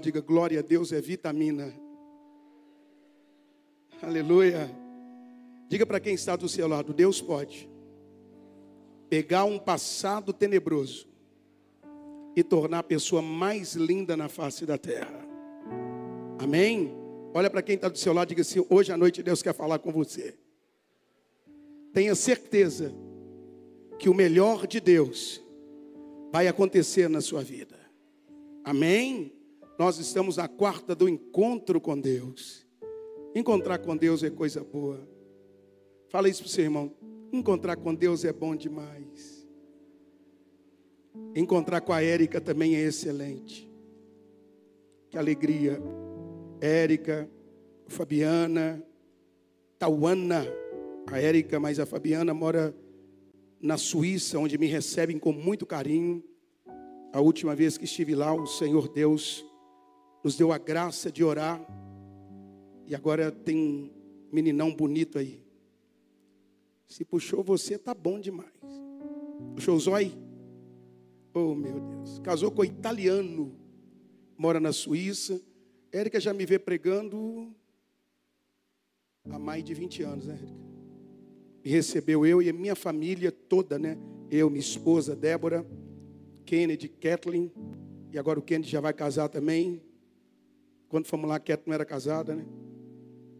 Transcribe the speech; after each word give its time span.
Diga 0.00 0.22
glória 0.22 0.60
a 0.60 0.62
Deus 0.62 0.90
é 0.90 1.02
vitamina. 1.02 1.70
Aleluia. 4.00 4.74
Diga 5.68 5.84
para 5.84 6.00
quem 6.00 6.14
está 6.14 6.34
do 6.34 6.48
seu 6.48 6.66
lado: 6.66 6.94
Deus 6.94 7.20
pode 7.20 7.68
pegar 9.10 9.44
um 9.44 9.58
passado 9.58 10.32
tenebroso 10.32 11.06
e 12.34 12.42
tornar 12.42 12.78
a 12.78 12.82
pessoa 12.82 13.20
mais 13.20 13.74
linda 13.74 14.16
na 14.16 14.30
face 14.30 14.64
da 14.64 14.78
terra. 14.78 15.28
Amém? 16.38 16.90
Olha 17.34 17.50
para 17.50 17.60
quem 17.60 17.74
está 17.74 17.90
do 17.90 17.98
seu 17.98 18.14
lado 18.14 18.28
e 18.28 18.30
diga 18.30 18.40
assim: 18.40 18.64
hoje 18.70 18.90
à 18.90 18.96
noite 18.96 19.22
Deus 19.22 19.42
quer 19.42 19.52
falar 19.52 19.78
com 19.78 19.92
você. 19.92 20.34
Tenha 21.92 22.14
certeza 22.14 22.94
que 23.98 24.08
o 24.08 24.14
melhor 24.14 24.66
de 24.66 24.80
Deus 24.80 25.42
vai 26.32 26.48
acontecer 26.48 27.10
na 27.10 27.20
sua 27.20 27.42
vida. 27.42 27.78
Amém? 28.64 29.41
Nós 29.82 29.98
estamos 29.98 30.36
na 30.36 30.46
quarta 30.46 30.94
do 30.94 31.08
encontro 31.08 31.80
com 31.80 31.98
Deus. 31.98 32.64
Encontrar 33.34 33.78
com 33.78 33.96
Deus 33.96 34.22
é 34.22 34.30
coisa 34.30 34.62
boa. 34.62 35.00
Fala 36.08 36.28
isso 36.28 36.42
para 36.42 36.46
o 36.46 36.50
seu 36.50 36.62
irmão. 36.62 36.94
Encontrar 37.32 37.74
com 37.74 37.92
Deus 37.92 38.24
é 38.24 38.32
bom 38.32 38.54
demais. 38.54 39.44
Encontrar 41.34 41.80
com 41.80 41.92
a 41.92 42.00
Érica 42.00 42.40
também 42.40 42.76
é 42.76 42.80
excelente. 42.80 43.68
Que 45.10 45.18
alegria. 45.18 45.82
Érica, 46.60 47.28
Fabiana, 47.88 48.80
Tauana, 49.80 50.46
a 51.08 51.20
Érica, 51.20 51.58
mas 51.58 51.80
a 51.80 51.86
Fabiana 51.86 52.32
mora 52.32 52.72
na 53.60 53.76
Suíça, 53.76 54.38
onde 54.38 54.56
me 54.56 54.68
recebem 54.68 55.18
com 55.18 55.32
muito 55.32 55.66
carinho. 55.66 56.22
A 57.12 57.20
última 57.20 57.56
vez 57.56 57.76
que 57.76 57.84
estive 57.84 58.14
lá, 58.14 58.32
o 58.32 58.46
Senhor 58.46 58.86
Deus 58.88 59.44
nos 60.22 60.36
deu 60.36 60.52
a 60.52 60.58
graça 60.58 61.10
de 61.10 61.24
orar. 61.24 61.60
E 62.86 62.94
agora 62.94 63.30
tem 63.30 63.56
um 63.56 63.90
meninão 64.30 64.74
bonito 64.74 65.18
aí. 65.18 65.42
Se 66.86 67.04
puxou 67.04 67.42
você, 67.42 67.78
tá 67.78 67.94
bom 67.94 68.20
demais. 68.20 68.50
Puxou 69.54 69.76
o 69.76 69.80
zóio? 69.80 70.12
Oh, 71.34 71.54
meu 71.54 71.80
Deus. 71.80 72.18
Casou 72.20 72.50
com 72.50 72.62
um 72.62 72.64
italiano. 72.64 73.56
Mora 74.36 74.60
na 74.60 74.72
Suíça. 74.72 75.40
Érica 75.90 76.20
já 76.20 76.32
me 76.32 76.44
vê 76.44 76.58
pregando 76.58 77.54
há 79.30 79.38
mais 79.38 79.64
de 79.64 79.74
20 79.74 80.02
anos, 80.02 80.26
né, 80.26 80.34
Érica? 80.34 80.62
Me 81.64 81.70
recebeu 81.70 82.26
eu 82.26 82.42
e 82.42 82.48
a 82.48 82.52
minha 82.52 82.74
família 82.74 83.30
toda, 83.30 83.78
né? 83.78 83.96
Eu, 84.30 84.50
minha 84.50 84.60
esposa, 84.60 85.14
Débora, 85.14 85.64
Kennedy, 86.44 86.88
Kathleen. 86.88 87.52
E 88.10 88.18
agora 88.18 88.38
o 88.38 88.42
Kennedy 88.42 88.70
já 88.70 88.80
vai 88.80 88.92
casar 88.92 89.28
também. 89.28 89.80
Quando 90.92 91.06
fomos 91.06 91.26
lá, 91.26 91.40
Kathleen 91.40 91.68
não 91.68 91.74
era 91.74 91.86
casada, 91.86 92.36
né? 92.36 92.44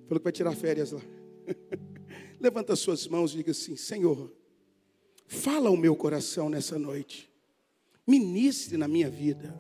Falou 0.07 0.19
que 0.19 0.25
vai 0.25 0.33
tirar 0.33 0.57
férias 0.57 0.93
lá. 0.93 1.03
Levanta 2.41 2.75
suas 2.75 3.07
mãos 3.07 3.35
e 3.35 3.37
diga 3.37 3.51
assim: 3.51 3.77
Senhor, 3.77 4.33
fala 5.27 5.69
o 5.69 5.77
meu 5.77 5.95
coração 5.95 6.49
nessa 6.49 6.79
noite. 6.79 7.31
Ministre 8.07 8.79
na 8.79 8.89
minha 8.89 9.11
vida 9.11 9.55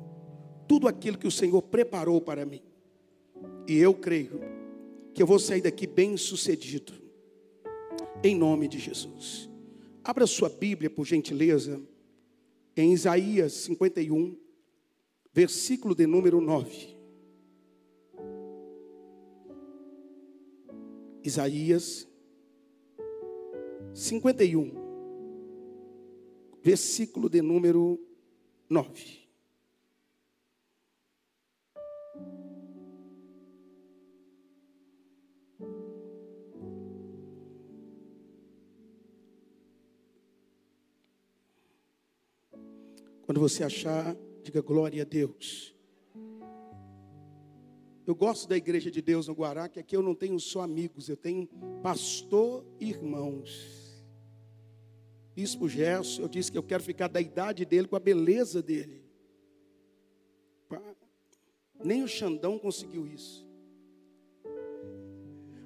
tudo 0.67 0.89
aquilo 0.89 1.19
que 1.19 1.27
o 1.27 1.31
Senhor 1.31 1.61
preparou 1.61 2.19
para 2.19 2.47
mim. 2.47 2.63
E 3.69 3.77
eu 3.77 3.93
creio 3.93 4.41
que 5.13 5.23
eu 5.23 5.27
vou 5.27 5.39
sair 5.39 5.61
daqui 5.61 5.87
bem 5.87 6.17
sucedido. 6.17 6.95
Em 8.25 8.35
nome 8.35 8.69
de 8.69 8.79
Jesus. 8.79 9.51
Abra 10.03 10.27
sua 10.27 10.48
Bíblia, 10.48 10.89
por 10.89 11.05
gentileza, 11.05 11.79
em 12.75 12.95
Isaías 12.95 13.53
51, 13.53 14.35
versículo 15.31 15.95
de 15.95 16.07
número 16.07 16.41
9. 16.41 17.02
Isaías 21.25 22.09
51, 23.95 24.73
versículo 26.63 27.29
de 27.29 27.41
número 27.41 28.01
9. 28.69 29.23
Quando 43.24 43.41
você 43.41 43.64
achar, 43.64 44.17
diga 44.42 44.61
glória 44.61 45.02
a 45.02 45.07
Deus. 45.07 45.72
Eu 48.07 48.14
gosto 48.14 48.48
da 48.48 48.57
igreja 48.57 48.90
de 48.90 49.01
Deus 49.01 49.29
no 49.29 49.35
Guará, 49.35 49.68
que 49.68 49.79
aqui 49.79 49.96
eu 49.96 50.02
não 50.02 50.14
tenho 50.14 50.39
só 50.40 50.63
amigos, 50.63 51.08
eu 51.08 51.17
tenho 51.17 51.46
pastor 51.83 52.64
e 52.80 52.89
irmãos. 52.89 54.02
Bispo 55.35 55.68
Gerson, 55.68 56.23
eu 56.23 56.29
disse 56.29 56.51
que 56.51 56.58
eu 56.58 56.62
quero 56.62 56.83
ficar 56.83 57.08
da 57.08 57.20
idade 57.20 57.64
dele, 57.64 57.89
com 57.89 57.96
a 57.96 58.01
beleza 58.01 58.62
dele. 58.62 59.02
Nem 61.83 62.02
o 62.02 62.08
Xandão 62.08 62.58
conseguiu 62.58 63.07
isso. 63.07 63.46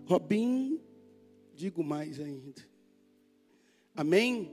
Robin, 0.05 0.81
digo 1.55 1.83
mais 1.83 2.21
ainda. 2.21 2.63
Amém? 3.95 4.53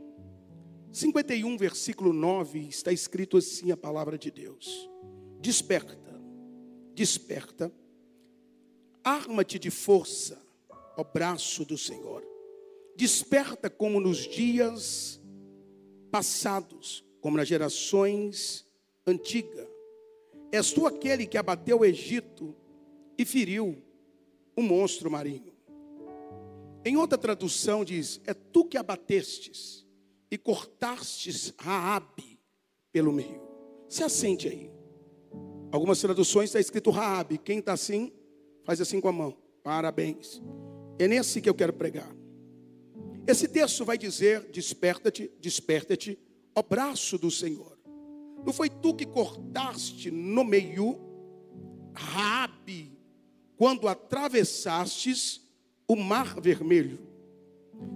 51, 0.91 1.57
versículo 1.57 2.13
9, 2.13 2.59
está 2.59 2.91
escrito 2.91 3.37
assim 3.37 3.71
a 3.71 3.77
palavra 3.77 4.17
de 4.17 4.31
Deus: 4.31 4.89
Desperta, 5.39 6.02
desperta, 6.93 7.71
arma-te 9.03 9.59
de 9.59 9.69
força, 9.69 10.41
ó 10.97 11.03
braço 11.03 11.65
do 11.65 11.77
Senhor. 11.77 12.23
Desperta 12.95 13.69
como 13.69 13.99
nos 13.99 14.19
dias 14.19 15.19
passados, 16.11 17.03
como 17.19 17.37
nas 17.37 17.47
gerações 17.47 18.65
antigas. 19.05 19.67
És 20.51 20.71
tu 20.71 20.85
aquele 20.85 21.25
que 21.25 21.37
abateu 21.37 21.79
o 21.79 21.85
Egito 21.85 22.55
e 23.17 23.25
feriu 23.25 23.81
o 24.55 24.61
monstro 24.61 25.09
marinho. 25.09 25.53
Em 26.85 26.97
outra 26.97 27.17
tradução 27.17 27.83
diz: 27.83 28.21
É 28.25 28.33
tu 28.33 28.65
que 28.65 28.77
abatestes 28.77 29.85
e 30.29 30.37
cortastes 30.37 31.53
Raabe 31.57 32.39
pelo 32.91 33.11
meio. 33.11 33.41
Se 33.87 34.03
assente 34.03 34.47
aí. 34.47 34.82
Algumas 35.73 35.99
traduções 35.99 36.49
está 36.51 36.59
escrito 36.59 36.91
Raabe. 36.91 37.39
Quem 37.39 37.57
está 37.57 37.73
assim, 37.73 38.11
faz 38.63 38.79
assim 38.79 39.01
com 39.01 39.07
a 39.07 39.11
mão. 39.11 39.35
Parabéns. 39.63 40.39
É 40.99 41.07
nesse 41.07 41.41
que 41.41 41.49
eu 41.49 41.55
quero 41.55 41.73
pregar. 41.73 42.15
Esse 43.25 43.47
texto 43.47 43.83
vai 43.83 43.97
dizer: 43.97 44.51
desperta-te, 44.51 45.31
desperta-te, 45.41 46.19
ó 46.53 46.61
braço 46.61 47.17
do 47.17 47.31
Senhor. 47.31 47.75
Não 48.45 48.53
foi 48.53 48.69
tu 48.69 48.93
que 48.93 49.03
cortaste 49.03 50.11
no 50.11 50.43
meio 50.43 50.99
Raabe 51.95 52.95
quando 53.57 53.87
atravessastes 53.87 55.41
o 55.87 55.95
mar 55.95 56.39
vermelho 56.39 56.99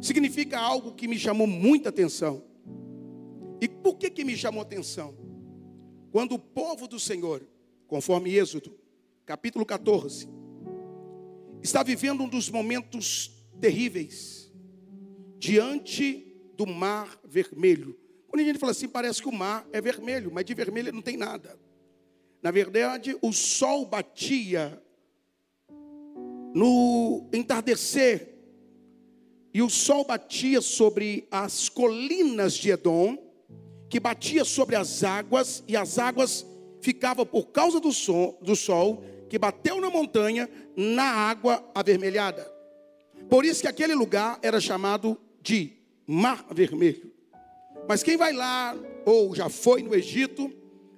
significa 0.02 0.58
algo 0.58 0.96
que 0.96 1.08
me 1.08 1.20
chamou 1.20 1.46
muita 1.46 1.90
atenção. 1.90 2.44
E 3.62 3.68
por 3.68 3.98
que 3.98 4.10
que 4.10 4.26
me 4.26 4.36
chamou 4.36 4.64
atenção? 4.64 5.16
Quando 6.12 6.34
o 6.34 6.40
povo 6.40 6.88
do 6.88 7.00
Senhor, 7.00 7.48
conforme 7.88 8.36
Êxodo, 8.36 8.78
capítulo 9.26 9.66
14, 9.66 10.28
está 11.62 11.84
vivendo 11.84 12.24
um 12.24 12.30
dos 12.30 12.50
momentos 12.50 13.32
terríveis 13.60 14.52
diante 15.40 16.36
do 16.56 16.66
mar 16.66 17.20
vermelho. 17.24 17.98
Quando 18.28 18.42
a 18.42 18.46
gente 18.46 18.60
fala 18.60 18.72
assim, 18.72 18.88
parece 18.88 19.22
que 19.22 19.30
o 19.30 19.34
mar 19.34 19.68
é 19.72 19.80
vermelho, 19.80 20.32
mas 20.32 20.46
de 20.46 20.54
vermelho 20.54 20.94
não 20.94 21.02
tem 21.02 21.18
nada. 21.18 21.58
Na 22.42 22.52
verdade, 22.52 23.18
o 23.22 23.32
sol 23.32 23.86
batia 23.86 24.82
no 26.54 27.30
entardecer 27.34 28.36
e 29.54 29.62
o 29.62 29.70
sol 29.70 30.06
batia 30.06 30.62
sobre 30.62 31.28
as 31.32 31.70
colinas 31.70 32.54
de 32.54 32.70
Edom, 32.70 33.18
que 33.90 34.00
batia 34.00 34.44
sobre 34.44 34.76
as 34.76 35.04
águas, 35.04 35.64
e 35.68 35.76
as 35.76 35.98
águas 35.98 36.46
ficavam 36.82 37.26
por 37.26 37.48
causa 37.48 37.80
do 37.80 37.92
sol, 37.92 38.38
do 38.42 38.56
sol 38.56 39.04
que 39.30 39.38
bateu 39.38 39.82
na 39.82 39.90
montanha, 39.90 40.50
na 40.76 41.04
água 41.04 41.64
avermelhada. 41.76 42.50
Por 43.30 43.44
isso 43.44 43.62
que 43.62 43.68
aquele 43.68 43.94
lugar 43.94 44.40
era 44.42 44.60
chamado 44.60 45.18
de 45.42 45.74
Mar 46.06 46.46
Vermelho. 46.52 47.12
Mas 47.88 48.04
quem 48.04 48.16
vai 48.16 48.32
lá, 48.32 48.76
ou 49.06 49.36
já 49.36 49.50
foi 49.50 49.84
no 49.84 49.94
Egito, 49.94 50.52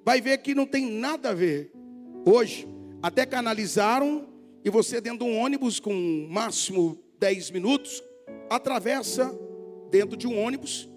vai 0.05 0.21
ver 0.21 0.37
que 0.39 0.53
não 0.53 0.65
tem 0.65 0.85
nada 0.85 1.29
a 1.29 1.33
ver. 1.33 1.71
Hoje, 2.25 2.67
até 3.01 3.25
canalizaram, 3.25 4.27
e 4.63 4.69
você 4.69 5.01
dentro 5.01 5.19
de 5.19 5.31
um 5.31 5.37
ônibus 5.37 5.79
com 5.79 6.27
máximo 6.29 6.99
10 7.19 7.51
minutos, 7.51 8.03
atravessa 8.49 9.35
dentro 9.89 10.15
de 10.15 10.27
um 10.27 10.37
ônibus. 10.39 10.89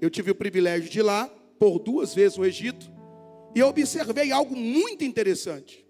Eu 0.00 0.10
tive 0.10 0.30
o 0.30 0.34
privilégio 0.34 0.90
de 0.90 0.98
ir 0.98 1.02
lá 1.02 1.28
por 1.58 1.78
duas 1.78 2.14
vezes 2.14 2.36
no 2.36 2.44
Egito 2.44 2.95
e 3.56 3.58
eu 3.58 3.68
observei 3.68 4.30
algo 4.32 4.54
muito 4.54 5.02
interessante. 5.02 5.82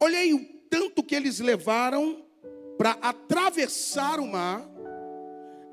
Olhei 0.00 0.32
o 0.32 0.42
tanto 0.70 1.02
que 1.02 1.14
eles 1.14 1.40
levaram 1.40 2.24
para 2.78 2.92
atravessar 2.92 4.18
o 4.18 4.26
mar. 4.26 4.66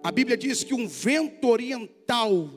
A 0.03 0.11
Bíblia 0.11 0.35
diz 0.35 0.65
que 0.65 0.73
um 0.73 0.85
vento 0.85 1.47
oriental 1.47 2.49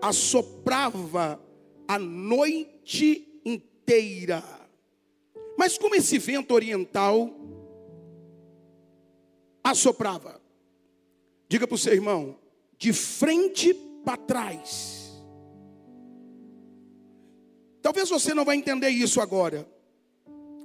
assoprava 0.00 1.38
a 1.86 1.98
noite 1.98 3.38
inteira. 3.44 4.42
Mas 5.58 5.76
como 5.76 5.94
esse 5.94 6.16
vento 6.16 6.54
oriental 6.54 7.30
assoprava? 9.62 10.40
Diga 11.46 11.66
para 11.66 11.74
o 11.74 11.78
seu 11.78 11.92
irmão, 11.92 12.38
de 12.78 12.94
frente 12.94 13.74
para 14.06 14.16
trás. 14.16 14.97
Talvez 17.88 18.10
você 18.10 18.34
não 18.34 18.44
vai 18.44 18.54
entender 18.54 18.90
isso 18.90 19.18
agora, 19.18 19.66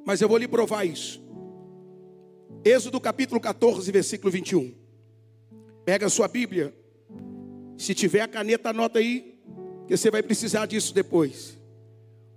mas 0.06 0.20
eu 0.20 0.28
vou 0.28 0.38
lhe 0.38 0.46
provar 0.46 0.84
isso. 0.84 1.24
Êxodo 2.66 3.00
capítulo 3.00 3.40
14, 3.40 3.90
versículo 3.94 4.30
21. 4.30 4.76
Pega 5.86 6.08
a 6.08 6.10
sua 6.10 6.28
Bíblia. 6.28 6.76
Se 7.78 7.96
tiver 7.96 8.20
a 8.20 8.28
caneta, 8.28 8.72
anota 8.72 9.00
aí, 9.00 9.40
que 9.88 9.96
você 9.96 10.12
vai 10.12 10.22
precisar 10.22 10.66
disso 10.66 10.94
depois. 10.94 11.58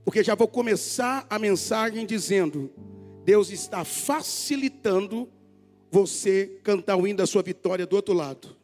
Porque 0.05 0.23
já 0.23 0.37
vou 0.37 0.47
começar 0.47 1.27
a 1.29 1.37
mensagem 1.37 2.07
dizendo: 2.07 2.71
Deus 3.25 3.51
está 3.51 3.85
facilitando 3.85 5.29
você 5.91 6.61
cantar 6.63 6.95
o 6.95 7.09
hino 7.09 7.19
da 7.19 7.27
sua 7.27 7.43
vitória 7.43 7.85
do 7.85 7.97
outro 7.97 8.15
lado. 8.15 8.57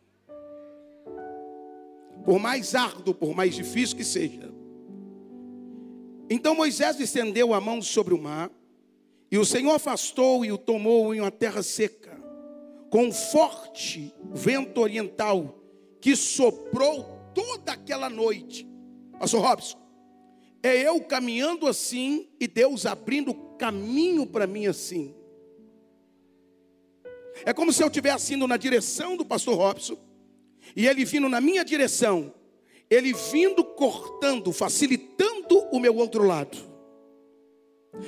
Por 2.25 2.39
mais 2.39 2.77
árduo, 2.77 3.13
por 3.13 3.35
mais 3.35 3.57
difícil 3.57 3.97
que 3.97 4.05
seja. 4.05 4.51
Então 6.32 6.55
Moisés 6.55 6.99
estendeu 6.99 7.52
a 7.52 7.61
mão 7.61 7.82
sobre 7.82 8.14
o 8.14 8.19
mar, 8.19 8.50
e 9.31 9.37
o 9.37 9.44
Senhor 9.44 9.75
afastou 9.75 10.46
e 10.46 10.50
o 10.50 10.56
tomou 10.56 11.14
em 11.14 11.20
uma 11.20 11.31
terra 11.31 11.62
seca, 11.62 12.19
com 12.88 13.08
um 13.08 13.12
forte 13.12 14.14
vento 14.32 14.81
oriental 14.81 15.62
que 16.00 16.17
soprou 16.17 17.05
toda 17.34 17.73
aquela 17.73 18.08
noite. 18.08 18.67
Pastor 19.19 19.43
Robson, 19.43 19.79
é 20.62 20.75
eu 20.88 21.02
caminhando 21.02 21.67
assim 21.67 22.26
e 22.40 22.49
Deus 22.49 22.87
abrindo 22.87 23.35
caminho 23.58 24.26
para 24.26 24.46
mim 24.46 24.67
assim. 24.67 25.14
É 27.44 27.52
como 27.52 27.75
se 27.75 27.82
eu 27.82 27.88
estivesse 27.88 28.32
indo 28.32 28.49
na 28.49 28.56
direção 28.56 29.19
do 29.19 29.25
pastor 29.25 29.55
Robson 29.55 29.99
e 30.75 30.87
ele 30.87 31.05
vindo 31.05 31.28
na 31.28 31.43
minha 31.43 31.62
direção, 31.62 32.32
ele 32.93 33.15
vindo 33.15 33.65
cortando, 33.65 34.53
facilitando 34.53 35.59
o 35.73 35.81
meu 35.81 35.97
outro 35.97 36.25
lado. 36.25 36.59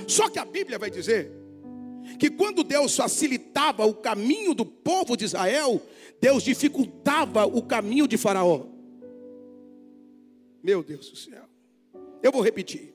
Só 0.07 0.29
que 0.29 0.39
a 0.39 0.45
Bíblia 0.45 0.79
vai 0.79 0.91
dizer 0.91 1.33
que 2.19 2.29
quando 2.29 2.63
Deus 2.63 2.95
facilitava 2.95 3.87
o 3.87 3.95
caminho 3.95 4.53
do 4.53 4.67
povo 4.67 5.17
de 5.17 5.25
Israel, 5.25 5.81
Deus 6.21 6.43
dificultava 6.43 7.47
o 7.47 7.63
caminho 7.63 8.07
de 8.07 8.19
Faraó. 8.19 8.67
Meu 10.63 10.83
Deus 10.83 11.09
do 11.09 11.17
céu. 11.17 11.45
Eu 12.23 12.31
vou 12.31 12.43
repetir. 12.43 12.95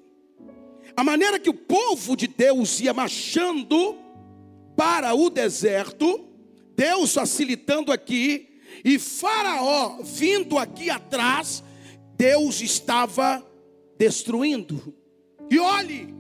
A 0.96 1.04
maneira 1.04 1.40
que 1.40 1.50
o 1.50 1.56
povo 1.56 2.16
de 2.16 2.28
Deus 2.28 2.80
ia 2.80 2.94
marchando 2.94 3.98
para 4.76 5.16
o 5.16 5.30
deserto, 5.30 6.28
Deus 6.76 7.14
facilitando 7.14 7.92
aqui, 7.92 8.62
e 8.86 9.00
Faraó 9.00 10.02
vindo 10.04 10.58
aqui 10.58 10.90
atrás, 10.90 11.64
Deus 12.20 12.60
estava 12.60 13.42
destruindo. 13.98 14.94
E 15.50 15.58
olhe, 15.58 16.14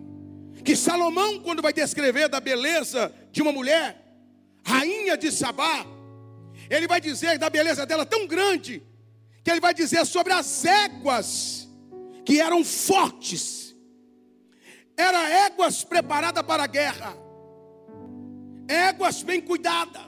que 0.64 0.74
Salomão, 0.74 1.42
quando 1.42 1.62
vai 1.62 1.74
descrever 1.74 2.30
da 2.30 2.40
beleza 2.40 3.14
de 3.34 3.42
uma 3.42 3.52
mulher, 3.52 4.02
rainha 4.64 5.18
de 5.18 5.30
Sabá, 5.30 5.86
ele 6.70 6.88
vai 6.88 7.02
dizer 7.02 7.38
da 7.38 7.50
beleza 7.50 7.86
dela 7.86 8.06
tão 8.06 8.26
grande, 8.26 8.82
que 9.44 9.52
ele 9.52 9.60
vai 9.60 9.74
dizer 9.74 10.06
sobre 10.06 10.32
as 10.32 10.64
éguas 10.64 11.68
que 12.24 12.40
eram 12.40 12.64
fortes, 12.64 13.76
eram 14.96 15.20
éguas 15.20 15.84
preparadas 15.84 16.44
para 16.44 16.64
a 16.64 16.68
guerra, 16.68 17.14
éguas 18.70 19.22
bem 19.22 19.42
cuidadas, 19.42 20.04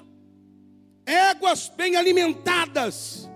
éguas 1.06 1.68
bem 1.68 1.98
alimentadas. 1.98 3.30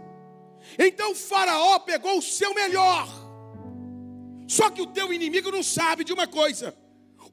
Então 0.78 1.16
Faraó 1.16 1.80
pegou 1.80 2.18
o 2.18 2.22
seu 2.22 2.54
melhor. 2.54 3.08
Só 4.48 4.70
que 4.70 4.82
o 4.82 4.88
teu 4.88 5.14
inimigo 5.14 5.52
não 5.52 5.64
sabe 5.64 6.04
de 6.04 6.14
uma 6.14 6.28
coisa: 6.28 6.76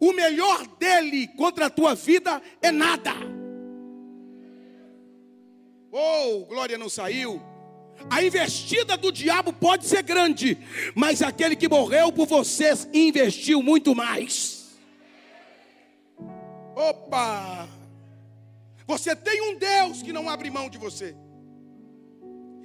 o 0.00 0.12
melhor 0.12 0.66
dele 0.78 1.28
contra 1.28 1.66
a 1.66 1.70
tua 1.70 1.94
vida 1.94 2.40
é 2.60 2.70
nada. 2.70 3.12
Oh, 5.90 6.44
glória 6.46 6.78
não 6.78 6.88
saiu. 6.88 7.40
A 8.10 8.22
investida 8.22 8.96
do 8.96 9.12
diabo 9.12 9.52
pode 9.52 9.86
ser 9.86 10.02
grande, 10.02 10.58
mas 10.94 11.22
aquele 11.22 11.54
que 11.54 11.68
morreu 11.68 12.10
por 12.10 12.26
vocês 12.26 12.88
investiu 12.92 13.62
muito 13.62 13.94
mais. 13.94 14.78
Opa! 16.74 17.68
Você 18.86 19.14
tem 19.14 19.40
um 19.42 19.56
Deus 19.56 20.02
que 20.02 20.12
não 20.12 20.28
abre 20.28 20.50
mão 20.50 20.68
de 20.68 20.78
você. 20.78 21.14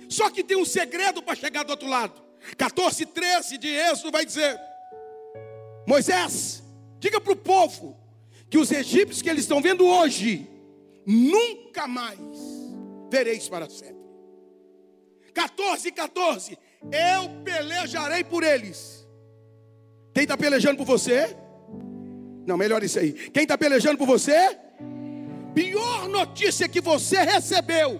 Só 0.10 0.30
que 0.30 0.44
tem 0.44 0.58
um 0.58 0.66
segredo 0.66 1.22
para 1.22 1.36
chegar 1.36 1.64
do 1.64 1.72
outro 1.72 1.88
lado. 1.88 2.22
14, 2.58 3.06
13 3.06 3.58
de 3.58 3.68
Êxodo 3.68 4.12
vai 4.12 4.26
dizer: 4.26 4.60
Moisés, 5.88 6.64
diga 7.00 7.20
para 7.20 7.34
o 7.34 7.36
povo 7.36 7.98
que 8.50 8.58
os 8.58 8.72
egípcios 8.72 9.22
que 9.22 9.30
eles 9.30 9.44
estão 9.44 9.62
vendo 9.62 9.86
hoje, 9.86 10.48
nunca 11.06 11.88
mais 11.88 12.20
vereis 13.10 13.50
para 13.50 13.70
sempre. 13.70 13.98
14, 15.34 15.92
14, 15.92 16.58
eu 16.84 17.44
pelejarei 17.44 18.24
por 18.24 18.44
eles. 18.44 19.06
Quem 20.14 20.24
está 20.24 20.38
pelejando 20.38 20.78
por 20.78 20.86
você? 20.86 21.36
Não, 22.46 22.58
melhor 22.58 22.84
isso 22.84 22.98
aí. 22.98 23.12
Quem 23.12 23.44
está 23.44 23.58
pelejando 23.58 23.98
por 23.98 24.08
você? 24.08 24.58
pior 25.58 26.08
notícia 26.08 26.70
que 26.70 26.80
você 26.80 27.24
recebeu 27.24 28.00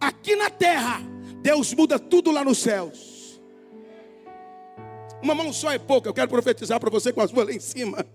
aqui 0.00 0.36
na 0.36 0.50
terra, 0.50 1.00
Deus 1.42 1.72
muda 1.74 1.98
tudo 1.98 2.30
lá 2.30 2.44
nos 2.44 2.58
céus. 2.58 3.40
Uma 5.22 5.34
mão 5.34 5.52
só 5.52 5.72
é 5.72 5.78
pouca, 5.78 6.08
eu 6.08 6.14
quero 6.14 6.28
profetizar 6.28 6.78
para 6.78 6.90
você 6.90 7.12
com 7.12 7.20
as 7.20 7.30
duas 7.30 7.46
lá 7.46 7.52
em 7.52 7.60
cima. 7.60 8.06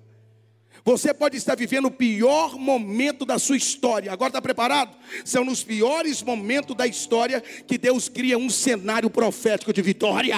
Você 0.83 1.13
pode 1.13 1.37
estar 1.37 1.55
vivendo 1.55 1.85
o 1.85 1.91
pior 1.91 2.57
momento 2.57 3.25
da 3.25 3.37
sua 3.37 3.55
história. 3.55 4.11
Agora 4.11 4.29
está 4.29 4.41
preparado? 4.41 4.95
São 5.23 5.45
nos 5.45 5.63
piores 5.63 6.23
momentos 6.23 6.75
da 6.75 6.87
história 6.87 7.39
que 7.41 7.77
Deus 7.77 8.09
cria 8.09 8.37
um 8.37 8.49
cenário 8.49 9.09
profético 9.09 9.71
de 9.71 9.81
vitória. 9.81 10.35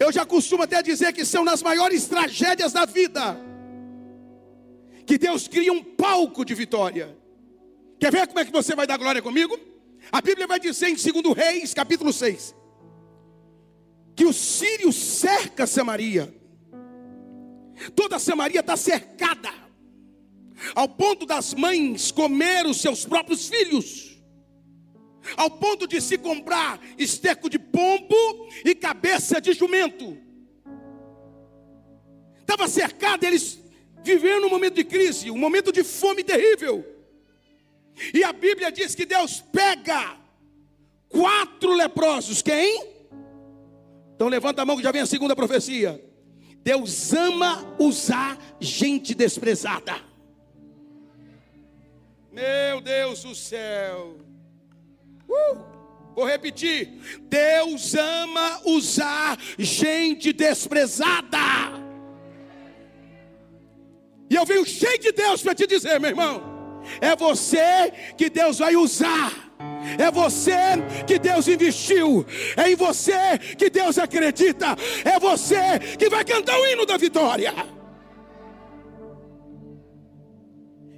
Eu 0.00 0.10
já 0.10 0.24
costumo 0.24 0.62
até 0.62 0.82
dizer 0.82 1.12
que 1.12 1.24
são 1.24 1.44
nas 1.44 1.62
maiores 1.62 2.06
tragédias 2.06 2.72
da 2.72 2.86
vida 2.86 3.48
que 5.04 5.16
Deus 5.16 5.48
cria 5.48 5.72
um 5.72 5.82
palco 5.82 6.44
de 6.44 6.54
vitória. 6.54 7.16
Quer 7.98 8.12
ver 8.12 8.26
como 8.28 8.38
é 8.38 8.44
que 8.44 8.52
você 8.52 8.74
vai 8.74 8.86
dar 8.86 8.96
glória 8.96 9.20
comigo? 9.20 9.58
A 10.12 10.20
Bíblia 10.20 10.46
vai 10.46 10.60
dizer 10.60 10.88
em 10.88 10.94
2 10.94 11.36
Reis, 11.36 11.74
capítulo 11.74 12.12
6, 12.12 12.54
que 14.14 14.24
o 14.24 14.32
sírio 14.32 14.92
cerca 14.92 15.66
Samaria. 15.66 16.32
Toda 17.94 18.18
Samaria 18.18 18.60
está 18.60 18.76
cercada, 18.76 19.52
ao 20.74 20.88
ponto 20.88 21.26
das 21.26 21.54
mães 21.54 22.10
comer 22.10 22.66
os 22.66 22.80
seus 22.80 23.04
próprios 23.04 23.48
filhos, 23.48 24.20
ao 25.36 25.50
ponto 25.50 25.86
de 25.86 26.00
se 26.00 26.16
comprar 26.16 26.80
esterco 26.96 27.50
de 27.50 27.58
pombo 27.58 28.48
e 28.64 28.74
cabeça 28.74 29.40
de 29.40 29.52
jumento. 29.52 30.16
Estava 32.40 32.66
cercada, 32.68 33.26
eles 33.26 33.60
vivendo 34.02 34.46
um 34.46 34.50
momento 34.50 34.74
de 34.74 34.84
crise, 34.84 35.30
um 35.30 35.38
momento 35.38 35.70
de 35.72 35.84
fome 35.84 36.24
terrível. 36.24 36.97
E 38.12 38.22
a 38.24 38.32
Bíblia 38.32 38.70
diz 38.70 38.94
que 38.94 39.06
Deus 39.06 39.40
pega 39.52 40.16
quatro 41.08 41.74
leprosos, 41.74 42.42
quem? 42.42 42.86
Então 44.14 44.28
levanta 44.28 44.62
a 44.62 44.66
mão 44.66 44.76
que 44.76 44.82
já 44.82 44.90
vem 44.90 45.02
a 45.02 45.06
segunda 45.06 45.34
profecia. 45.36 46.02
Deus 46.62 47.12
ama 47.12 47.76
usar 47.78 48.36
gente 48.60 49.14
desprezada. 49.14 49.94
Meu 52.32 52.80
Deus 52.80 53.22
do 53.22 53.34
céu. 53.34 54.18
Uh, 55.28 55.58
vou 56.14 56.24
repetir. 56.26 56.88
Deus 57.22 57.94
ama 57.94 58.60
usar 58.64 59.38
gente 59.58 60.32
desprezada. 60.32 61.38
E 64.30 64.34
eu 64.34 64.44
venho 64.44 64.66
cheio 64.66 64.98
de 64.98 65.12
Deus 65.12 65.42
para 65.42 65.54
te 65.54 65.66
dizer, 65.66 65.98
meu 65.98 66.10
irmão. 66.10 66.57
É 67.00 67.14
você 67.16 67.92
que 68.16 68.30
Deus 68.30 68.58
vai 68.58 68.76
usar. 68.76 69.48
É 69.98 70.10
você 70.10 70.54
que 71.06 71.18
Deus 71.18 71.48
investiu, 71.48 72.24
é 72.56 72.70
em 72.70 72.76
você 72.76 73.38
que 73.56 73.70
Deus 73.70 73.98
acredita, 73.98 74.76
é 75.04 75.18
você 75.18 75.96
que 75.98 76.08
vai 76.08 76.24
cantar 76.24 76.58
o 76.58 76.66
hino 76.66 76.86
da 76.86 76.96
vitória. 76.96 77.52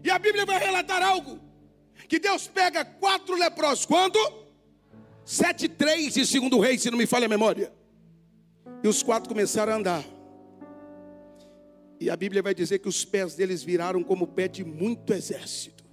E 0.02 0.10
a 0.10 0.18
Bíblia 0.18 0.44
vai 0.44 0.58
relatar 0.58 1.02
algo: 1.02 1.38
que 2.08 2.18
Deus 2.18 2.48
pega 2.48 2.84
quatro 2.84 3.36
leprosos, 3.36 3.86
quando? 3.86 4.18
Sete, 5.24 5.68
três 5.68 6.14
de 6.14 6.26
segundo 6.26 6.58
rei, 6.58 6.76
se 6.78 6.90
não 6.90 6.98
me 6.98 7.06
falha 7.06 7.26
a 7.26 7.28
memória. 7.28 7.72
E 8.82 8.88
os 8.88 9.02
quatro 9.02 9.28
começaram 9.28 9.72
a 9.72 9.76
andar. 9.76 10.04
E 12.00 12.08
a 12.08 12.16
Bíblia 12.16 12.42
vai 12.42 12.54
dizer 12.54 12.78
que 12.78 12.88
os 12.88 13.04
pés 13.04 13.34
deles 13.34 13.62
viraram 13.62 14.02
como 14.02 14.24
o 14.24 14.28
pé 14.28 14.48
de 14.48 14.64
muito 14.64 15.12
exército. 15.12 15.84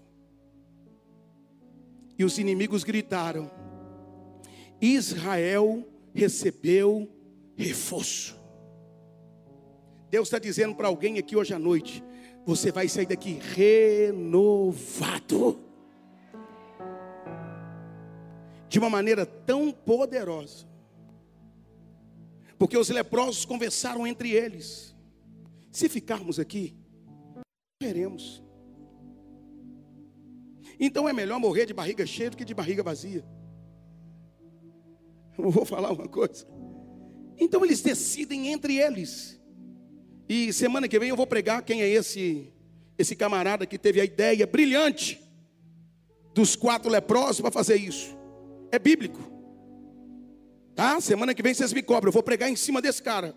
E 2.17 2.23
os 2.23 2.37
inimigos 2.37 2.85
gritaram: 2.85 3.51
Israel 4.81 5.85
recebeu 6.13 7.11
reforço. 7.57 8.37
Deus 10.09 10.29
está 10.29 10.39
dizendo 10.39 10.73
para 10.75 10.87
alguém 10.87 11.19
aqui 11.19 11.35
hoje 11.35 11.53
à 11.53 11.59
noite: 11.59 12.01
você 12.45 12.71
vai 12.71 12.87
sair 12.87 13.07
daqui 13.07 13.41
renovado. 13.53 15.59
De 18.69 18.79
uma 18.79 18.89
maneira 18.89 19.25
tão 19.25 19.73
poderosa. 19.73 20.65
Porque 22.57 22.77
os 22.77 22.87
leprosos 22.89 23.43
conversaram 23.43 24.07
entre 24.07 24.31
eles. 24.31 24.95
Se 25.71 25.89
ficarmos 25.89 26.39
aqui, 26.39 26.75
morreremos. 27.81 28.43
Então 30.79 31.07
é 31.07 31.13
melhor 31.13 31.39
morrer 31.39 31.65
de 31.65 31.73
barriga 31.73 32.05
cheia 32.05 32.29
do 32.29 32.37
que 32.37 32.45
de 32.45 32.53
barriga 32.53 32.83
vazia. 32.83 33.25
Eu 35.37 35.49
vou 35.49 35.65
falar 35.65 35.91
uma 35.91 36.07
coisa. 36.07 36.47
Então 37.37 37.63
eles 37.63 37.81
decidem 37.81 38.47
entre 38.47 38.77
eles. 38.77 39.39
E 40.27 40.51
semana 40.51 40.87
que 40.87 40.99
vem 40.99 41.09
eu 41.09 41.15
vou 41.15 41.27
pregar 41.27 41.63
quem 41.63 41.81
é 41.81 41.87
esse 41.87 42.51
esse 42.97 43.15
camarada 43.15 43.65
que 43.65 43.77
teve 43.77 44.01
a 44.01 44.05
ideia 44.05 44.47
brilhante 44.47 45.21
dos 46.33 46.55
quatro 46.55 46.89
leprosos 46.89 47.41
para 47.41 47.51
fazer 47.51 47.75
isso. 47.75 48.17
É 48.71 48.79
bíblico. 48.79 49.19
Tá? 50.75 50.99
Semana 50.99 51.33
que 51.33 51.43
vem 51.43 51.53
vocês 51.53 51.71
me 51.71 51.81
cobram. 51.81 52.09
Eu 52.09 52.13
vou 52.13 52.23
pregar 52.23 52.49
em 52.49 52.55
cima 52.55 52.81
desse 52.81 53.01
cara 53.01 53.35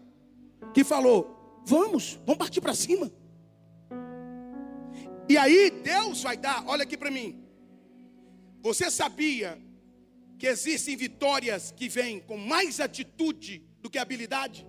que 0.72 0.82
falou: 0.82 1.39
"Vamos, 1.64 2.20
vamos 2.26 2.38
partir 2.38 2.60
para 2.60 2.74
cima". 2.74 3.10
E 5.28 5.38
aí 5.38 5.70
Deus 5.70 6.22
vai 6.22 6.36
dar, 6.36 6.64
olha 6.66 6.82
aqui 6.82 6.96
para 6.96 7.10
mim. 7.10 7.44
Você 8.62 8.90
sabia 8.90 9.60
que 10.38 10.46
existem 10.46 10.96
vitórias 10.96 11.70
que 11.70 11.88
vêm 11.88 12.20
com 12.20 12.36
mais 12.36 12.80
atitude 12.80 13.64
do 13.80 13.88
que 13.88 13.98
habilidade? 13.98 14.66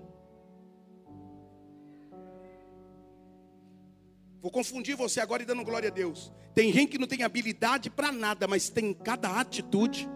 Vou 4.41 4.51
confundir 4.51 4.95
você 4.95 5.19
agora 5.19 5.43
e 5.43 5.45
dando 5.45 5.63
glória 5.63 5.89
a 5.89 5.91
Deus. 5.91 6.31
Tem 6.53 6.74
gente 6.74 6.91
que 6.91 6.98
não 6.98 7.07
tem 7.07 7.24
habilidade 7.24 7.89
para 7.89 8.12
nada, 8.12 8.48
mas 8.48 8.69
tem 8.69 8.93
cada 8.93 9.39
atitude. 9.39 10.10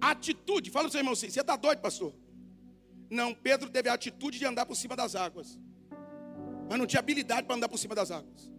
Atitude, 0.00 0.70
fala 0.70 0.84
para 0.84 0.88
o 0.88 0.92
seu 0.92 1.00
irmão 1.00 1.12
assim: 1.12 1.28
você 1.28 1.40
está 1.40 1.56
doido, 1.56 1.80
pastor? 1.80 2.14
Não, 3.10 3.34
Pedro 3.34 3.70
teve 3.70 3.88
a 3.88 3.94
atitude 3.94 4.38
de 4.38 4.44
andar 4.44 4.66
por 4.66 4.76
cima 4.76 4.96
das 4.96 5.14
águas, 5.14 5.58
mas 6.68 6.78
não 6.78 6.86
tinha 6.86 7.00
habilidade 7.00 7.46
para 7.46 7.56
andar 7.56 7.68
por 7.68 7.78
cima 7.78 7.94
das 7.94 8.10
águas. 8.10 8.52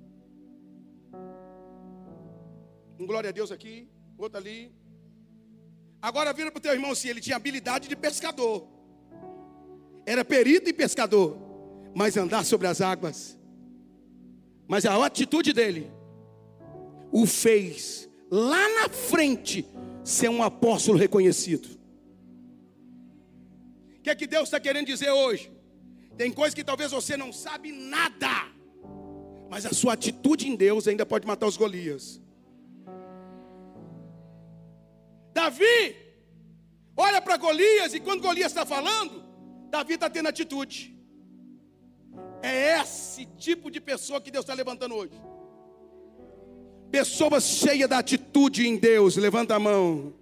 Um 2.99 3.05
glória 3.05 3.29
a 3.29 3.33
Deus 3.33 3.51
aqui, 3.51 3.89
outro 4.17 4.37
ali. 4.37 4.73
Agora 6.01 6.31
vira 6.33 6.51
para 6.51 6.59
o 6.59 6.61
teu 6.61 6.73
irmão 6.73 6.91
assim: 6.91 7.09
ele 7.09 7.21
tinha 7.21 7.35
habilidade 7.35 7.87
de 7.87 7.95
pescador, 7.95 8.67
era 10.05 10.23
perito 10.23 10.69
e 10.69 10.73
pescador 10.73 11.45
mas 11.95 12.17
andar 12.17 12.43
sobre 12.43 12.67
as 12.67 12.81
águas. 12.81 13.39
Mas 14.67 14.85
a 14.85 15.03
atitude 15.05 15.53
dele 15.53 15.89
o 17.09 17.25
fez 17.25 18.09
lá 18.29 18.67
na 18.81 18.89
frente 18.89 19.65
ser 20.03 20.29
um 20.29 20.43
apóstolo 20.43 20.97
reconhecido. 20.97 21.74
Que 24.05 24.11
é 24.11 24.15
que 24.15 24.27
Deus 24.27 24.43
está 24.43 24.59
querendo 24.59 24.85
dizer 24.85 25.09
hoje? 25.09 25.51
Tem 26.15 26.31
coisas 26.31 26.53
que 26.53 26.63
talvez 26.63 26.91
você 26.91 27.17
não 27.17 27.33
sabe 27.33 27.71
nada, 27.71 28.33
mas 29.49 29.65
a 29.65 29.73
sua 29.73 29.93
atitude 29.93 30.47
em 30.47 30.55
Deus 30.55 30.87
ainda 30.87 31.03
pode 31.07 31.25
matar 31.25 31.47
os 31.47 31.57
Golias. 31.57 32.21
Davi, 35.33 35.95
olha 36.95 37.19
para 37.19 37.35
Golias 37.37 37.95
e 37.95 37.99
quando 37.99 38.21
Golias 38.21 38.51
está 38.51 38.63
falando, 38.63 39.25
Davi 39.71 39.95
está 39.95 40.07
tendo 40.07 40.29
atitude. 40.29 40.95
É 42.43 42.79
esse 42.79 43.25
tipo 43.25 43.71
de 43.71 43.81
pessoa 43.81 44.21
que 44.21 44.29
Deus 44.29 44.45
está 44.45 44.53
levantando 44.53 44.93
hoje. 44.93 45.19
Pessoas 46.91 47.43
cheias 47.43 47.89
da 47.89 47.97
atitude 47.97 48.67
em 48.67 48.77
Deus, 48.77 49.15
levanta 49.15 49.55
a 49.55 49.59
mão. 49.59 50.13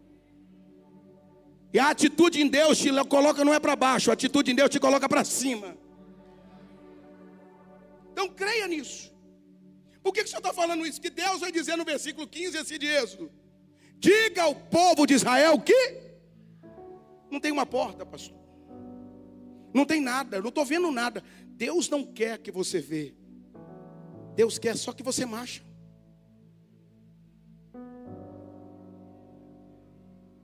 E 1.73 1.79
a 1.79 1.89
atitude 1.89 2.39
em 2.39 2.47
Deus 2.47 2.77
te 2.77 2.89
coloca 3.05 3.43
não 3.43 3.53
é 3.53 3.59
para 3.59 3.75
baixo, 3.75 4.11
a 4.11 4.13
atitude 4.13 4.51
em 4.51 4.55
Deus 4.55 4.69
te 4.69 4.79
coloca 4.79 5.09
para 5.09 5.23
cima. 5.23 5.75
Então 8.11 8.29
creia 8.29 8.67
nisso. 8.67 9.11
Por 10.03 10.13
que, 10.13 10.19
que 10.19 10.27
o 10.27 10.29
senhor 10.29 10.41
está 10.41 10.53
falando 10.53 10.85
isso? 10.85 11.01
Que 11.01 11.09
Deus 11.09 11.39
vai 11.39 11.51
dizer 11.51 11.75
no 11.75 11.83
versículo 11.83 12.27
15 12.27 12.57
esse 12.57 12.77
de 12.77 12.85
Êxodo: 12.85 13.31
Diga 13.97 14.43
ao 14.43 14.53
povo 14.53 15.07
de 15.07 15.15
Israel 15.15 15.59
que 15.59 15.99
não 17.31 17.39
tem 17.39 17.51
uma 17.51 17.65
porta, 17.65 18.05
pastor. 18.05 18.37
Não 19.73 19.83
tem 19.83 19.99
nada, 19.99 20.39
não 20.39 20.49
estou 20.49 20.63
vendo 20.63 20.91
nada. 20.91 21.23
Deus 21.47 21.89
não 21.89 22.05
quer 22.05 22.37
que 22.37 22.51
você 22.51 22.79
vê. 22.79 23.15
Deus 24.35 24.59
quer 24.59 24.77
só 24.77 24.93
que 24.93 25.01
você 25.01 25.25
marcha. 25.25 25.63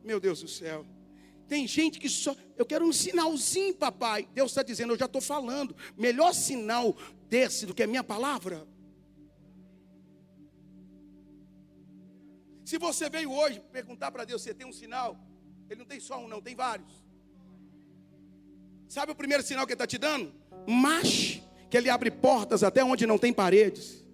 Meu 0.03 0.19
Deus 0.19 0.41
do 0.41 0.47
céu. 0.47 0.83
Tem 1.49 1.67
gente 1.67 1.99
que 1.99 2.07
só. 2.07 2.35
Eu 2.55 2.65
quero 2.65 2.85
um 2.85 2.93
sinalzinho, 2.93 3.73
papai. 3.73 4.29
Deus 4.35 4.51
está 4.51 4.61
dizendo, 4.61 4.93
eu 4.93 4.97
já 4.97 5.05
estou 5.05 5.19
falando. 5.19 5.75
Melhor 5.97 6.31
sinal 6.31 6.95
desse 7.27 7.65
do 7.65 7.73
que 7.73 7.81
a 7.81 7.87
minha 7.87 8.03
palavra. 8.03 8.67
Se 12.63 12.77
você 12.77 13.09
veio 13.09 13.31
hoje 13.31 13.59
perguntar 13.71 14.11
para 14.11 14.25
Deus, 14.25 14.43
você 14.43 14.53
tem 14.53 14.67
um 14.67 14.71
sinal? 14.71 15.17
Ele 15.67 15.79
não 15.79 15.87
tem 15.87 15.99
só 15.99 16.23
um, 16.23 16.27
não, 16.27 16.39
tem 16.39 16.55
vários. 16.55 17.03
Sabe 18.87 19.11
o 19.11 19.15
primeiro 19.15 19.41
sinal 19.41 19.65
que 19.65 19.73
ele 19.73 19.75
está 19.75 19.87
te 19.87 19.97
dando? 19.97 20.31
Mas 20.67 21.41
que 21.67 21.77
ele 21.77 21.89
abre 21.89 22.11
portas 22.11 22.63
até 22.63 22.83
onde 22.83 23.07
não 23.07 23.17
tem 23.17 23.33
paredes. 23.33 24.05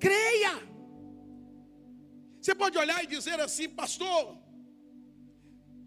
Creia. 0.00 0.63
Você 2.44 2.54
pode 2.54 2.76
olhar 2.76 3.02
e 3.02 3.06
dizer 3.06 3.40
assim, 3.40 3.70
pastor. 3.70 4.36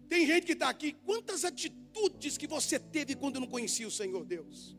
Tem 0.08 0.26
gente 0.26 0.44
que 0.44 0.54
está 0.54 0.68
aqui. 0.68 0.90
Quantas 1.04 1.44
atitudes 1.44 2.36
que 2.36 2.48
você 2.48 2.80
teve 2.80 3.14
quando 3.14 3.38
não 3.38 3.46
conhecia 3.46 3.86
o 3.86 3.92
Senhor 3.92 4.24
Deus? 4.24 4.76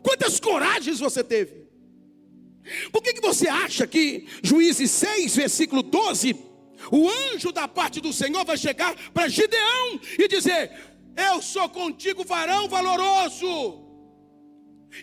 Quantas 0.00 0.38
coragens 0.38 1.00
você 1.00 1.24
teve? 1.24 1.66
Por 2.92 3.02
que, 3.02 3.14
que 3.14 3.20
você 3.20 3.48
acha 3.48 3.84
que 3.84 4.28
Juízes 4.44 4.92
6, 4.92 5.34
versículo 5.34 5.82
12, 5.82 6.36
o 6.92 7.08
anjo 7.08 7.50
da 7.50 7.66
parte 7.66 8.00
do 8.00 8.12
Senhor 8.12 8.44
vai 8.44 8.56
chegar 8.56 8.94
para 9.10 9.26
Gideão 9.26 10.00
e 10.16 10.28
dizer: 10.28 10.70
Eu 11.16 11.42
sou 11.42 11.68
contigo, 11.68 12.22
varão 12.22 12.68
valoroso. 12.68 13.88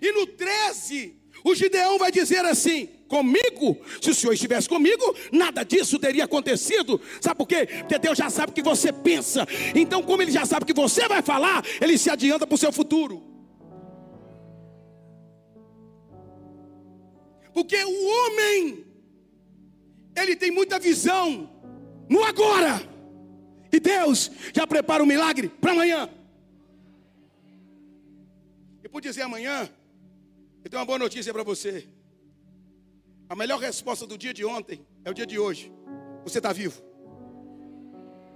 E 0.02 0.14
no 0.14 0.28
13, 0.28 1.14
o 1.44 1.54
Gideão 1.54 2.00
vai 2.00 2.10
dizer 2.10 2.46
assim: 2.46 2.97
Comigo, 3.08 3.78
se 4.02 4.10
o 4.10 4.16
Senhor 4.16 4.34
estivesse 4.34 4.68
comigo, 4.68 5.16
nada 5.32 5.64
disso 5.64 5.98
teria 5.98 6.26
acontecido. 6.26 7.00
Sabe 7.22 7.38
por 7.38 7.48
quê? 7.48 7.68
Porque 7.80 7.98
Deus 7.98 8.18
já 8.18 8.30
sabe 8.30 8.52
o 8.52 8.56
que 8.56 8.62
você 8.62 8.92
pensa. 8.92 9.48
Então, 9.74 10.04
como 10.04 10.22
Ele 10.22 10.32
já 10.32 10.46
sabe 10.46 10.64
o 10.64 10.66
que 10.66 10.74
você 10.74 11.08
vai 11.08 11.22
falar, 11.22 11.64
Ele 11.80 11.98
se 11.98 12.10
adianta 12.10 12.46
para 12.46 12.56
o 12.56 12.58
seu 12.58 12.72
futuro. 12.72 13.24
Porque 17.54 17.76
o 17.84 18.06
homem, 18.06 18.86
ele 20.16 20.36
tem 20.36 20.52
muita 20.52 20.78
visão 20.78 21.50
no 22.08 22.24
agora. 22.24 22.88
E 23.72 23.80
Deus 23.80 24.30
já 24.54 24.68
prepara 24.68 25.02
o 25.02 25.08
milagre 25.08 25.50
para 25.50 25.72
amanhã. 25.72 26.08
E 28.84 28.88
por 28.88 29.02
dizer 29.02 29.24
amanhã, 29.24 29.68
eu 30.64 30.70
tenho 30.70 30.80
uma 30.80 30.86
boa 30.86 31.00
notícia 31.00 31.34
para 31.34 31.42
você. 31.42 31.88
A 33.30 33.36
melhor 33.36 33.60
resposta 33.60 34.08
do 34.08 34.18
dia 34.18 34.34
de 34.34 34.46
ontem 34.46 34.86
é 35.04 35.12
o 35.12 35.14
dia 35.14 35.26
de 35.26 35.38
hoje. 35.38 35.72
Você 36.24 36.40
está 36.40 36.54
vivo. 36.54 36.82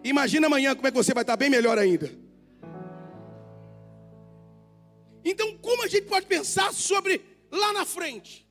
Imagina 0.03 0.47
amanhã 0.47 0.75
como 0.75 0.87
é 0.87 0.91
que 0.91 0.97
você 0.97 1.13
vai 1.13 1.23
estar 1.23 1.37
bem 1.37 1.49
melhor 1.49 1.77
ainda. 1.77 2.11
Então, 5.23 5.57
como 5.59 5.83
a 5.83 5.87
gente 5.87 6.07
pode 6.07 6.25
pensar 6.25 6.73
sobre 6.73 7.21
lá 7.51 7.71
na 7.73 7.85
frente. 7.85 8.47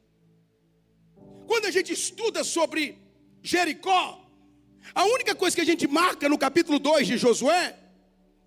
Quando 1.47 1.66
a 1.66 1.70
gente 1.70 1.92
estuda 1.92 2.44
sobre 2.44 2.97
Jericó, 3.42 4.25
a 4.94 5.04
única 5.04 5.35
coisa 5.35 5.56
que 5.56 5.62
a 5.62 5.66
gente 5.66 5.87
marca 5.87 6.28
no 6.28 6.38
capítulo 6.38 6.78
2 6.78 7.06
de 7.06 7.18
Josué 7.18 7.76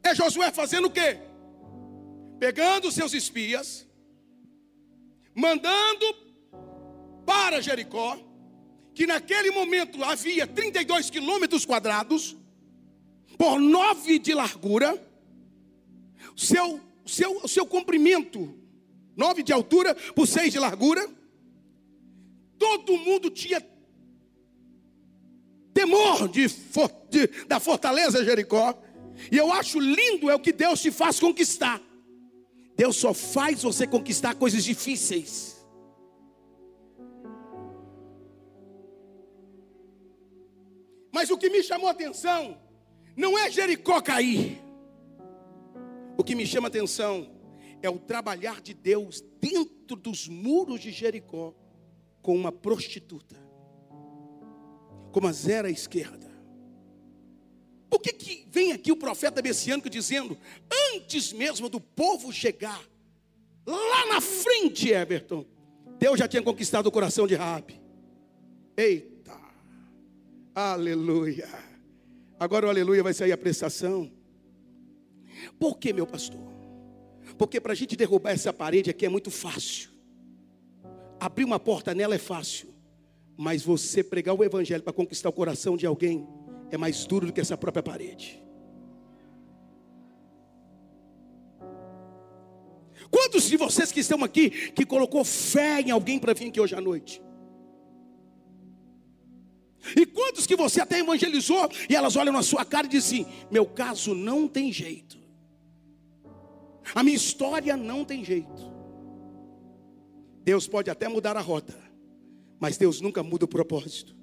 é 0.01 0.15
Josué 0.15 0.51
fazendo 0.51 0.87
o 0.87 0.91
quê? 0.91 1.19
Pegando 2.39 2.91
seus 2.91 3.13
espias, 3.13 3.87
mandando 5.35 6.05
para 7.25 7.61
Jericó, 7.61 8.17
que 8.93 9.07
naquele 9.07 9.51
momento 9.51 10.03
havia 10.03 10.45
32 10.45 11.09
quilômetros 11.09 11.65
quadrados, 11.65 12.37
por 13.37 13.59
nove 13.59 14.19
de 14.19 14.33
largura, 14.33 15.01
seu, 16.35 16.79
seu, 17.05 17.47
seu 17.47 17.65
comprimento, 17.65 18.55
nove 19.15 19.43
de 19.43 19.51
altura 19.51 19.95
por 20.15 20.27
seis 20.27 20.51
de 20.51 20.59
largura, 20.59 21.07
todo 22.57 22.97
mundo 22.97 23.29
tinha 23.29 23.61
temor 25.73 26.29
de, 26.29 26.47
de, 27.09 27.45
da 27.47 27.59
fortaleza 27.59 28.23
Jericó, 28.23 28.79
e 29.31 29.37
eu 29.37 29.51
acho 29.51 29.79
lindo 29.79 30.29
é 30.29 30.35
o 30.35 30.39
que 30.39 30.53
Deus 30.53 30.81
te 30.81 30.91
faz 30.91 31.19
conquistar. 31.19 31.81
Deus 32.75 32.95
só 32.95 33.13
faz 33.13 33.61
você 33.61 33.85
conquistar 33.85 34.35
coisas 34.35 34.63
difíceis. 34.63 35.52
Mas 41.13 41.29
o 41.29 41.37
que 41.37 41.47
me 41.47 41.61
chamou 41.61 41.87
a 41.87 41.91
atenção 41.91 42.57
não 43.15 43.37
é 43.37 43.49
Jericó 43.51 44.01
cair. 44.01 44.59
O 46.17 46.23
que 46.23 46.33
me 46.33 46.45
chama 46.45 46.67
a 46.67 46.69
atenção 46.69 47.29
é 47.83 47.89
o 47.89 47.99
trabalhar 47.99 48.59
de 48.61 48.73
Deus 48.73 49.23
dentro 49.39 49.95
dos 49.95 50.27
muros 50.27 50.81
de 50.81 50.91
Jericó 50.91 51.53
com 52.19 52.35
uma 52.35 52.51
prostituta, 52.51 53.35
com 55.11 55.19
uma 55.19 55.31
zero 55.31 55.67
à 55.67 55.71
esquerda. 55.71 56.31
Por 57.91 58.01
que, 58.01 58.11
que 58.11 58.47
vem 58.49 58.71
aqui 58.71 58.91
o 58.91 58.97
profeta 58.97 59.39
messiânico 59.39 59.91
dizendo, 59.91 60.35
antes 60.95 61.31
mesmo 61.31 61.69
do 61.69 61.79
povo 61.79 62.33
chegar, 62.33 62.83
lá 63.67 64.07
na 64.07 64.19
frente, 64.19 64.89
Everton, 64.89 65.45
Deus 65.99 66.17
já 66.17 66.27
tinha 66.27 66.41
conquistado 66.41 66.87
o 66.87 66.91
coração 66.91 67.27
de 67.27 67.35
Rabi. 67.35 67.79
Eita, 68.75 69.12
aleluia. 70.53 71.47
Agora 72.39 72.67
o 72.67 72.69
aleluia 72.69 73.03
vai 73.03 73.13
sair 73.13 73.31
a 73.31 73.37
prestação. 73.37 74.11
Por 75.59 75.77
que, 75.77 75.93
meu 75.93 76.05
pastor? 76.05 76.41
Porque 77.37 77.59
para 77.59 77.73
a 77.73 77.75
gente 77.75 77.95
derrubar 77.95 78.31
essa 78.31 78.53
parede 78.53 78.89
aqui 78.89 79.05
é 79.05 79.09
muito 79.09 79.31
fácil. 79.31 79.89
Abrir 81.19 81.45
uma 81.45 81.59
porta 81.59 81.93
nela 81.93 82.15
é 82.15 82.19
fácil. 82.19 82.73
Mas 83.37 83.63
você 83.63 84.03
pregar 84.03 84.35
o 84.35 84.43
evangelho 84.43 84.83
para 84.83 84.93
conquistar 84.93 85.29
o 85.29 85.33
coração 85.33 85.75
de 85.75 85.85
alguém 85.85 86.27
é 86.69 86.77
mais 86.77 87.05
duro 87.05 87.27
do 87.27 87.33
que 87.33 87.41
essa 87.41 87.57
própria 87.57 87.81
parede. 87.81 88.43
Quantos 93.09 93.47
de 93.47 93.57
vocês 93.57 93.91
que 93.91 93.99
estão 93.99 94.23
aqui 94.23 94.49
que 94.71 94.85
colocou 94.85 95.23
fé 95.23 95.81
em 95.81 95.91
alguém 95.91 96.19
para 96.19 96.33
vir 96.33 96.49
aqui 96.49 96.59
hoje 96.59 96.75
à 96.75 96.81
noite? 96.81 97.21
E 99.95 100.05
quantos 100.05 100.47
que 100.47 100.55
você 100.55 100.79
até 100.79 100.99
evangelizou 100.99 101.69
e 101.89 101.95
elas 101.95 102.15
olham 102.15 102.33
na 102.33 102.41
sua 102.41 102.63
cara 102.63 102.87
e 102.87 102.89
dizem: 102.89 103.23
assim, 103.23 103.31
Meu 103.51 103.65
caso 103.65 104.15
não 104.15 104.47
tem 104.47 104.71
jeito, 104.71 105.17
a 106.95 107.03
minha 107.03 107.15
história 107.15 107.75
não 107.75 108.05
tem 108.05 108.23
jeito. 108.23 108.71
Deus 110.43 110.67
pode 110.67 110.89
até 110.89 111.07
mudar 111.07 111.37
a 111.37 111.41
rota, 111.41 111.77
mas 112.59 112.77
Deus 112.77 113.01
nunca 113.01 113.23
muda 113.23 113.45
o 113.45 113.47
propósito. 113.47 114.15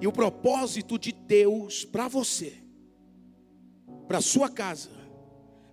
E 0.00 0.06
o 0.06 0.12
propósito 0.12 0.98
de 0.98 1.12
Deus 1.12 1.84
para 1.84 2.08
você, 2.08 2.54
para 4.08 4.20
sua 4.20 4.50
casa, 4.50 4.90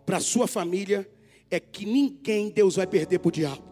para 0.05 0.19
sua 0.19 0.47
família, 0.47 1.09
é 1.49 1.59
que 1.59 1.85
ninguém 1.85 2.49
Deus 2.49 2.75
vai 2.75 2.87
perder 2.87 3.19
para 3.19 3.29
o 3.29 3.31
diabo. 3.31 3.70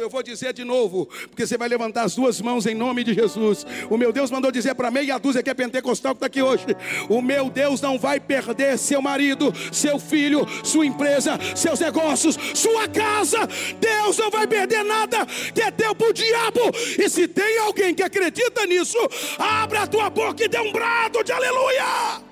Eu 0.00 0.10
vou 0.10 0.22
dizer 0.22 0.52
de 0.52 0.64
novo, 0.64 1.06
porque 1.28 1.46
você 1.46 1.56
vai 1.56 1.68
levantar 1.68 2.04
as 2.04 2.14
duas 2.14 2.40
mãos 2.40 2.66
em 2.66 2.74
nome 2.74 3.04
de 3.04 3.14
Jesus. 3.14 3.66
O 3.90 3.96
meu 3.96 4.12
Deus 4.12 4.30
mandou 4.30 4.50
dizer 4.50 4.74
para 4.74 4.90
meia 4.90 5.18
dúzia 5.18 5.42
que 5.42 5.50
é 5.50 5.54
pentecostal 5.54 6.14
que 6.14 6.18
está 6.18 6.26
aqui 6.26 6.42
hoje: 6.42 6.66
o 7.08 7.20
meu 7.20 7.50
Deus 7.50 7.80
não 7.80 7.98
vai 7.98 8.20
perder 8.20 8.78
seu 8.78 9.00
marido, 9.00 9.52
seu 9.72 9.98
filho, 9.98 10.46
sua 10.64 10.86
empresa, 10.86 11.38
seus 11.54 11.80
negócios, 11.80 12.38
sua 12.54 12.88
casa. 12.88 13.38
Deus 13.80 14.18
não 14.18 14.30
vai 14.30 14.46
perder 14.46 14.84
nada 14.84 15.26
que 15.54 15.62
é 15.62 15.70
teu 15.70 15.94
para 15.94 16.08
o 16.08 16.12
diabo. 16.12 16.60
E 16.98 17.08
se 17.08 17.28
tem 17.28 17.58
alguém 17.58 17.94
que 17.94 18.02
acredita 18.02 18.66
nisso, 18.66 18.98
abra 19.38 19.82
a 19.82 19.86
tua 19.86 20.10
boca 20.10 20.44
e 20.44 20.48
dê 20.48 20.60
um 20.60 20.72
brado 20.72 21.22
de 21.22 21.32
aleluia. 21.32 22.22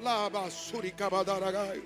Lava 0.00 0.50
suricabadaragai. 0.50 1.82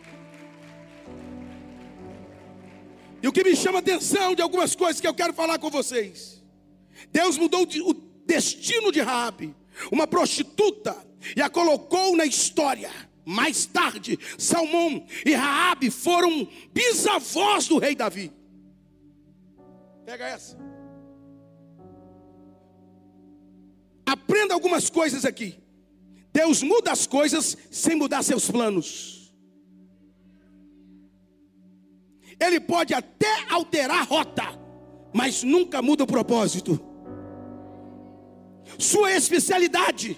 E 3.22 3.28
o 3.28 3.32
que 3.32 3.44
me 3.44 3.54
chama 3.54 3.80
atenção 3.80 4.34
de 4.34 4.42
algumas 4.42 4.74
coisas 4.74 5.00
que 5.00 5.06
eu 5.06 5.14
quero 5.14 5.32
falar 5.32 5.58
com 5.58 5.70
vocês. 5.70 6.42
Deus 7.12 7.36
mudou 7.36 7.62
o 7.62 7.94
destino 8.24 8.90
de 8.90 9.00
Raabe, 9.00 9.54
uma 9.90 10.06
prostituta, 10.06 10.96
e 11.36 11.42
a 11.42 11.50
colocou 11.50 12.16
na 12.16 12.24
história. 12.24 12.90
Mais 13.24 13.66
tarde, 13.66 14.18
Salmão 14.38 15.06
e 15.24 15.34
Raabe 15.34 15.90
foram 15.90 16.48
bisavós 16.72 17.68
do 17.68 17.78
rei 17.78 17.94
Davi. 17.94 18.32
Pega 20.06 20.26
essa. 20.26 20.58
Aprenda 24.06 24.54
algumas 24.54 24.90
coisas 24.90 25.24
aqui. 25.24 25.58
Deus 26.32 26.62
muda 26.62 26.90
as 26.90 27.06
coisas 27.06 27.56
sem 27.70 27.94
mudar 27.94 28.22
seus 28.22 28.50
planos. 28.50 29.19
Ele 32.40 32.58
pode 32.58 32.94
até 32.94 33.44
alterar 33.50 34.00
a 34.00 34.04
rota, 34.04 34.44
mas 35.12 35.42
nunca 35.42 35.82
muda 35.82 36.04
o 36.04 36.06
propósito. 36.06 36.80
Sua 38.78 39.12
especialidade 39.12 40.16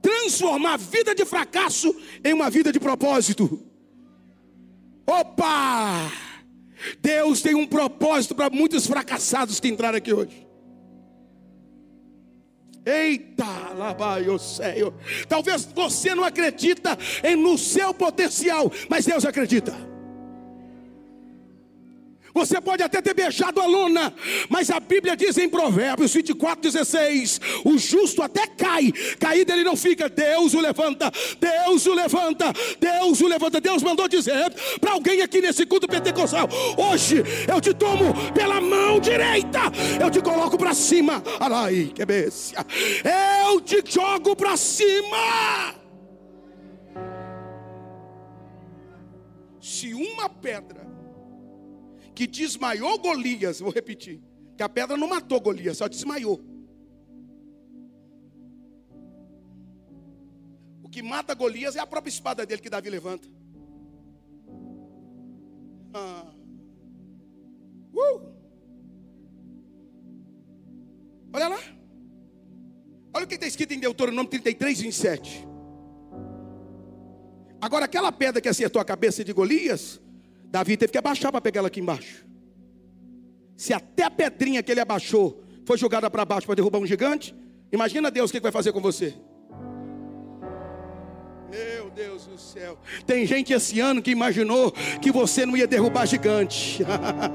transformar 0.00 0.74
a 0.74 0.76
vida 0.76 1.14
de 1.14 1.24
fracasso 1.24 1.94
em 2.24 2.32
uma 2.32 2.50
vida 2.50 2.72
de 2.72 2.80
propósito. 2.80 3.62
Opa! 5.06 6.10
Deus 7.00 7.42
tem 7.42 7.54
um 7.54 7.66
propósito 7.66 8.34
para 8.34 8.50
muitos 8.50 8.86
fracassados 8.86 9.58
que 9.58 9.68
entraram 9.68 9.98
aqui 9.98 10.12
hoje. 10.12 10.46
Eita, 12.86 13.74
lá 13.76 13.92
vai 13.92 14.28
o 14.28 14.38
céu. 14.38 14.94
Talvez 15.28 15.64
você 15.74 16.14
não 16.14 16.24
acredita 16.24 16.96
no 17.36 17.58
seu 17.58 17.92
potencial, 17.92 18.70
mas 18.88 19.04
Deus 19.04 19.24
acredita. 19.26 19.74
Você 22.34 22.60
pode 22.60 22.82
até 22.82 23.00
ter 23.00 23.14
beijado 23.14 23.60
a 23.60 23.66
lona, 23.66 24.12
mas 24.48 24.70
a 24.70 24.78
Bíblia 24.78 25.16
diz 25.16 25.36
em 25.38 25.48
Provérbios 25.48 26.12
24, 26.12 26.70
16: 26.70 27.40
o 27.64 27.78
justo 27.78 28.22
até 28.22 28.46
cai, 28.46 28.92
caído 29.18 29.52
ele 29.52 29.64
não 29.64 29.76
fica. 29.76 30.08
Deus 30.08 30.54
o 30.54 30.60
levanta, 30.60 31.10
Deus 31.40 31.86
o 31.86 31.94
levanta, 31.94 32.52
Deus 32.78 33.20
o 33.20 33.26
levanta. 33.26 33.60
Deus 33.60 33.82
mandou 33.82 34.08
dizer 34.08 34.52
para 34.80 34.92
alguém 34.92 35.22
aqui 35.22 35.40
nesse 35.40 35.64
culto 35.66 35.88
pentecostal: 35.88 36.48
hoje 36.76 37.22
eu 37.46 37.60
te 37.60 37.72
tomo 37.74 38.14
pela 38.32 38.60
mão 38.60 39.00
direita, 39.00 39.60
eu 40.00 40.10
te 40.10 40.20
coloco 40.20 40.58
para 40.58 40.74
cima. 40.74 41.22
Alai, 41.40 41.90
que 41.94 42.04
bência, 42.04 42.64
eu 43.44 43.60
te 43.60 43.82
jogo 43.86 44.36
para 44.36 44.56
cima. 44.56 45.74
Se 49.60 49.92
uma 49.92 50.28
pedra 50.28 50.87
que 52.18 52.26
desmaiou 52.26 52.98
Golias, 52.98 53.60
vou 53.60 53.70
repetir, 53.70 54.20
que 54.56 54.62
a 54.64 54.68
pedra 54.68 54.96
não 54.96 55.06
matou 55.06 55.40
Golias, 55.40 55.76
só 55.76 55.86
desmaiou. 55.86 56.40
O 60.82 60.88
que 60.88 61.00
mata 61.00 61.32
Golias 61.32 61.76
é 61.76 61.78
a 61.78 61.86
própria 61.86 62.10
espada 62.10 62.44
dele 62.44 62.60
que 62.60 62.68
Davi 62.68 62.90
levanta. 62.90 63.28
Ah. 65.94 66.34
Uh. 67.94 68.32
Olha 71.32 71.46
lá. 71.46 71.60
Olha 73.14 73.26
o 73.26 73.28
que 73.28 73.36
está 73.36 73.46
escrito 73.46 73.74
em 73.74 73.78
Deuteronômio 73.78 74.28
33, 74.28 74.80
27. 74.80 75.46
Agora, 77.60 77.84
aquela 77.84 78.10
pedra 78.10 78.40
que 78.40 78.48
acertou 78.48 78.82
a 78.82 78.84
cabeça 78.84 79.22
de 79.22 79.32
Golias, 79.32 80.00
Davi 80.50 80.76
teve 80.76 80.92
que 80.92 80.98
abaixar 80.98 81.30
para 81.30 81.40
pegar 81.40 81.60
ela 81.60 81.68
aqui 81.68 81.80
embaixo. 81.80 82.26
Se 83.56 83.72
até 83.72 84.04
a 84.04 84.10
pedrinha 84.10 84.62
que 84.62 84.72
ele 84.72 84.80
abaixou 84.80 85.42
foi 85.66 85.76
jogada 85.76 86.08
para 86.10 86.24
baixo 86.24 86.46
para 86.46 86.54
derrubar 86.54 86.78
um 86.78 86.86
gigante, 86.86 87.34
imagina 87.70 88.10
Deus 88.10 88.30
o 88.30 88.32
que 88.32 88.40
vai 88.40 88.52
fazer 88.52 88.72
com 88.72 88.80
você. 88.80 89.14
Meu 91.50 91.88
Deus 91.88 92.26
do 92.26 92.36
céu. 92.36 92.76
Tem 93.06 93.24
gente 93.24 93.54
esse 93.54 93.80
ano 93.80 94.02
que 94.02 94.10
imaginou 94.10 94.70
que 95.00 95.10
você 95.10 95.46
não 95.46 95.56
ia 95.56 95.66
derrubar 95.66 96.04
gigante, 96.04 96.84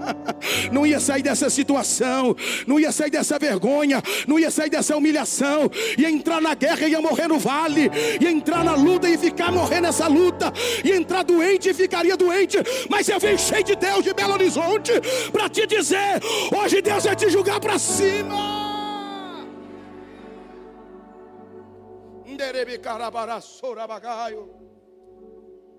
não 0.71 0.85
ia 0.85 0.99
sair 0.99 1.23
dessa 1.23 1.49
situação, 1.49 2.35
não 2.67 2.79
ia 2.79 2.91
sair 2.91 3.09
dessa 3.09 3.39
vergonha, 3.39 4.03
não 4.27 4.37
ia 4.37 4.51
sair 4.51 4.69
dessa 4.69 4.95
humilhação, 4.95 5.69
ia 5.97 6.11
entrar 6.11 6.39
na 6.39 6.53
guerra 6.53 6.87
e 6.87 6.91
ia 6.91 7.01
morrer 7.01 7.27
no 7.27 7.39
vale, 7.39 7.89
ia 8.21 8.31
entrar 8.31 8.63
na 8.63 8.75
luta 8.75 9.09
e 9.09 9.17
ficar 9.17 9.51
morrer 9.51 9.81
nessa 9.81 10.07
luta, 10.07 10.53
ia 10.83 10.95
entrar 10.95 11.23
doente 11.23 11.69
e 11.69 11.73
ficaria 11.73 12.15
doente. 12.15 12.57
Mas 12.89 13.09
eu 13.09 13.19
venho 13.19 13.39
cheio 13.39 13.63
de 13.63 13.75
Deus 13.75 14.03
de 14.03 14.13
Belo 14.13 14.33
Horizonte 14.33 14.91
para 15.31 15.49
te 15.49 15.65
dizer: 15.65 16.21
hoje 16.55 16.83
Deus 16.83 17.03
vai 17.03 17.15
te 17.15 17.29
julgar 17.31 17.59
para 17.59 17.79
cima. 17.79 18.62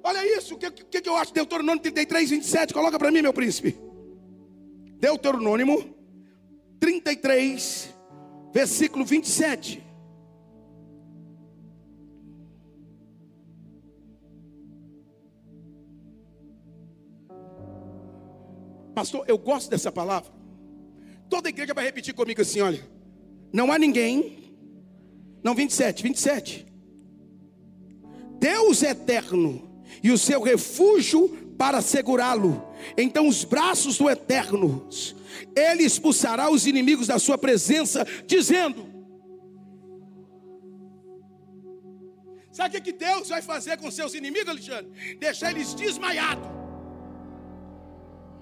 Olha 0.02 0.36
isso, 0.36 0.54
o 0.54 0.58
que, 0.58 0.70
que, 0.70 1.00
que 1.00 1.08
eu 1.08 1.16
acho? 1.16 1.32
Deuteronômio 1.32 1.80
33, 1.80 2.30
27. 2.30 2.74
Coloca 2.74 2.98
para 2.98 3.10
mim, 3.10 3.22
meu 3.22 3.32
príncipe. 3.32 3.74
Deuteronômio 5.00 5.94
33, 6.78 7.94
versículo 8.52 9.04
27. 9.04 9.82
Pastor, 18.94 19.24
eu 19.26 19.36
gosto 19.36 19.70
dessa 19.70 19.90
palavra. 19.90 20.30
Toda 21.28 21.48
igreja 21.48 21.74
vai 21.74 21.84
repetir 21.84 22.14
comigo 22.14 22.40
assim: 22.40 22.60
olha, 22.60 22.86
não 23.52 23.72
há 23.72 23.78
ninguém 23.78 24.43
não, 25.44 25.54
27, 25.54 26.02
27. 26.02 26.66
Deus 28.38 28.82
é 28.82 28.90
eterno 28.90 29.84
e 30.02 30.10
o 30.10 30.16
seu 30.16 30.42
refúgio 30.42 31.28
para 31.58 31.82
segurá-lo. 31.82 32.66
Então 32.96 33.28
os 33.28 33.44
braços 33.44 33.98
do 33.98 34.08
eterno, 34.08 34.88
ele 35.54 35.84
expulsará 35.84 36.50
os 36.50 36.66
inimigos 36.66 37.08
da 37.08 37.18
sua 37.18 37.36
presença, 37.36 38.06
dizendo: 38.26 38.86
Sabe 42.50 42.78
o 42.78 42.82
que 42.82 42.92
Deus 42.92 43.28
vai 43.28 43.42
fazer 43.42 43.76
com 43.76 43.90
seus 43.90 44.14
inimigos, 44.14 44.48
Alexandre? 44.48 45.16
Deixar 45.16 45.50
eles 45.50 45.74
desmaiados 45.74 46.63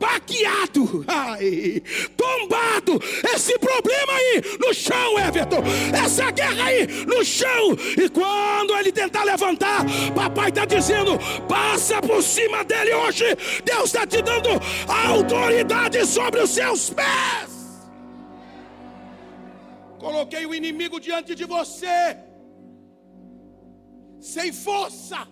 baqueado, 0.03 1.05
ai, 1.07 1.81
tombado, 2.17 3.01
esse 3.33 3.57
problema 3.57 4.13
aí 4.15 4.43
no 4.59 4.75
chão, 4.75 5.17
Everton, 5.27 5.63
essa 6.05 6.29
guerra 6.33 6.65
aí 6.65 6.87
no 7.07 7.25
chão, 7.25 7.65
e 7.97 8.09
quando 8.09 8.77
ele 8.79 8.91
tentar 8.91 9.23
levantar, 9.23 9.85
papai 10.13 10.49
está 10.49 10.65
dizendo: 10.65 11.13
passa 11.49 12.03
por 12.03 12.21
cima 12.21 12.65
dele 12.65 12.93
hoje, 12.95 13.25
Deus 13.65 13.85
está 13.85 14.05
te 14.05 14.21
dando 14.21 14.51
autoridade 14.89 16.05
sobre 16.05 16.41
os 16.41 16.51
seus 16.51 16.91
pés. 16.91 17.51
Coloquei 20.01 20.45
o 20.47 20.53
inimigo 20.53 20.99
diante 20.99 21.33
de 21.33 21.45
você, 21.45 22.17
sem 24.19 24.53
força. 24.53 25.29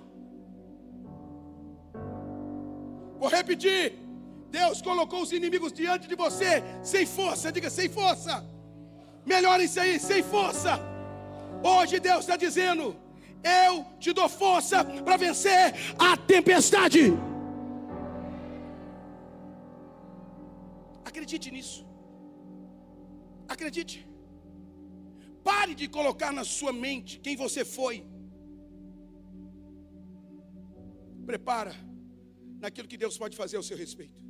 Vou 3.19 3.29
repetir 3.29 4.10
Deus 4.59 4.83
colocou 4.89 5.21
os 5.23 5.33
inimigos 5.39 5.73
diante 5.73 6.07
de 6.11 6.17
você, 6.25 6.53
sem 6.93 7.05
força, 7.19 7.53
diga 7.57 7.71
sem 7.79 7.89
força. 7.89 8.35
Melhor 9.33 9.59
isso 9.67 9.79
aí, 9.83 9.99
sem 10.11 10.23
força. 10.23 10.73
Hoje 11.75 12.01
Deus 12.09 12.21
está 12.21 12.37
dizendo: 12.37 12.85
Eu 13.65 13.73
te 14.03 14.13
dou 14.19 14.29
força 14.29 14.79
para 15.07 15.17
vencer 15.17 15.75
a 15.99 16.17
tempestade. 16.17 17.03
Acredite 21.11 21.51
nisso. 21.57 21.81
Acredite. 23.55 23.97
Pare 25.51 25.75
de 25.81 25.87
colocar 25.89 26.33
na 26.39 26.45
sua 26.57 26.73
mente 26.73 27.19
quem 27.25 27.37
você 27.45 27.65
foi. 27.65 27.97
Prepara 31.31 31.75
naquilo 32.65 32.89
que 32.89 33.01
Deus 33.05 33.17
pode 33.23 33.37
fazer 33.43 33.57
ao 33.57 33.63
seu 33.63 33.77
respeito. 33.85 34.30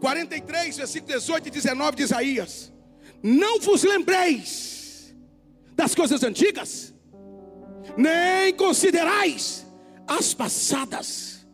43, 0.00 0.76
versículo 0.76 1.12
18 1.12 1.48
e 1.48 1.50
19 1.50 1.96
de 1.96 2.02
Isaías: 2.02 2.72
Não 3.22 3.60
vos 3.60 3.82
lembreis 3.82 5.14
das 5.74 5.94
coisas 5.94 6.22
antigas, 6.22 6.94
nem 7.96 8.52
considerais 8.54 9.66
as 10.06 10.34
passadas. 10.34 11.46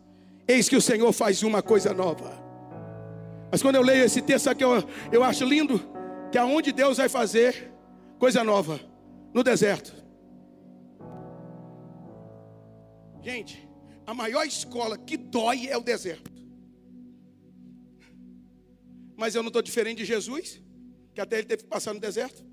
Eis 0.47 0.69
que 0.69 0.75
o 0.75 0.81
Senhor 0.81 1.11
faz 1.11 1.43
uma 1.43 1.61
coisa 1.61 1.93
nova. 1.93 2.47
Mas 3.51 3.61
quando 3.61 3.75
eu 3.75 3.81
leio 3.81 4.03
esse 4.03 4.21
texto 4.21 4.49
aqui, 4.49 4.63
eu, 4.63 4.83
eu 5.11 5.23
acho 5.23 5.45
lindo 5.45 5.81
que 6.31 6.37
aonde 6.37 6.71
Deus 6.71 6.97
vai 6.97 7.09
fazer 7.09 7.71
coisa 8.19 8.43
nova 8.43 8.79
no 9.33 9.43
deserto. 9.43 9.93
Gente, 13.21 13.67
a 14.05 14.13
maior 14.13 14.45
escola 14.45 14.97
que 14.97 15.17
dói 15.17 15.67
é 15.67 15.77
o 15.77 15.81
deserto. 15.81 16.36
Mas 19.17 19.33
eu 19.33 19.41
não 19.41 19.47
estou 19.47 19.63
diferente 19.63 19.97
de 19.97 20.05
Jesus, 20.05 20.61
que 21.15 21.19
até 21.19 21.39
ele 21.39 21.47
teve 21.47 21.63
que 21.63 21.69
passar 21.69 21.91
no 21.91 21.99
deserto. 21.99 22.45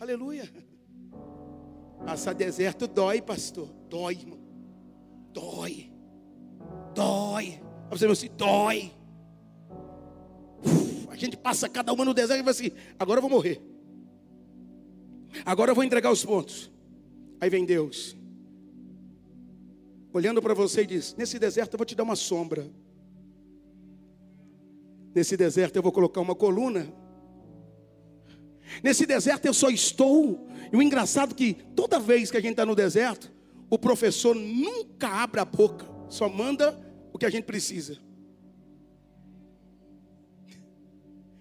Aleluia. 0.00 0.50
Passar 2.04 2.32
deserto 2.32 2.88
dói, 2.88 3.22
pastor. 3.22 3.68
Dói, 3.88 4.14
irmão. 4.14 4.40
Dói. 5.32 5.92
Dói. 6.92 7.60
Você 7.90 8.06
assim, 8.06 8.30
dói. 8.36 8.92
Uf, 10.64 11.08
a 11.08 11.14
gente 11.16 11.36
passa 11.36 11.68
cada 11.68 11.92
uma 11.92 12.04
no 12.04 12.12
deserto 12.12 12.40
e 12.40 12.42
vai 12.42 12.50
assim: 12.50 12.72
agora 12.98 13.18
eu 13.18 13.22
vou 13.22 13.30
morrer. 13.30 13.62
Agora 15.44 15.70
eu 15.70 15.74
vou 15.74 15.84
entregar 15.84 16.10
os 16.10 16.24
pontos. 16.24 16.68
Aí 17.40 17.48
vem 17.48 17.64
Deus 17.64 18.17
olhando 20.12 20.40
para 20.42 20.54
você 20.54 20.82
e 20.82 20.86
diz: 20.86 21.14
Nesse 21.16 21.38
deserto 21.38 21.74
eu 21.74 21.78
vou 21.78 21.86
te 21.86 21.94
dar 21.94 22.02
uma 22.02 22.16
sombra. 22.16 22.70
Nesse 25.14 25.36
deserto 25.36 25.76
eu 25.76 25.82
vou 25.82 25.92
colocar 25.92 26.20
uma 26.20 26.34
coluna. 26.34 26.92
Nesse 28.82 29.06
deserto 29.06 29.46
eu 29.46 29.54
só 29.54 29.70
estou. 29.70 30.48
E 30.72 30.76
o 30.76 30.82
engraçado 30.82 31.32
é 31.32 31.34
que 31.34 31.54
toda 31.74 31.98
vez 31.98 32.30
que 32.30 32.36
a 32.36 32.40
gente 32.40 32.52
está 32.52 32.66
no 32.66 32.74
deserto, 32.74 33.32
o 33.70 33.78
professor 33.78 34.34
nunca 34.34 35.08
abre 35.08 35.40
a 35.40 35.44
boca, 35.44 35.86
só 36.08 36.28
manda 36.28 36.78
o 37.12 37.18
que 37.18 37.26
a 37.26 37.30
gente 37.30 37.44
precisa. 37.44 37.98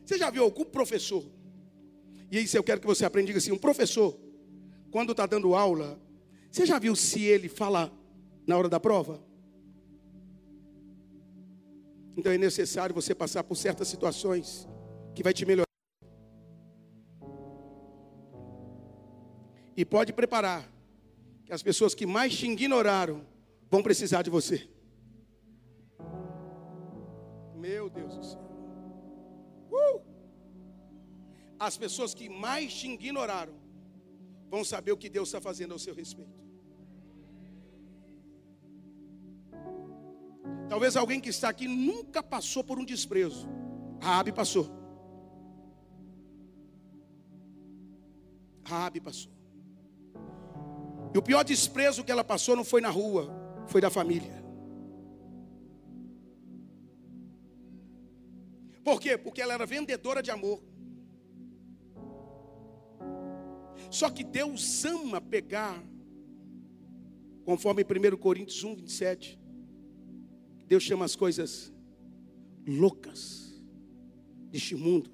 Você 0.06 0.18
já 0.18 0.30
viu 0.30 0.44
algum 0.44 0.64
professor? 0.64 1.26
E 2.32 2.40
isso 2.40 2.58
eu 2.58 2.64
quero 2.64 2.80
que 2.80 2.88
você 2.88 3.06
aprenda, 3.06 3.28
diga 3.28 3.40
assim, 3.40 3.52
um 3.52 3.58
professor, 3.58 4.18
quando 4.90 5.12
está 5.12 5.26
dando 5.26 5.54
aula, 5.54 6.00
você 6.50 6.66
já 6.66 6.80
viu 6.80 6.96
se 6.96 7.24
ele 7.24 7.50
fala 7.50 7.92
na 8.48 8.58
hora 8.58 8.70
da 8.70 8.80
prova? 8.80 9.22
Então 12.16 12.32
é 12.32 12.38
necessário 12.38 12.96
você 12.96 13.14
passar 13.14 13.44
por 13.44 13.56
certas 13.56 13.88
situações 13.90 14.68
que 15.14 15.22
vai 15.22 15.34
te 15.34 15.46
melhorar. 15.46 15.68
E 19.76 19.86
pode 19.86 20.12
preparar 20.14 20.68
que 21.46 21.54
as 21.54 21.62
pessoas 21.62 21.94
que 21.94 22.08
mais 22.08 22.36
te 22.36 22.48
ignoraram 22.48 23.24
vão 23.70 23.84
precisar 23.84 24.24
de 24.24 24.32
você. 24.32 24.68
Meu 27.54 27.90
Deus 27.90 28.16
do 28.18 28.24
céu. 28.24 28.42
Uh! 29.72 30.02
As 31.60 31.78
pessoas 31.78 32.16
que 32.16 32.28
mais 32.30 32.74
te 32.74 32.88
ignoraram 32.88 33.54
vão 34.50 34.64
saber 34.64 34.92
o 34.92 34.98
que 34.98 35.10
Deus 35.10 35.28
está 35.28 35.40
fazendo 35.40 35.74
ao 35.74 35.80
seu 35.80 35.94
respeito. 35.94 36.47
Talvez 40.70 40.96
alguém 40.96 41.20
que 41.20 41.30
está 41.30 41.50
aqui 41.50 41.68
nunca 41.68 42.22
passou 42.22 42.64
por 42.64 42.78
um 42.78 42.86
desprezo. 42.86 43.48
Raabe 44.02 44.32
passou. 44.32 44.70
Raabe 48.64 49.00
passou. 49.00 49.32
E 51.14 51.18
o 51.18 51.22
pior 51.22 51.44
desprezo 51.44 52.04
que 52.04 52.12
ela 52.12 52.24
passou 52.24 52.56
não 52.56 52.66
foi 52.66 52.82
na 52.82 52.90
rua, 52.90 53.30
foi 53.68 53.80
da 53.80 53.90
família. 53.90 54.44
Por 58.84 59.02
quê? 59.02 59.18
Porque 59.18 59.42
ela 59.42 59.54
era 59.54 59.66
vendedora 59.66 60.22
de 60.22 60.32
amor. 60.32 60.62
Só 63.90 64.10
que 64.10 64.24
Deus 64.24 64.84
ama 64.86 65.20
pegar, 65.20 65.82
conforme 67.46 67.84
1 67.84 68.18
Coríntios 68.18 68.64
1, 68.64 68.76
27. 68.76 69.47
Deus 70.68 70.84
chama 70.84 71.06
as 71.06 71.16
coisas 71.16 71.74
loucas 72.68 73.56
deste 74.52 74.76
mundo 74.76 75.10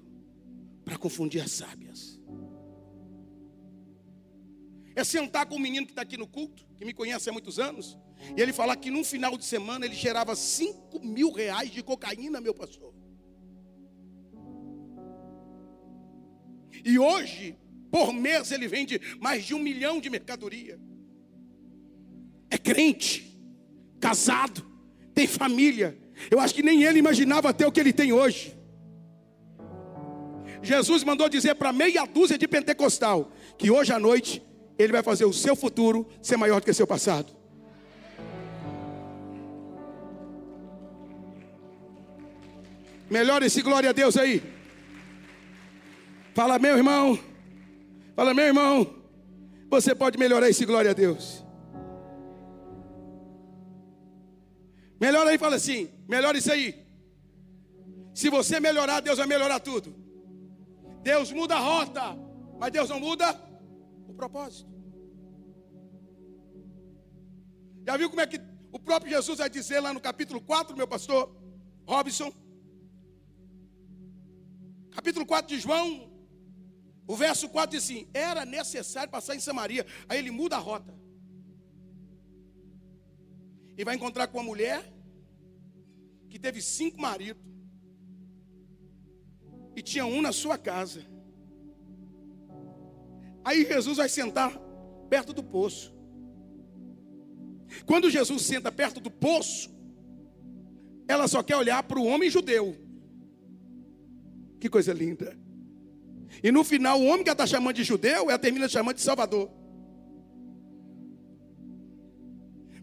para 0.84 0.98
confundir 0.98 1.40
as 1.40 1.52
sábias. 1.52 2.20
é 4.96 5.02
sentar 5.02 5.46
com 5.46 5.56
o 5.56 5.58
menino 5.58 5.86
que 5.86 5.92
está 5.92 6.02
aqui 6.02 6.16
no 6.16 6.26
culto, 6.26 6.64
que 6.76 6.84
me 6.84 6.94
conhece 6.94 7.28
há 7.28 7.32
muitos 7.32 7.58
anos, 7.58 7.98
e 8.36 8.40
ele 8.40 8.52
falar 8.52 8.76
que 8.76 8.90
num 8.90 9.02
final 9.02 9.36
de 9.36 9.44
semana 9.44 9.84
ele 9.84 9.94
gerava 9.94 10.36
5 10.36 11.00
mil 11.04 11.32
reais 11.32 11.70
de 11.70 11.82
cocaína, 11.82 12.40
meu 12.40 12.54
pastor. 12.54 12.94
E 16.84 16.98
hoje, 16.98 17.58
por 17.90 18.12
mês, 18.12 18.52
ele 18.52 18.68
vende 18.68 19.00
mais 19.20 19.44
de 19.44 19.54
um 19.54 19.58
milhão 19.58 20.00
de 20.00 20.08
mercadoria. 20.08 20.78
É 22.50 22.58
crente, 22.58 23.36
casado, 23.98 24.64
tem 25.14 25.26
família. 25.26 25.96
Eu 26.30 26.40
acho 26.40 26.54
que 26.54 26.62
nem 26.62 26.82
ele 26.82 26.98
imaginava 26.98 27.52
ter 27.54 27.66
o 27.66 27.72
que 27.72 27.80
ele 27.80 27.92
tem 27.92 28.12
hoje. 28.12 28.56
Jesus 30.62 31.04
mandou 31.04 31.28
dizer 31.28 31.54
para 31.54 31.72
meia 31.72 32.06
dúzia 32.06 32.38
de 32.38 32.48
pentecostal 32.48 33.30
que 33.58 33.70
hoje 33.70 33.92
à 33.92 33.98
noite 33.98 34.42
ele 34.78 34.92
vai 34.92 35.02
fazer 35.02 35.24
o 35.24 35.32
seu 35.32 35.54
futuro 35.54 36.06
ser 36.22 36.36
maior 36.36 36.60
do 36.60 36.64
que 36.64 36.72
seu 36.72 36.86
passado. 36.86 37.32
Melhor 43.10 43.42
esse 43.42 43.60
glória 43.62 43.90
a 43.90 43.92
Deus 43.92 44.16
aí. 44.16 44.42
Fala, 46.34 46.58
meu 46.58 46.76
irmão. 46.76 47.18
Fala, 48.16 48.32
meu 48.32 48.46
irmão. 48.46 48.94
Você 49.70 49.94
pode 49.94 50.18
melhorar 50.18 50.48
esse 50.48 50.64
glória 50.64 50.90
a 50.90 50.94
Deus. 50.94 51.43
Melhora 55.00 55.30
aí, 55.30 55.38
fala 55.38 55.56
assim. 55.56 55.90
Melhora 56.08 56.38
isso 56.38 56.52
aí. 56.52 56.86
Se 58.14 58.30
você 58.30 58.60
melhorar, 58.60 59.00
Deus 59.00 59.18
vai 59.18 59.26
melhorar 59.26 59.60
tudo. 59.60 59.94
Deus 61.02 61.32
muda 61.32 61.56
a 61.56 61.58
rota, 61.58 62.16
mas 62.58 62.72
Deus 62.72 62.88
não 62.88 63.00
muda 63.00 63.38
o 64.08 64.14
propósito. 64.14 64.72
Já 67.86 67.96
viu 67.96 68.08
como 68.08 68.22
é 68.22 68.26
que 68.26 68.40
o 68.72 68.78
próprio 68.78 69.12
Jesus 69.12 69.38
vai 69.38 69.50
dizer 69.50 69.80
lá 69.80 69.92
no 69.92 70.00
capítulo 70.00 70.40
4, 70.40 70.76
meu 70.76 70.88
pastor 70.88 71.36
Robson? 71.86 72.32
Capítulo 74.92 75.26
4 75.26 75.54
de 75.54 75.60
João, 75.60 76.10
o 77.06 77.16
verso 77.16 77.48
4 77.48 77.76
diz 77.76 77.84
assim: 77.84 78.08
Era 78.14 78.46
necessário 78.46 79.10
passar 79.10 79.34
em 79.34 79.40
Samaria. 79.40 79.84
Aí 80.08 80.18
ele 80.18 80.30
muda 80.30 80.56
a 80.56 80.60
rota. 80.60 80.94
E 83.76 83.84
vai 83.84 83.94
encontrar 83.94 84.28
com 84.28 84.38
uma 84.38 84.44
mulher 84.44 84.84
que 86.28 86.38
teve 86.38 86.60
cinco 86.60 87.00
maridos. 87.00 87.42
E 89.76 89.82
tinha 89.82 90.06
um 90.06 90.22
na 90.22 90.32
sua 90.32 90.56
casa. 90.56 91.02
Aí 93.44 93.64
Jesus 93.64 93.96
vai 93.98 94.08
sentar 94.08 94.56
perto 95.08 95.32
do 95.32 95.42
poço. 95.42 95.94
Quando 97.84 98.10
Jesus 98.10 98.42
senta 98.42 98.70
perto 98.70 99.00
do 99.00 99.10
poço, 99.10 99.74
ela 101.08 101.26
só 101.28 101.42
quer 101.42 101.56
olhar 101.56 101.82
para 101.82 101.98
o 101.98 102.06
homem 102.06 102.30
judeu. 102.30 102.76
Que 104.60 104.68
coisa 104.70 104.92
linda. 104.92 105.36
E 106.42 106.50
no 106.50 106.64
final, 106.64 107.00
o 107.00 107.04
homem 107.04 107.22
que 107.22 107.28
ela 107.28 107.34
está 107.34 107.46
chamando 107.46 107.76
de 107.76 107.84
judeu, 107.84 108.30
ela 108.30 108.38
termina 108.38 108.68
chamando 108.68 108.96
de 108.96 109.02
Salvador. 109.02 109.50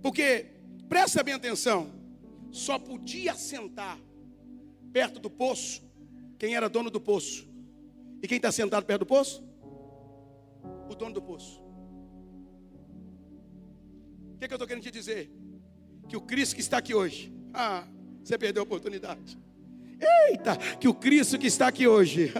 Porque, 0.01 0.45
presta 0.91 1.23
bem 1.23 1.33
atenção, 1.33 1.89
só 2.51 2.77
podia 2.77 3.33
sentar 3.33 3.97
perto 4.91 5.21
do 5.21 5.29
poço 5.29 5.81
quem 6.37 6.53
era 6.53 6.67
dono 6.67 6.91
do 6.91 6.99
poço. 6.99 7.49
E 8.21 8.27
quem 8.27 8.35
está 8.35 8.51
sentado 8.51 8.83
perto 8.83 8.99
do 8.99 9.05
poço? 9.05 9.41
O 10.89 10.93
dono 10.93 11.13
do 11.13 11.21
poço. 11.21 11.63
O 14.33 14.37
que, 14.37 14.49
que 14.49 14.53
eu 14.53 14.57
estou 14.57 14.67
querendo 14.67 14.83
te 14.83 14.91
dizer? 14.91 15.31
Que 16.09 16.17
o 16.17 16.21
Cristo 16.21 16.55
que 16.55 16.61
está 16.61 16.79
aqui 16.79 16.93
hoje, 16.93 17.31
ah, 17.53 17.87
você 18.21 18.37
perdeu 18.37 18.63
a 18.63 18.65
oportunidade. 18.65 19.39
Eita, 20.27 20.57
que 20.77 20.89
o 20.89 20.93
Cristo 20.93 21.39
que 21.39 21.47
está 21.47 21.69
aqui 21.69 21.87
hoje, 21.87 22.33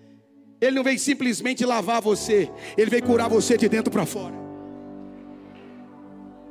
Ele 0.60 0.76
não 0.76 0.84
veio 0.84 0.98
simplesmente 0.98 1.64
lavar 1.64 2.02
você, 2.02 2.50
Ele 2.76 2.90
veio 2.90 3.02
curar 3.02 3.30
você 3.30 3.56
de 3.56 3.66
dentro 3.66 3.90
para 3.90 4.04
fora. 4.04 4.43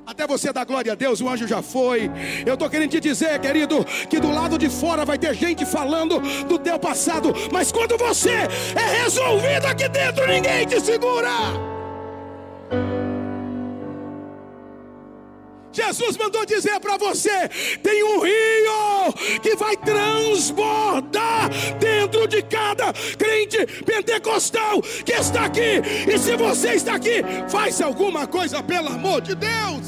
Até 0.05 0.27
você 0.27 0.51
dar 0.51 0.65
glória 0.65 0.91
a 0.91 0.95
Deus, 0.95 1.21
o 1.21 1.29
anjo 1.29 1.47
já 1.47 1.61
foi. 1.61 2.11
Eu 2.45 2.55
estou 2.55 2.69
querendo 2.69 2.91
te 2.91 2.99
dizer, 2.99 3.39
querido, 3.39 3.85
que 4.09 4.19
do 4.19 4.31
lado 4.31 4.57
de 4.57 4.69
fora 4.69 5.05
vai 5.05 5.17
ter 5.17 5.33
gente 5.33 5.65
falando 5.65 6.19
do 6.45 6.59
teu 6.59 6.77
passado, 6.77 7.33
mas 7.51 7.71
quando 7.71 7.97
você 7.97 8.47
é 8.75 9.03
resolvido 9.03 9.65
aqui 9.65 9.87
dentro, 9.87 10.27
ninguém 10.27 10.65
te 10.65 10.79
segura. 10.81 11.29
Jesus 15.73 16.15
mandou 16.17 16.45
dizer 16.45 16.79
para 16.79 16.97
você: 16.97 17.49
tem 17.81 18.03
um 18.03 18.19
rio 18.19 19.13
que 19.41 19.55
vai 19.55 19.75
transbordar 19.75 21.49
dentro 21.79 22.27
de 22.27 22.43
cada 22.43 22.93
crente 23.17 23.65
pentecostal 23.83 24.81
que 24.81 25.13
está 25.13 25.45
aqui. 25.45 25.81
E 26.07 26.17
se 26.17 26.35
você 26.37 26.73
está 26.75 26.95
aqui, 26.95 27.23
faz 27.49 27.81
alguma 27.81 28.27
coisa 28.27 28.61
pelo 28.61 28.89
amor 28.89 29.21
de 29.21 29.35
Deus. 29.35 29.87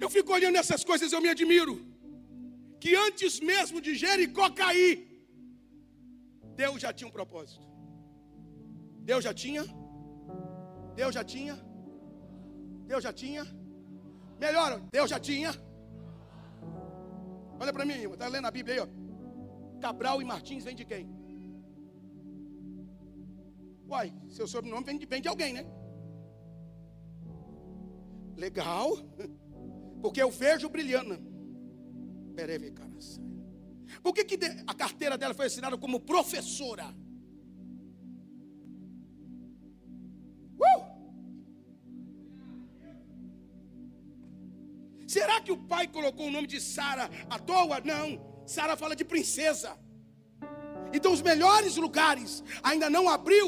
Eu 0.00 0.08
fico 0.08 0.32
olhando 0.32 0.56
essas 0.56 0.82
coisas, 0.82 1.12
eu 1.12 1.20
me 1.20 1.28
admiro. 1.28 1.74
Que 2.80 2.94
antes 2.96 3.40
mesmo 3.40 3.80
de 3.80 3.94
Jericó 3.94 4.48
cair, 4.50 5.06
Deus 6.56 6.80
já 6.80 6.92
tinha 6.92 7.08
um 7.08 7.10
propósito. 7.10 7.69
Deus 9.04 9.24
já 9.24 9.34
tinha? 9.34 9.64
Deus 10.94 11.14
já 11.14 11.24
tinha? 11.24 11.58
Deus 12.86 13.02
já 13.02 13.12
tinha? 13.12 13.44
Melhor, 14.38 14.80
Deus 14.92 15.10
já 15.10 15.18
tinha? 15.18 15.50
Olha 17.58 17.72
para 17.72 17.84
mim, 17.84 17.94
está 17.94 18.26
lendo 18.26 18.46
a 18.46 18.50
Bíblia 18.50 18.74
aí, 18.74 18.80
ó. 18.80 19.80
Cabral 19.80 20.20
e 20.20 20.24
Martins 20.24 20.64
vem 20.64 20.74
de 20.74 20.84
quem? 20.84 21.08
Uai, 23.88 24.12
seu 24.28 24.46
sobrenome 24.46 24.84
vem 24.84 24.98
de, 24.98 25.06
vem 25.06 25.20
de 25.20 25.28
alguém, 25.28 25.52
né? 25.52 25.66
Legal, 28.36 28.88
porque 30.00 30.22
eu 30.22 30.30
vejo 30.30 30.68
brilhando. 30.68 31.18
Pereve, 32.34 32.70
cara. 32.70 32.90
Por 34.02 34.14
que, 34.14 34.24
que 34.24 34.38
a 34.66 34.74
carteira 34.74 35.18
dela 35.18 35.34
foi 35.34 35.46
assinada 35.46 35.76
como 35.76 36.00
professora? 36.00 36.94
Será 45.14 45.40
que 45.40 45.50
o 45.50 45.56
pai 45.56 45.88
colocou 45.88 46.26
o 46.26 46.30
nome 46.30 46.46
de 46.46 46.60
Sara 46.60 47.10
à 47.28 47.36
toa? 47.36 47.80
Não. 47.80 48.06
Sara 48.46 48.76
fala 48.76 48.94
de 48.94 49.04
princesa. 49.04 49.76
Então 50.92 51.12
os 51.12 51.22
melhores 51.22 51.76
lugares 51.76 52.44
ainda 52.62 52.88
não 52.88 53.08
abriu, 53.08 53.46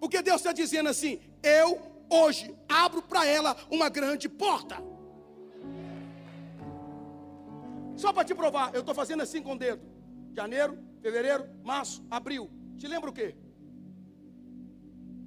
porque 0.00 0.22
Deus 0.22 0.40
está 0.40 0.52
dizendo 0.52 0.88
assim: 0.88 1.20
eu 1.40 1.68
hoje 2.10 2.54
abro 2.68 3.00
para 3.02 3.26
ela 3.26 3.56
uma 3.70 3.88
grande 3.88 4.28
porta. 4.28 4.76
Só 7.96 8.12
para 8.12 8.24
te 8.24 8.34
provar, 8.34 8.74
eu 8.74 8.80
estou 8.80 8.94
fazendo 8.94 9.22
assim 9.22 9.40
com 9.40 9.52
o 9.52 9.58
dedo. 9.58 9.82
Janeiro, 10.34 10.76
fevereiro, 11.00 11.48
março, 11.62 12.04
abril. 12.10 12.50
Te 12.76 12.88
lembra 12.88 13.10
o 13.10 13.12
quê? 13.12 13.36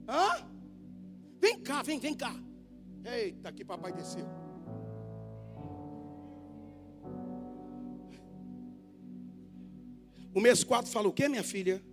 Hã? 0.08 0.57
Vem 1.40 1.60
cá, 1.60 1.82
vem, 1.82 2.00
vem 2.00 2.16
cá. 2.16 2.34
Eita, 3.06 3.52
que 3.52 3.64
papai 3.64 3.92
desceu. 3.94 4.26
O 10.34 10.42
mês 10.42 10.64
4 10.64 10.92
fala 10.92 11.08
o 11.08 11.14
quê, 11.14 11.28
minha 11.28 11.44
filha? 11.44 11.84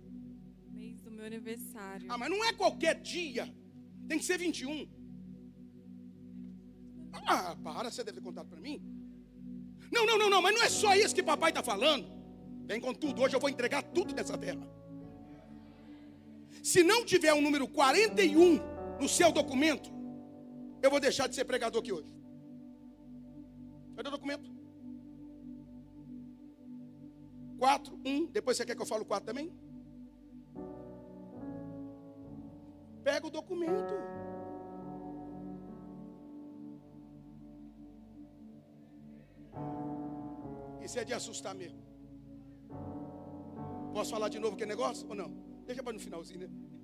Mês 0.71 1.01
do 1.01 1.11
meu 1.11 1.25
aniversário. 1.25 2.05
Ah, 2.09 2.17
mas 2.17 2.29
não 2.29 2.43
é 2.43 2.53
qualquer 2.53 3.01
dia. 3.01 3.51
Tem 4.07 4.19
que 4.19 4.25
ser 4.25 4.37
21. 4.37 4.87
Ah, 7.13 7.55
para, 7.63 7.89
você 7.89 8.03
deve 8.03 8.19
ter 8.19 8.23
contado 8.23 8.47
para 8.47 8.61
mim. 8.61 8.81
Não, 9.91 10.05
não, 10.05 10.17
não, 10.17 10.29
não, 10.29 10.41
mas 10.41 10.53
não 10.53 10.63
é 10.63 10.69
só 10.69 10.93
isso 10.95 11.15
que 11.15 11.23
papai 11.23 11.51
está 11.51 11.63
falando. 11.63 12.05
Vem 12.65 12.79
com 12.79 12.93
tudo, 12.93 13.21
hoje 13.21 13.35
eu 13.35 13.39
vou 13.39 13.49
entregar 13.49 13.81
tudo 13.81 14.13
dessa 14.13 14.37
terra. 14.37 14.67
Se 16.61 16.83
não 16.83 17.05
tiver 17.05 17.33
o 17.33 17.37
um 17.37 17.41
número 17.41 17.67
41 17.67 18.74
no 18.99 19.07
seu 19.09 19.31
documento, 19.31 19.89
eu 20.81 20.89
vou 20.89 20.99
deixar 20.99 21.27
de 21.27 21.35
ser 21.35 21.45
pregador 21.45 21.81
aqui 21.81 21.91
hoje. 21.91 22.11
Cadê 23.95 24.09
o 24.09 24.11
documento? 24.11 24.49
4, 27.57 27.99
1. 28.05 28.25
Depois 28.27 28.57
você 28.57 28.65
quer 28.65 28.75
que 28.75 28.81
eu 28.81 28.85
fale 28.85 29.05
4 29.05 29.25
também? 29.25 29.51
Pega 33.03 33.25
o 33.27 33.29
documento. 33.29 33.93
Isso 40.83 40.99
é 40.99 41.03
de 41.03 41.13
assustar 41.13 41.55
mesmo. 41.55 41.79
Posso 43.93 44.11
falar 44.11 44.29
de 44.29 44.39
novo 44.39 44.57
que 44.57 44.65
negócio 44.65 45.07
ou 45.07 45.15
não? 45.15 45.31
Deixa 45.65 45.81
para 45.81 45.93
no 45.93 45.99
finalzinho, 45.99 46.41
né? 46.41 46.74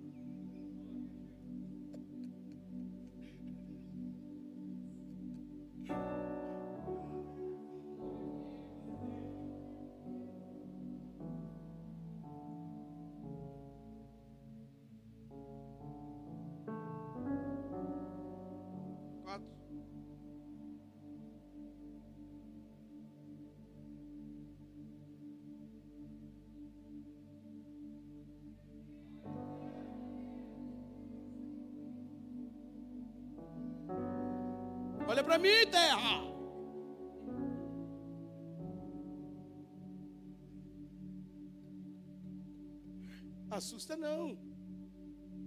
Não. 43.95 44.37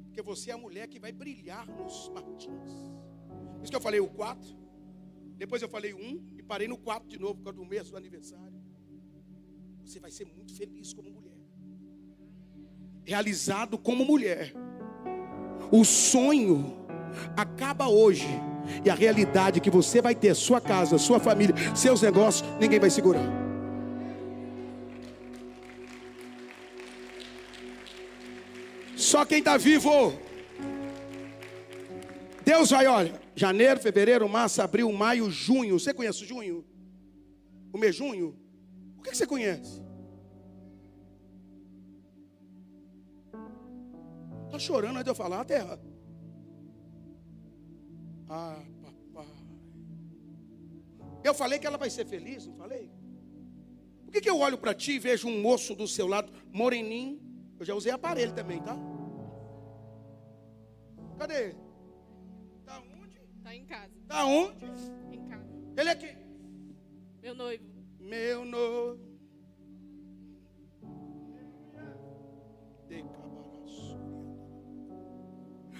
Porque 0.04 0.22
você 0.22 0.50
é 0.50 0.54
a 0.54 0.58
mulher 0.58 0.88
que 0.88 0.98
vai 0.98 1.12
brilhar 1.12 1.66
nos 1.66 2.08
Martins. 2.10 2.72
Por 3.56 3.62
isso 3.62 3.70
que 3.70 3.76
eu 3.76 3.80
falei 3.80 4.00
o 4.00 4.08
4. 4.08 4.56
Depois 5.36 5.60
eu 5.60 5.68
falei 5.68 5.92
o 5.92 5.98
1 5.98 6.34
e 6.38 6.42
parei 6.42 6.68
no 6.68 6.76
4 6.76 7.08
de 7.08 7.18
novo 7.18 7.36
por 7.36 7.44
causa 7.44 7.58
do 7.58 7.64
mês 7.64 7.90
do 7.90 7.96
aniversário. 7.96 8.62
Você 9.84 9.98
vai 9.98 10.10
ser 10.10 10.26
muito 10.26 10.54
feliz 10.54 10.92
como 10.92 11.10
mulher. 11.10 11.32
Realizado 13.04 13.76
como 13.76 14.04
mulher. 14.04 14.52
O 15.70 15.84
sonho 15.84 16.86
acaba 17.36 17.88
hoje. 17.88 18.28
E 18.84 18.88
a 18.88 18.94
realidade 18.94 19.60
que 19.60 19.68
você 19.68 20.00
vai 20.00 20.14
ter, 20.14 20.34
sua 20.34 20.60
casa, 20.60 20.96
sua 20.96 21.20
família, 21.20 21.54
seus 21.74 22.00
negócios, 22.00 22.48
ninguém 22.58 22.80
vai 22.80 22.88
segurar. 22.88 23.43
Só 29.14 29.24
quem 29.24 29.38
está 29.38 29.56
vivo. 29.56 30.12
Deus 32.44 32.70
vai, 32.70 32.88
olha, 32.88 33.22
janeiro, 33.36 33.78
fevereiro, 33.78 34.28
março, 34.28 34.60
abril, 34.60 34.92
maio, 34.92 35.30
junho. 35.30 35.78
Você 35.78 35.94
conhece 35.94 36.24
junho? 36.26 36.64
O 37.72 37.78
mês 37.78 37.94
junho? 37.94 38.36
O 38.98 39.02
que 39.02 39.10
que 39.10 39.16
você 39.16 39.24
conhece? 39.24 39.80
Está 44.46 44.58
chorando 44.58 44.96
antes 44.96 45.04
de 45.04 45.10
eu 45.10 45.14
falar, 45.14 45.44
terra. 45.44 45.78
Ah, 48.28 48.64
papai. 48.82 49.32
Eu 51.22 51.34
falei 51.34 51.60
que 51.60 51.68
ela 51.68 51.78
vai 51.78 51.88
ser 51.88 52.04
feliz, 52.04 52.48
não 52.48 52.56
falei? 52.56 52.90
Por 54.06 54.10
que, 54.10 54.22
que 54.22 54.28
eu 54.28 54.40
olho 54.40 54.58
para 54.58 54.74
ti 54.74 54.94
e 54.94 54.98
vejo 54.98 55.28
um 55.28 55.40
moço 55.40 55.72
do 55.72 55.86
seu 55.86 56.08
lado, 56.08 56.32
moreninho? 56.52 57.20
Eu 57.60 57.64
já 57.64 57.76
usei 57.76 57.92
aparelho 57.92 58.32
também, 58.32 58.60
tá? 58.60 58.76
Cadê 61.18 61.44
ele? 61.44 61.58
Tá 62.64 62.80
onde? 62.80 63.20
Tá 63.42 63.54
em 63.54 63.64
casa. 63.66 63.92
Tá 64.08 64.26
onde? 64.26 64.64
Em 65.12 65.26
casa. 65.28 65.48
Ele 65.76 65.88
é 65.88 65.94
quem? 65.94 66.16
Meu 67.22 67.34
noivo. 67.34 67.64
Meu 67.98 68.44
noivo. 68.44 69.14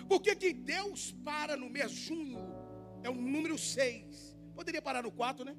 Por 0.09 0.21
que, 0.21 0.37
que 0.37 0.53
Deus 0.53 1.13
para 1.25 1.57
no 1.57 1.69
mês 1.69 1.91
junho? 1.91 2.39
É 3.03 3.11
o 3.11 3.15
número 3.15 3.59
6. 3.59 4.37
Poderia 4.55 4.81
parar 4.81 5.03
no 5.03 5.11
4, 5.11 5.45
né? 5.45 5.57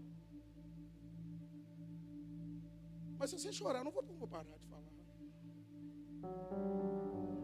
Mas 3.17 3.29
se 3.29 3.39
você 3.39 3.51
chorar, 3.51 3.79
eu 3.79 3.85
não 3.85 3.91
vou, 3.91 4.03
não 4.03 4.15
vou 4.15 4.27
parar 4.27 4.43
de 4.43 4.65
falar. 4.67 4.83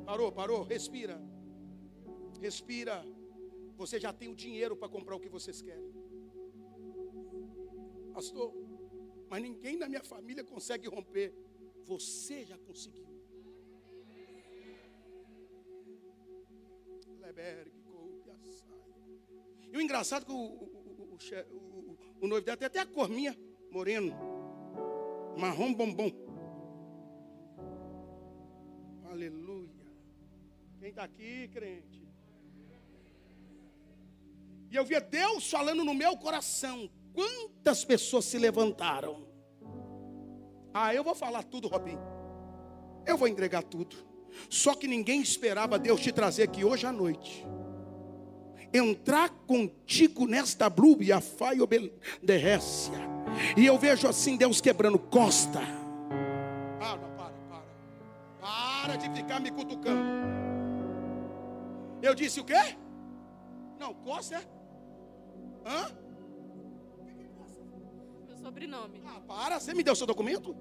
Parou, 0.05 0.31
parou, 0.31 0.63
respira. 0.63 1.21
Respira. 2.41 3.05
Você 3.77 3.99
já 3.99 4.11
tem 4.11 4.27
o 4.29 4.35
dinheiro 4.35 4.75
para 4.75 4.89
comprar 4.89 5.15
o 5.15 5.19
que 5.19 5.29
vocês 5.29 5.61
querem. 5.61 5.91
Pastor, 8.13 8.53
mas 9.29 9.41
ninguém 9.41 9.77
na 9.77 9.87
minha 9.87 10.03
família 10.03 10.43
consegue 10.43 10.87
romper. 10.87 11.33
Você 11.85 12.43
já 12.45 12.57
conseguiu. 12.57 13.07
Leberg. 17.19 17.71
E 19.71 19.77
o 19.77 19.81
engraçado 19.81 20.23
é 20.23 20.25
que 20.25 20.31
o, 20.31 20.35
o, 20.35 21.17
o- 21.17 21.97
o 22.21 22.27
noivo 22.27 22.45
dela 22.45 22.57
tem 22.57 22.65
até 22.67 22.79
a 22.79 22.85
cor 22.85 23.09
minha, 23.09 23.35
moreno. 23.71 24.13
Marrom 25.37 25.73
bombom. 25.73 26.11
Aleluia. 29.09 29.69
Quem 30.79 30.89
está 30.89 31.03
aqui, 31.03 31.47
crente? 31.47 32.00
E 34.71 34.75
eu 34.77 34.85
via 34.85 35.01
Deus 35.01 35.51
falando 35.51 35.83
no 35.83 35.93
meu 35.93 36.15
coração. 36.15 36.89
Quantas 37.13 37.83
pessoas 37.83 38.23
se 38.23 38.37
levantaram? 38.37 39.27
Ah, 40.73 40.95
eu 40.95 41.03
vou 41.03 41.13
falar 41.13 41.43
tudo, 41.43 41.67
Robin. 41.67 41.97
Eu 43.05 43.17
vou 43.17 43.27
entregar 43.27 43.63
tudo. 43.63 43.97
Só 44.49 44.73
que 44.73 44.87
ninguém 44.87 45.21
esperava 45.21 45.77
Deus 45.77 45.99
te 45.99 46.13
trazer 46.13 46.43
aqui 46.43 46.63
hoje 46.63 46.87
à 46.87 46.91
noite. 46.91 47.45
Entrar 48.73 49.29
contigo 49.45 50.25
nesta 50.25 50.69
blúbia, 50.69 51.19
faio 51.19 51.67
derrécia. 52.23 52.97
E 53.57 53.65
eu 53.65 53.77
vejo 53.77 54.07
assim 54.07 54.37
Deus 54.37 54.61
quebrando 54.61 54.97
costa. 54.97 55.59
Não, 56.79 56.97
para, 56.97 57.33
para. 57.49 57.63
Para 58.39 58.95
de 58.95 59.13
ficar 59.13 59.41
me 59.41 59.51
cutucando. 59.51 60.01
Eu 62.01 62.15
disse 62.15 62.39
o 62.39 62.45
quê? 62.45 62.77
Não, 63.77 63.93
costa 63.93 64.35
é? 64.35 64.60
Hã? 65.65 65.89
Meu 68.27 68.37
sobrenome. 68.37 69.01
Ah, 69.05 69.19
para, 69.21 69.59
você 69.59 69.73
me 69.73 69.83
deu 69.83 69.95
seu 69.95 70.07
documento? 70.07 70.55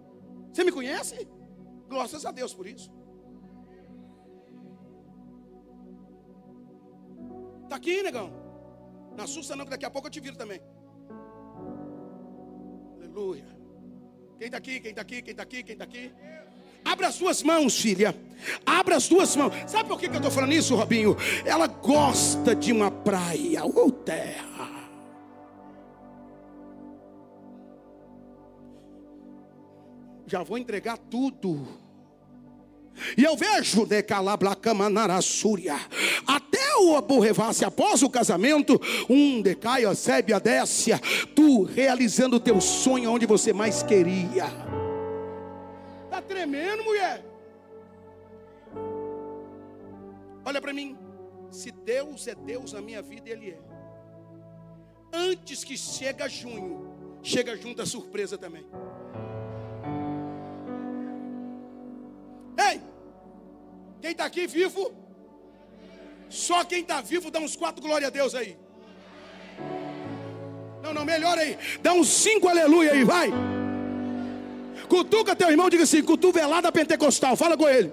Você 0.53 0.65
me 0.65 0.73
conhece? 0.73 1.29
Graças 1.89 2.25
a 2.25 2.31
Deus 2.31 2.55
por 2.55 2.67
isso. 2.67 2.91
Tá 7.69 7.77
aqui, 7.77 8.03
negão. 8.03 8.33
Não 9.17 9.25
assusta 9.25 9.55
não, 9.55 9.65
que 9.65 9.71
daqui 9.71 9.85
a 9.85 9.91
pouco 9.91 10.09
eu 10.09 10.11
te 10.11 10.21
viro 10.21 10.37
também. 10.37 10.61
Aleluia. 12.97 13.47
Quem 14.39 14.47
está 14.47 14.59
aqui, 14.59 14.81
quem 14.81 14.91
está 14.91 15.03
aqui, 15.03 15.23
quem 15.23 15.31
está 15.33 15.43
aqui, 15.43 15.63
quem 15.63 15.73
está 15.75 15.85
aqui? 15.85 16.13
Abra 16.85 17.09
as 17.09 17.15
suas 17.15 17.43
mãos, 17.43 17.79
filha. 17.79 18.15
Abra 18.65 18.97
as 18.97 19.05
suas 19.05 19.37
mãos. 19.37 19.55
Sabe 19.67 19.89
por 19.89 20.01
que 20.01 20.09
que 20.09 20.15
eu 20.15 20.19
estou 20.19 20.31
falando 20.31 20.53
isso, 20.53 20.75
Robinho? 20.75 21.17
Ela 21.45 21.67
gosta 21.67 22.55
de 22.55 22.73
uma 22.73 22.91
praia 22.91 23.65
ou 23.65 23.91
terra. 23.93 24.80
Já 30.31 30.45
vou 30.45 30.57
entregar 30.57 30.97
tudo. 30.97 31.67
E 33.19 33.25
eu 33.25 33.37
vejo 33.37 33.85
de 33.85 34.01
Calablacamanarassúria. 34.01 35.75
Até 36.25 36.77
o 36.77 36.95
aborrevasse 36.95 37.65
após 37.65 38.01
o 38.05 38.09
casamento, 38.09 38.81
um 39.09 39.43
decaia, 39.43 39.93
sebe 39.93 40.33
a 40.33 40.39
décia, 40.39 41.01
tu 41.35 41.65
realizando 41.65 42.37
o 42.37 42.41
teu 42.41 42.61
sonho 42.61 43.11
onde 43.11 43.27
você 43.27 43.53
mais 43.53 43.83
queria. 43.83 44.45
Tá 46.09 46.23
tremendo, 46.23 46.85
mulher? 46.85 47.25
Olha 50.45 50.61
para 50.61 50.73
mim. 50.73 50.97
Se 51.51 51.73
Deus 51.73 52.29
é 52.29 52.37
Deus 52.37 52.73
na 52.73 52.81
minha 52.81 53.03
vida, 53.03 53.29
Ele 53.29 53.51
é. 53.51 53.59
Antes 55.13 55.65
que 55.65 55.77
chega 55.77 56.29
junho, 56.29 56.89
chega 57.21 57.57
junto 57.57 57.83
a 57.83 57.87
surpresa 57.87 58.39
também. 58.39 58.65
Ei, 62.69 62.81
quem 64.01 64.11
está 64.13 64.25
aqui 64.25 64.47
vivo? 64.47 64.93
Só 66.29 66.65
quem 66.65 66.83
está 66.83 67.01
vivo 67.01 67.31
dá 67.31 67.41
uns 67.41 67.57
quatro 67.57 67.83
glória 67.83 68.09
a 68.09 68.11
Deus 68.11 68.35
aí. 68.35 68.57
Não, 70.83 70.95
não, 70.95 71.05
melhor 71.05 71.37
aí. 71.39 71.59
Dá 71.83 71.93
uns 71.93 72.09
cinco 72.09 72.49
aleluia 72.49 72.93
aí, 72.93 73.05
vai. 73.05 73.31
Cutuca 74.89 75.37
teu 75.37 75.51
irmão, 75.51 75.69
diga 75.71 75.85
assim: 75.85 76.03
cotovelada 76.03 76.71
pentecostal. 76.73 77.37
Fala 77.37 77.57
com 77.57 77.69
ele. 77.69 77.93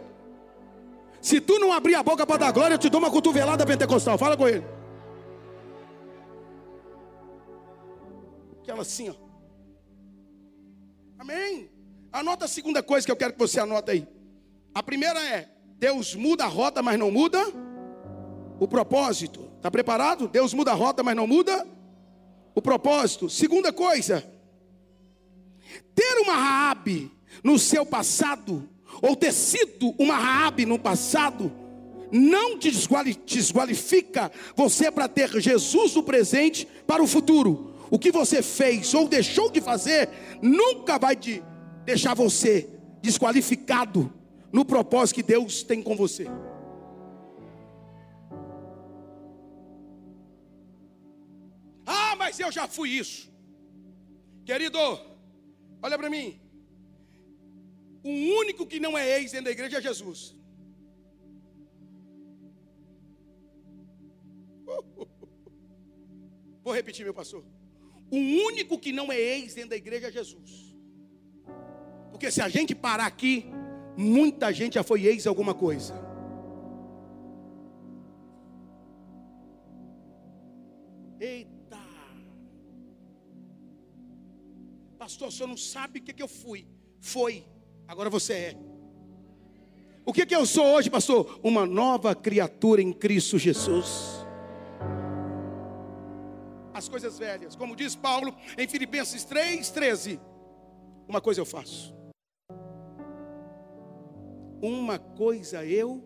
Se 1.22 1.42
tu 1.42 1.60
não 1.60 1.72
abrir 1.74 1.96
a 1.96 2.04
boca 2.04 2.26
para 2.26 2.38
dar 2.38 2.52
glória, 2.52 2.76
eu 2.76 2.80
te 2.80 2.90
dou 2.90 3.00
uma 3.00 3.12
cotovelada 3.12 3.66
pentecostal. 3.66 4.18
Fala 4.18 4.38
com 4.38 4.48
ele. 4.48 4.64
Aquela 8.62 8.82
assim, 8.82 9.10
ó. 9.10 9.16
Amém. 11.20 11.70
Anota 12.12 12.46
a 12.46 12.48
segunda 12.48 12.82
coisa 12.82 13.06
que 13.06 13.12
eu 13.12 13.16
quero 13.16 13.34
que 13.34 13.40
você 13.40 13.60
anote 13.60 13.92
aí. 13.92 14.17
A 14.74 14.84
primeira 14.84 15.20
é: 15.20 15.50
Deus 15.78 16.16
muda 16.16 16.46
a 16.46 16.48
rota, 16.48 16.82
mas 16.82 16.98
não 16.98 17.12
muda 17.12 17.46
o 18.60 18.68
propósito. 18.68 19.48
Está 19.58 19.70
preparado? 19.70 20.28
Deus 20.28 20.54
muda 20.54 20.72
a 20.72 20.76
rota, 20.76 21.04
mas 21.04 21.16
não 21.16 21.28
muda 21.28 21.66
o 22.56 22.62
propósito. 22.62 23.30
Segunda 23.30 23.72
coisa: 23.72 24.24
ter 25.94 26.18
uma 26.22 26.34
Raabe 26.34 27.12
no 27.44 27.60
seu 27.60 27.86
passado, 27.86 28.68
ou 29.02 29.16
ter 29.16 29.32
sido 29.32 29.94
uma 30.00 30.18
Raabe 30.18 30.66
no 30.66 30.80
passado, 30.80 31.52
não 32.12 32.58
te 32.58 32.72
desqualifica 32.72 34.32
você 34.56 34.90
para 34.90 35.08
ter 35.08 35.30
Jesus 35.40 35.94
no 35.96 36.04
presente 36.04 36.68
para 36.86 37.04
o 37.04 37.08
futuro. 37.08 37.76
O 37.90 38.00
que 38.00 38.12
você 38.12 38.42
fez 38.42 38.94
ou 38.94 39.08
deixou 39.08 39.50
de 39.50 39.62
fazer 39.62 40.10
nunca 40.42 40.98
vai 40.98 41.16
te 41.16 41.44
deixar 41.86 42.14
você 42.14 42.70
desqualificado 43.02 44.12
no 44.52 44.66
propósito 44.66 45.16
que 45.16 45.24
Deus 45.24 45.64
tem 45.64 45.82
com 45.82 45.96
você. 45.96 46.28
Ah, 51.86 52.16
mas 52.18 52.40
eu 52.40 52.52
já 52.52 52.68
fui 52.68 52.90
isso. 52.90 53.30
Querido, 54.46 54.80
olha 55.82 55.98
para 55.98 56.10
mim. 56.10 56.40
O 58.04 58.10
único 58.42 58.66
que 58.66 58.80
não 58.80 58.98
é 58.98 59.18
ex 59.18 59.32
dentro 59.32 59.46
da 59.46 59.52
igreja 59.52 59.78
é 59.78 59.82
Jesus. 59.82 60.36
Vou 66.64 66.74
repetir, 66.74 67.04
meu 67.04 67.14
pastor. 67.14 67.44
O 68.10 68.18
único 68.18 68.80
que 68.80 68.94
não 68.94 69.12
é 69.12 69.20
ex 69.20 69.54
dentro 69.54 69.72
da 69.72 69.76
igreja 69.76 70.08
é 70.08 70.12
Jesus. 70.12 70.76
Porque 72.12 72.32
se 72.32 72.42
a 72.42 72.48
gente 72.48 72.74
parar 72.74 73.06
aqui, 73.06 73.46
muita 73.98 74.54
gente 74.54 74.76
já 74.76 74.84
foi 74.84 75.06
ex 75.06 75.26
alguma 75.26 75.54
coisa. 75.54 75.94
Eita! 81.20 81.78
Pastor, 84.98 85.30
o 85.30 85.32
senhor 85.32 85.48
não 85.48 85.58
sabe 85.58 86.00
o 86.00 86.04
que, 86.04 86.14
que 86.14 86.24
eu 86.24 86.28
fui. 86.28 86.68
Foi, 87.00 87.44
agora 87.88 88.10
você 88.10 88.34
é. 88.34 88.58
O 90.06 90.14
que, 90.14 90.26
que 90.26 90.36
eu 90.36 90.46
sou 90.46 90.66
hoje, 90.76 90.90
pastor? 90.90 91.40
Uma 91.44 91.66
nova 91.66 92.16
criatura 92.16 92.82
em 92.82 92.94
Cristo 92.94 93.38
Jesus 93.38 94.26
as 96.78 96.88
coisas 96.88 97.18
velhas. 97.18 97.56
Como 97.56 97.76
diz 97.76 97.96
Paulo 97.96 98.36
em 98.58 98.68
Filipenses 98.68 99.24
3, 99.24 99.70
13. 99.70 100.20
Uma 101.08 101.20
coisa 101.20 101.42
eu 101.42 101.46
faço. 101.46 101.97
Uma 104.62 104.98
coisa 104.98 105.66
eu 105.66 106.04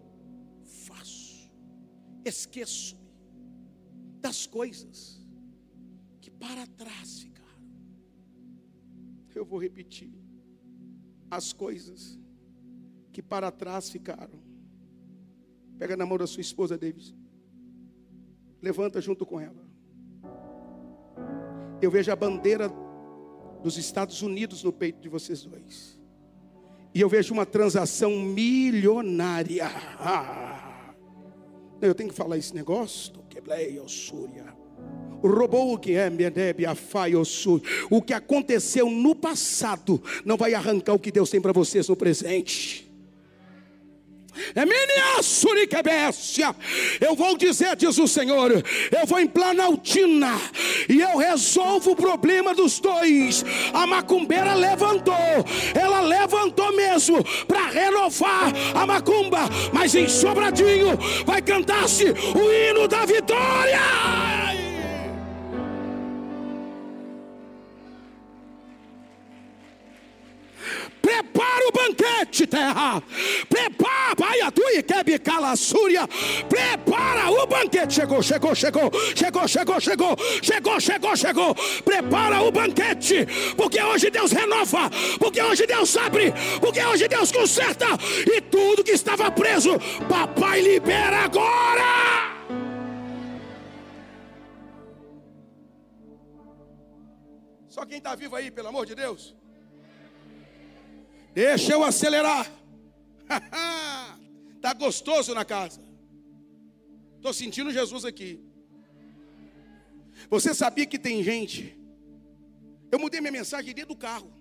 faço. 0.63 1.51
Esqueço-me 2.23 3.01
das 4.19 4.45
coisas 4.45 5.25
que 6.19 6.29
para 6.29 6.67
trás 6.67 7.21
ficaram. 7.21 7.65
Eu 9.33 9.45
vou 9.45 9.59
repetir. 9.59 10.13
As 11.29 11.53
coisas 11.53 12.19
que 13.11 13.21
para 13.21 13.51
trás 13.51 13.89
ficaram. 13.89 14.39
Pega 15.77 15.97
na 15.97 16.05
mão 16.05 16.17
da 16.17 16.27
sua 16.27 16.41
esposa, 16.41 16.77
Davis. 16.77 17.15
Levanta 18.61 19.01
junto 19.01 19.25
com 19.25 19.39
ela 19.39 19.71
eu 21.81 21.89
vejo 21.89 22.11
a 22.11 22.15
bandeira 22.15 22.71
dos 23.63 23.77
Estados 23.77 24.21
Unidos 24.21 24.63
no 24.63 24.71
peito 24.71 25.01
de 25.01 25.09
vocês 25.09 25.43
dois. 25.43 25.99
E 26.93 26.99
eu 27.01 27.07
vejo 27.07 27.33
uma 27.33 27.45
transação 27.45 28.11
milionária. 28.19 29.65
Ah, 29.99 30.93
eu 31.81 31.95
tenho 31.95 32.09
que 32.09 32.15
falar 32.15 32.37
esse 32.37 32.53
negócio? 32.53 33.13
O 35.23 35.27
robô 35.27 35.77
que 35.77 35.93
é 35.93 36.09
o 37.89 38.01
que 38.01 38.13
aconteceu 38.13 38.89
no 38.89 39.15
passado 39.15 40.01
não 40.25 40.35
vai 40.35 40.53
arrancar 40.53 40.93
o 40.93 40.99
que 40.99 41.11
Deus 41.11 41.29
tem 41.29 41.39
para 41.39 41.53
vocês 41.53 41.87
no 41.87 41.95
presente. 41.95 42.90
Eu 47.01 47.15
vou 47.15 47.38
dizer, 47.38 47.75
diz 47.75 47.97
o 47.97 48.07
Senhor, 48.07 48.51
eu 48.51 49.05
vou 49.05 49.19
em 49.19 49.27
Planaltina 49.27 50.39
e 50.88 50.99
eu 51.01 51.17
resolvo 51.17 51.91
o 51.91 51.95
problema 51.95 52.53
dos 52.53 52.79
dois. 52.79 53.43
A 53.73 53.86
macumbeira 53.86 54.53
levantou, 54.53 55.15
ela 55.73 56.01
levantou 56.01 56.71
mesmo 56.75 57.23
para 57.45 57.67
renovar 57.67 58.53
a 58.73 58.86
macumba, 58.86 59.49
mas 59.73 59.95
em 59.95 60.07
Sobradinho 60.07 60.97
vai 61.25 61.41
cantar-se 61.41 62.05
o 62.05 62.51
hino 62.51 62.88
da 62.88 63.05
vitória. 63.05 63.82
Prepara 71.01 71.67
o 71.67 71.71
banquete, 71.71 72.47
terra. 72.47 73.01
Prepara, 73.49 73.70
vai 74.32 74.41
a 74.41 74.51
tua 74.51 74.71
e 74.73 74.84
quebe 74.84 75.19
calassúria. 75.19 76.07
Prepara 76.47 77.29
o 77.29 77.45
banquete. 77.45 77.93
Chegou, 77.93 78.23
chegou, 78.23 78.55
chegou. 78.55 78.91
Chegou, 79.15 79.47
chegou, 79.47 79.79
chegou. 79.79 80.15
Chegou, 80.41 80.79
chegou, 80.79 81.15
chegou. 81.15 81.55
Prepara 81.84 82.41
o 82.41 82.51
banquete. 82.51 83.27
Porque 83.57 83.82
hoje 83.82 84.09
Deus 84.09 84.32
renova. 84.32 84.89
Porque 85.19 85.41
hoje 85.41 85.67
Deus 85.67 85.97
abre. 85.97 86.34
Porque 86.61 86.82
hoje 86.84 87.07
Deus 87.07 87.32
conserta. 87.32 87.88
E 88.25 88.41
tudo 88.41 88.84
que 88.84 88.91
estava 88.91 89.29
preso, 89.32 89.71
papai 90.07 90.61
libera 90.61 91.25
agora. 91.25 92.32
Só 97.67 97.86
quem 97.86 97.97
está 97.97 98.15
vivo 98.15 98.36
aí, 98.36 98.51
pelo 98.51 98.67
amor 98.67 98.86
de 98.86 98.95
Deus. 98.95 99.36
Deixa 101.34 101.71
eu 101.71 101.84
acelerar. 101.84 102.45
Está 104.62 104.76
gostoso 104.76 105.34
na 105.34 105.43
casa. 105.43 105.82
Estou 107.16 107.34
sentindo 107.34 107.72
Jesus 107.72 108.05
aqui. 108.05 108.39
Você 110.30 110.53
sabia 110.53 110.86
que 110.86 110.99
tem 110.99 111.24
gente? 111.24 111.76
Eu 112.91 112.99
mudei 112.99 113.20
minha 113.20 113.32
mensagem 113.32 113.74
dentro 113.74 113.95
do 113.95 113.99
carro. 113.99 114.32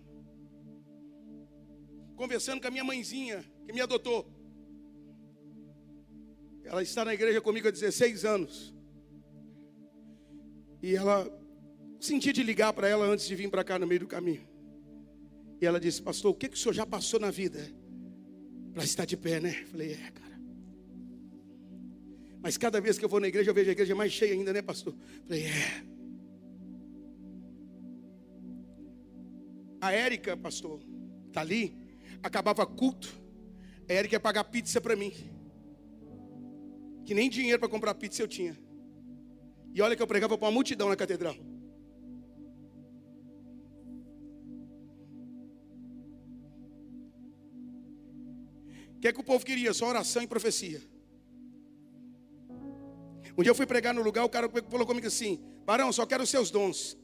Conversando 2.17 2.61
com 2.61 2.69
a 2.69 2.71
minha 2.71 2.85
mãezinha, 2.85 3.43
que 3.65 3.73
me 3.73 3.81
adotou. 3.81 4.31
Ela 6.65 6.83
está 6.83 7.03
na 7.03 7.15
igreja 7.15 7.41
comigo 7.41 7.69
há 7.69 7.71
16 7.71 8.27
anos. 8.27 8.75
E 10.83 10.95
ela 10.95 11.27
senti 11.99 12.31
de 12.31 12.43
ligar 12.43 12.75
para 12.75 12.87
ela 12.87 13.07
antes 13.07 13.27
de 13.27 13.35
vir 13.35 13.49
para 13.49 13.65
cá 13.65 13.79
no 13.79 13.87
meio 13.87 14.01
do 14.01 14.07
caminho. 14.07 14.47
E 15.63 15.65
ela 15.65 15.81
disse, 15.81 16.03
pastor, 16.03 16.33
o 16.33 16.35
que, 16.35 16.51
que 16.51 16.57
o 16.57 16.59
senhor 16.59 16.75
já 16.75 16.85
passou 16.85 17.19
na 17.19 17.31
vida? 17.31 17.80
Para 18.73 18.85
estar 18.85 19.05
de 19.05 19.17
pé, 19.17 19.41
né? 19.41 19.53
Falei, 19.71 19.93
é, 19.93 20.11
cara. 20.11 20.41
Mas 22.43 22.57
cada 22.57 22.81
vez 22.81 22.99
que 22.99 23.05
eu 23.05 23.09
vou 23.09 23.21
na 23.21 23.29
igreja, 23.29 23.51
eu 23.51 23.55
vejo 23.55 23.69
a 23.69 23.73
igreja 23.73 23.95
mais 23.95 24.13
cheia 24.13 24.33
ainda, 24.33 24.53
né, 24.53 24.63
pastor? 24.63 24.95
Falei, 25.27 25.45
é. 25.45 25.85
A 29.81 29.93
Érica, 29.93 30.37
pastor, 30.37 30.81
tá 31.33 31.41
ali, 31.41 31.75
acabava 32.23 32.67
culto. 32.67 33.09
A 33.89 33.93
Érica 33.93 34.15
ia 34.15 34.21
pagar 34.21 34.45
pizza 34.45 34.81
para 34.81 34.95
mim. 34.95 35.13
Que 37.05 37.15
nem 37.15 37.29
dinheiro 37.29 37.59
para 37.59 37.69
comprar 37.69 37.95
pizza 37.95 38.23
eu 38.23 38.29
tinha. 38.29 38.57
E 39.75 39.81
olha 39.81 39.97
que 39.97 40.03
eu 40.03 40.07
pregava 40.07 40.37
para 40.37 40.47
uma 40.47 40.53
multidão 40.53 40.89
na 40.89 40.97
catedral. 40.97 41.37
O 49.01 49.03
que 49.03 49.09
é 49.09 49.13
que 49.15 49.21
o 49.21 49.25
povo 49.25 49.47
queria? 49.47 49.73
Só 49.73 49.89
oração 49.89 50.23
e 50.23 50.27
profecia. 50.27 50.79
Um 53.35 53.43
dia 53.43 53.51
eu 53.51 53.55
fui 53.55 53.65
pregar 53.65 53.95
no 53.95 54.03
lugar, 54.03 54.27
o 54.27 54.29
cara 54.29 54.47
falou 54.69 54.87
comigo 54.87 55.07
assim: 55.07 55.41
Barão, 55.65 55.91
só 55.91 56.05
quero 56.05 56.23
os 56.23 56.29
seus 56.29 56.51
dons. 56.51 56.99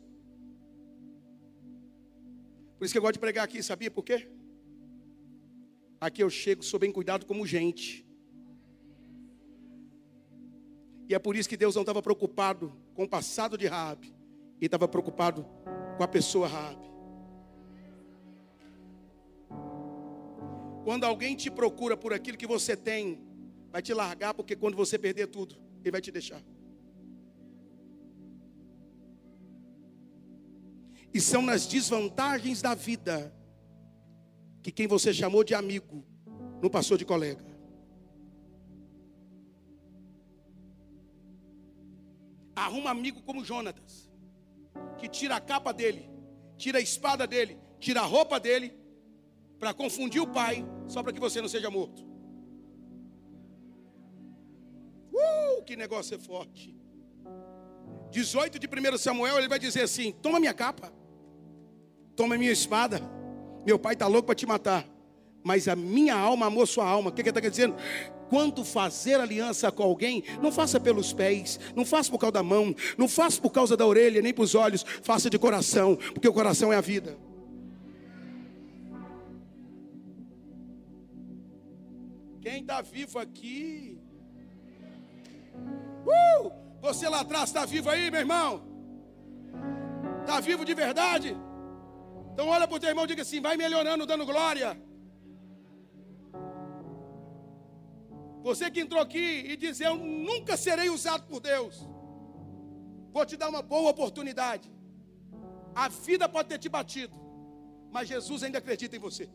Por 2.77 2.85
isso 2.85 2.93
que 2.93 2.99
eu 2.99 3.03
gosto 3.03 3.15
de 3.15 3.19
pregar 3.19 3.45
aqui, 3.47 3.63
sabia 3.63 3.91
por 3.91 4.05
quê? 4.05 4.29
Aqui 5.99 6.23
eu 6.23 6.29
chego, 6.29 6.63
sou 6.63 6.79
bem 6.79 6.93
cuidado 6.93 7.25
como 7.25 7.47
gente. 7.47 8.07
E 11.09 11.15
é 11.15 11.19
por 11.19 11.35
isso 11.35 11.49
que 11.49 11.57
Deus 11.57 11.75
não 11.75 11.83
estava 11.83 12.03
preocupado 12.03 12.71
com 12.93 13.05
o 13.05 13.09
passado 13.09 13.57
de 13.57 13.67
Raabe, 13.67 14.15
e 14.61 14.67
estava 14.67 14.87
preocupado 14.87 15.47
com 15.97 16.03
a 16.03 16.09
pessoa 16.09 16.47
Raabe. 16.47 16.96
Quando 20.87 21.03
alguém 21.03 21.35
te 21.35 21.51
procura 21.51 21.97
por 21.97 22.13
aquilo 22.13 22.39
que 22.39 22.47
você 22.47 22.77
tem, 22.77 23.21
vai 23.73 23.83
te 23.83 23.93
largar, 23.93 24.33
porque 24.33 24.55
quando 24.55 24.77
você 24.77 24.97
perder 24.97 25.27
tudo, 25.27 25.57
ele 25.81 25.91
vai 25.91 26.01
te 26.01 26.13
deixar. 26.13 26.41
E 31.13 31.21
são 31.21 31.43
nas 31.43 31.67
desvantagens 31.67 32.63
da 32.63 32.73
vida 32.77 33.35
que 34.63 34.71
quem 34.71 34.87
você 34.87 35.13
chamou 35.13 35.43
de 35.43 35.57
amigo 35.57 36.07
não 36.63 36.71
passou 36.71 36.97
de 36.97 37.05
colega. 37.05 37.45
Arruma 42.55 42.91
amigo 42.91 43.23
como 43.23 43.45
Jonatas, 43.45 44.09
que 44.99 45.09
tira 45.09 45.35
a 45.35 45.41
capa 45.41 45.73
dele, 45.73 46.09
tira 46.57 46.79
a 46.79 46.81
espada 46.81 47.27
dele, 47.27 47.59
tira 47.81 48.03
a 48.03 48.07
roupa 48.07 48.39
dele, 48.39 48.86
para 49.59 49.73
confundir 49.73 50.21
o 50.21 50.27
pai, 50.27 50.65
só 50.87 51.03
para 51.03 51.13
que 51.13 51.21
você 51.21 51.41
não 51.41 51.49
seja 51.49 51.71
morto. 51.71 52.05
Uh, 55.13 55.63
que 55.65 55.77
negócio 55.77 56.15
é 56.15 56.19
forte. 56.19 56.77
18 58.11 58.59
de 58.59 58.67
1 58.67 58.99
Samuel, 58.99 59.39
ele 59.39 59.49
vai 59.49 59.59
dizer 59.59 59.83
assim: 59.83 60.13
Toma 60.13 60.39
minha 60.39 60.55
capa, 60.55 60.93
toma 62.15 62.37
minha 62.37 62.53
espada. 62.53 63.01
Meu 63.65 63.79
pai 63.79 63.95
está 63.95 64.07
louco 64.07 64.27
para 64.27 64.35
te 64.35 64.47
matar, 64.47 64.87
mas 65.43 65.67
a 65.67 65.75
minha 65.75 66.15
alma 66.15 66.47
amou 66.47 66.67
sua 66.67 66.87
alma. 66.87 67.11
O 67.11 67.13
que, 67.13 67.23
que 67.23 67.29
ele 67.29 67.39
está 67.39 67.49
dizendo? 67.49 67.75
Quando 68.29 68.65
fazer 68.65 69.21
aliança 69.21 69.71
com 69.71 69.83
alguém, 69.83 70.23
não 70.43 70.53
faça 70.53 70.79
pelos 70.79 71.13
pés, 71.13 71.59
não 71.75 71.85
faça 71.85 72.11
por 72.11 72.19
causa 72.19 72.33
da 72.33 72.43
mão, 72.43 72.75
não 72.99 73.09
faça 73.09 73.41
por 73.41 73.51
causa 73.51 73.77
da 73.77 73.87
orelha, 73.87 74.21
nem 74.21 74.35
para 74.35 74.45
os 74.45 74.55
olhos, 74.55 74.85
faça 75.03 75.31
de 75.31 75.39
coração, 75.39 75.97
porque 76.13 76.29
o 76.29 76.33
coração 76.33 76.73
é 76.73 76.77
a 76.77 76.81
vida. 76.81 77.17
Está 82.61 82.81
vivo 82.81 83.19
aqui? 83.19 84.01
Uh! 86.05 86.53
Você 86.81 87.09
lá 87.09 87.21
atrás 87.21 87.49
está 87.49 87.65
vivo 87.65 87.89
aí, 87.91 88.11
meu 88.11 88.21
irmão? 88.21 88.63
Está 90.21 90.41
vivo 90.41 90.65
de 90.65 90.75
verdade? 90.75 91.37
Então 92.33 92.49
olha 92.49 92.67
para 92.69 92.77
o 92.77 92.81
teu 92.81 92.91
irmão 92.91 93.05
e 93.05 93.09
diga 93.09 93.23
assim: 93.23 93.41
vai 93.41 93.57
melhorando, 93.57 94.07
dando 94.07 94.27
glória. 94.27 94.79
Você 98.43 98.71
que 98.71 98.81
entrou 98.81 99.01
aqui 99.01 99.45
e 99.53 99.57
diz: 99.57 99.81
Eu 99.81 99.97
nunca 99.97 100.57
serei 100.57 100.89
usado 100.89 101.27
por 101.27 101.41
Deus. 101.41 101.89
Vou 103.13 103.25
te 103.25 103.37
dar 103.37 103.49
uma 103.49 103.63
boa 103.63 103.91
oportunidade. 103.91 104.71
A 105.75 105.89
vida 105.89 106.29
pode 106.29 106.49
ter 106.51 106.59
te 106.59 106.69
batido, 106.69 107.15
mas 107.91 108.09
Jesus 108.09 108.43
ainda 108.43 108.59
acredita 108.59 108.95
em 108.97 108.99
você. 108.99 109.29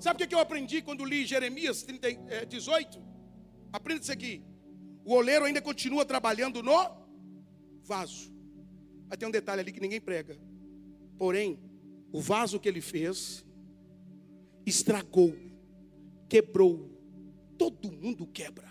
Sabe 0.00 0.24
o 0.24 0.28
que 0.28 0.34
eu 0.34 0.38
aprendi 0.38 0.80
quando 0.80 1.04
li 1.04 1.26
Jeremias 1.26 1.82
30, 1.82 2.46
18? 2.46 2.98
Eh, 2.98 3.02
Aprenda 3.72 4.02
isso 4.02 4.10
aqui. 4.10 4.42
O 5.04 5.12
oleiro 5.12 5.44
ainda 5.44 5.60
continua 5.60 6.04
trabalhando 6.04 6.62
no 6.62 6.72
vaso. 7.84 8.32
Mas 9.08 9.18
tem 9.18 9.28
um 9.28 9.30
detalhe 9.30 9.60
ali 9.60 9.72
que 9.72 9.80
ninguém 9.80 10.00
prega. 10.00 10.38
Porém, 11.18 11.58
o 12.10 12.20
vaso 12.20 12.58
que 12.58 12.68
ele 12.68 12.80
fez 12.80 13.44
estragou, 14.64 15.34
quebrou. 16.28 16.88
Todo 17.58 17.92
mundo 17.92 18.26
quebra. 18.26 18.68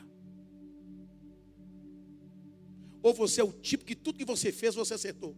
Ou 3.03 3.13
você 3.13 3.39
é 3.39 3.43
o 3.43 3.51
tipo 3.51 3.85
que 3.85 3.95
tudo 3.95 4.17
que 4.17 4.25
você 4.25 4.51
fez 4.51 4.73
você 4.73 4.95
acertou. 4.95 5.35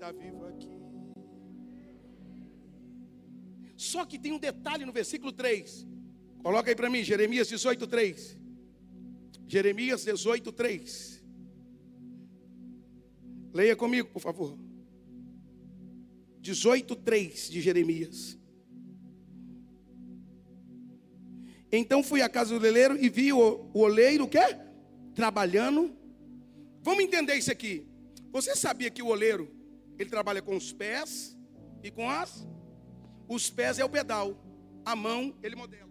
Está 0.00 0.12
vivo 0.12 0.46
aqui. 0.46 0.70
Só 3.76 4.06
que 4.06 4.18
tem 4.18 4.32
um 4.32 4.38
detalhe 4.38 4.86
no 4.86 4.92
versículo 4.92 5.30
3. 5.30 5.86
Coloca 6.42 6.70
aí 6.70 6.74
para 6.74 6.88
mim, 6.88 7.04
Jeremias 7.04 7.48
18, 7.48 7.86
3. 7.86 8.38
Jeremias 9.46 10.02
18, 10.02 10.52
3. 10.52 11.22
Leia 13.52 13.76
comigo, 13.76 14.08
por 14.08 14.22
favor. 14.22 14.58
18, 16.40 16.96
3 16.96 17.50
de 17.50 17.60
Jeremias. 17.60 18.38
Então 21.70 22.02
fui 22.02 22.22
à 22.22 22.28
casa 22.28 22.58
do 22.58 22.66
oleiro 22.66 22.96
e 22.96 23.10
vi 23.10 23.34
o, 23.34 23.70
o 23.74 23.80
oleiro 23.80 24.24
o 24.24 24.28
quê? 24.28 24.56
Trabalhando. 25.14 25.94
Vamos 26.82 27.04
entender 27.04 27.34
isso 27.34 27.52
aqui. 27.52 27.86
Você 28.32 28.56
sabia 28.56 28.90
que 28.90 29.02
o 29.02 29.08
oleiro 29.08 29.59
ele 30.00 30.08
trabalha 30.08 30.40
com 30.40 30.56
os 30.56 30.72
pés 30.72 31.36
e 31.82 31.90
com 31.90 32.08
as. 32.08 32.48
Os 33.28 33.50
pés 33.50 33.78
é 33.78 33.84
o 33.84 33.88
pedal, 33.88 34.34
a 34.82 34.96
mão 34.96 35.36
ele 35.42 35.54
modela. 35.54 35.90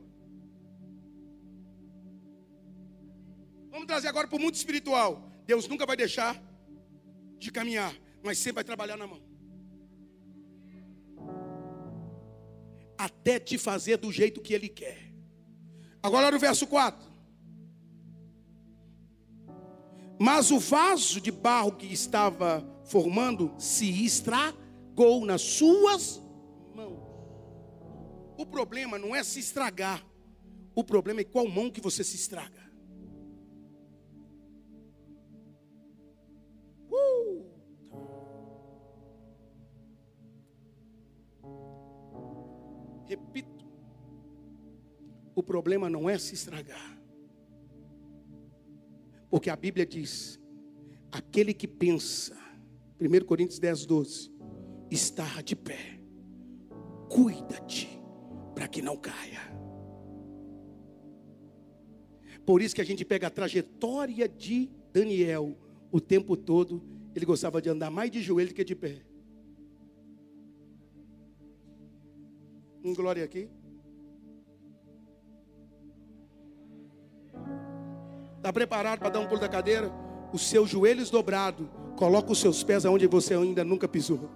Vamos 3.70 3.86
trazer 3.86 4.07
agora 4.07 4.28
para 4.28 4.36
o 4.36 4.41
mundo 4.41 4.55
espiritual. 4.55 5.32
Deus 5.45 5.68
nunca 5.68 5.86
vai 5.86 5.95
deixar 5.95 6.41
de 7.38 7.51
caminhar, 7.51 7.95
mas 8.24 8.39
sempre 8.39 8.55
vai 8.55 8.64
trabalhar 8.64 8.97
na 8.97 9.05
mão. 9.05 9.22
Até 12.97 13.39
te 13.39 13.60
fazer 13.60 13.97
do 13.97 14.12
jeito 14.12 14.41
que 14.41 14.55
Ele 14.55 14.68
quer. 14.68 15.14
Agora 16.01 16.32
no 16.32 16.39
verso 16.39 16.66
4. 16.66 17.09
Mas 20.20 20.51
o 20.51 20.59
vaso 20.59 21.22
de 21.22 21.32
barro 21.32 21.72
que 21.72 21.86
estava 21.86 22.61
formando 22.84 23.53
se 23.57 24.03
estragou 24.03 25.26
nas 25.26 25.41
suas 25.41 26.22
mãos. 26.76 26.99
O 28.38 28.45
problema 28.45 28.99
não 28.99 29.15
é 29.15 29.24
se 29.24 29.39
estragar, 29.39 30.05
o 30.76 30.84
problema 30.84 31.22
é 31.22 31.24
qual 31.24 31.47
mão 31.47 31.72
que 31.72 31.80
você 31.80 32.03
se 32.03 32.17
estraga. 32.17 32.70
Uh! 36.91 37.45
Repito, 43.05 43.65
o 45.34 45.41
problema 45.41 45.89
não 45.89 46.09
é 46.09 46.17
se 46.17 46.34
estragar. 46.34 46.99
Porque 49.30 49.50
a 49.50 49.56
Bíblia 49.56 49.86
diz: 49.86 50.40
aquele 51.12 51.54
que 51.54 51.68
pensa, 51.68 52.36
1 53.00 53.26
Coríntios 53.26 53.60
10, 53.60 53.86
12, 53.86 54.32
está 54.90 55.42
de 55.42 55.56
pé, 55.56 56.00
cuida-te 57.10 57.88
para 58.56 58.68
que 58.68 58.82
não 58.82 58.98
caia. 58.98 59.50
Por 62.46 62.62
isso 62.62 62.74
que 62.74 62.82
a 62.82 62.86
gente 62.86 63.06
pega 63.06 63.28
a 63.28 63.30
trajetória 63.30 64.28
de 64.28 64.72
Daniel 64.92 65.56
o 65.92 66.02
tempo 66.02 66.36
todo, 66.36 66.84
ele 67.16 67.26
gostava 67.26 67.62
de 67.62 67.70
andar 67.70 67.92
mais 67.92 68.10
de 68.10 68.22
joelho 68.22 68.54
que 68.54 68.64
de 68.64 68.76
pé. 68.76 69.06
Um 72.84 72.94
glória 72.94 73.24
aqui. 73.24 73.50
Está 78.40 78.54
preparado 78.54 79.00
para 79.00 79.10
dar 79.10 79.20
um 79.20 79.28
pulo 79.28 79.42
da 79.42 79.50
cadeira? 79.50 79.92
Os 80.32 80.48
seus 80.48 80.70
joelhos 80.70 81.10
dobrados. 81.10 81.68
Coloca 81.98 82.32
os 82.32 82.40
seus 82.40 82.64
pés 82.64 82.86
aonde 82.86 83.06
você 83.06 83.34
ainda 83.34 83.66
nunca 83.66 83.86
pisou. 83.86 84.30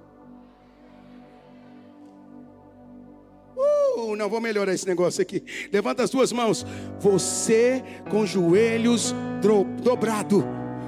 Uh, 3.56 4.14
não 4.18 4.28
vou 4.28 4.42
melhorar 4.42 4.74
esse 4.74 4.86
negócio 4.86 5.22
aqui. 5.22 5.42
Levanta 5.72 6.04
as 6.04 6.10
duas 6.10 6.34
mãos. 6.34 6.66
Você 7.00 7.82
com 8.12 8.26
joelhos 8.26 9.16
dobrados. 9.82 10.44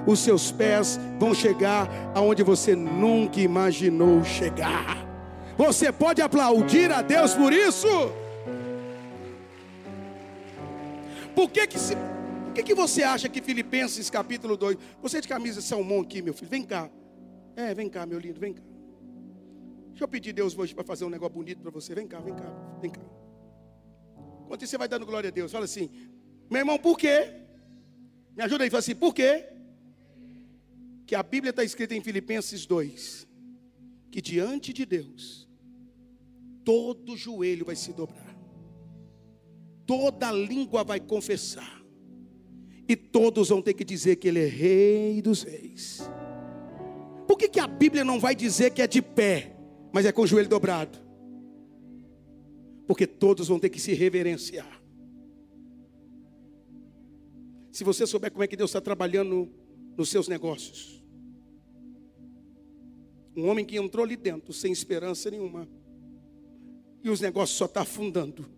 Os 0.06 0.20
seus 0.20 0.52
pés 0.52 1.00
vão 1.18 1.34
chegar 1.34 1.90
aonde 2.14 2.44
você 2.44 2.76
nunca 2.76 3.40
imaginou 3.40 4.26
chegar. 4.26 5.08
Você 5.58 5.90
pode 5.90 6.22
aplaudir 6.22 6.92
a 6.92 7.02
Deus 7.02 7.34
por 7.34 7.54
isso? 7.54 7.88
Por 11.34 11.50
que 11.50 11.66
que 11.66 11.80
se 11.80 11.96
que, 12.56 12.64
que 12.64 12.74
você 12.74 13.04
acha 13.04 13.28
que 13.28 13.42
Filipenses 13.42 14.10
capítulo 14.10 14.56
2? 14.56 14.78
Você 15.02 15.20
de 15.20 15.28
camisa 15.28 15.62
salmão 15.62 16.00
aqui, 16.00 16.22
meu 16.22 16.34
filho, 16.34 16.50
vem 16.50 16.64
cá. 16.64 16.90
É, 17.56 17.74
vem 17.74 17.90
cá, 17.90 18.06
meu 18.06 18.18
lindo, 18.18 18.40
vem 18.40 18.54
cá. 18.54 18.64
Deixa 19.90 20.04
eu 20.04 20.08
pedir 20.08 20.30
a 20.30 20.34
Deus 20.34 20.58
hoje 20.58 20.74
para 20.74 20.84
fazer 20.84 21.04
um 21.04 21.10
negócio 21.10 21.34
bonito 21.34 21.62
para 21.62 21.72
você. 21.72 21.94
Vem 21.94 22.08
cá, 22.08 22.20
vem 22.20 22.34
cá, 22.34 22.78
vem 22.82 22.92
cá. 22.92 23.02
Enquanto 24.46 24.66
você 24.66 24.78
vai 24.78 24.88
dando 24.88 25.06
glória 25.06 25.28
a 25.30 25.32
Deus, 25.32 25.52
fala 25.52 25.66
assim: 25.66 25.90
Meu 26.50 26.60
irmão, 26.60 26.78
por 26.80 26.98
quê? 26.98 27.34
Me 28.36 28.44
ajuda 28.44 28.64
aí, 28.64 28.70
fala 28.70 28.80
assim: 28.80 28.96
Por 28.96 29.14
quê? 29.14 29.50
Que 31.06 31.16
a 31.16 31.24
Bíblia 31.24 31.50
está 31.50 31.64
escrita 31.64 31.94
em 31.94 32.02
Filipenses 32.02 32.66
2: 32.66 33.28
Que 34.12 34.22
diante 34.22 34.72
de 34.72 34.86
Deus, 34.86 35.50
todo 36.64 37.18
joelho 37.18 37.66
vai 37.66 37.76
se 37.76 37.92
dobrar, 37.92 38.36
toda 39.86 40.32
língua 40.32 40.84
vai 40.84 41.00
confessar 41.00 41.85
e 42.88 42.96
todos 42.96 43.50
vão 43.50 43.62
ter 43.62 43.74
que 43.74 43.84
dizer 43.84 44.18
que 44.18 44.28
Ele 44.28 44.40
é 44.40 44.48
Rei 44.48 45.22
dos 45.22 45.44
Reis. 45.44 46.02
Por 47.28 47.38
que, 47.38 47.48
que 47.48 47.60
a 47.60 47.68
Bíblia 47.68 48.04
não 48.04 48.20
vai 48.20 48.36
dizer 48.36 48.72
que 48.72 48.82
é 48.82 48.88
de 48.88 49.02
pé, 49.02 49.56
mas 49.92 50.06
é 50.06 50.12
com 50.12 50.22
o 50.22 50.28
joelho 50.28 50.48
dobrado? 50.48 51.00
Porque 52.88 53.08
todos 53.08 53.48
vão 53.48 53.60
ter 53.60 53.70
que 53.70 53.80
se 53.80 53.94
reverenciar. 53.94 54.82
Se 57.72 57.84
você 57.84 58.06
souber 58.06 58.32
como 58.32 58.44
é 58.44 58.48
que 58.48 58.56
Deus 58.56 58.70
está 58.70 58.80
trabalhando 58.80 59.50
nos 59.98 60.10
seus 60.10 60.28
negócios, 60.28 60.96
Um 63.36 63.50
homem 63.50 63.66
que 63.66 63.76
entrou 63.76 64.06
ali 64.06 64.16
dentro 64.16 64.54
sem 64.54 64.72
esperança 64.72 65.30
nenhuma. 65.30 65.68
E 67.04 67.10
os 67.10 67.20
negócios 67.20 67.58
só 67.58 67.66
estão 67.66 67.84
tá 67.84 67.90
afundando. 67.90 68.50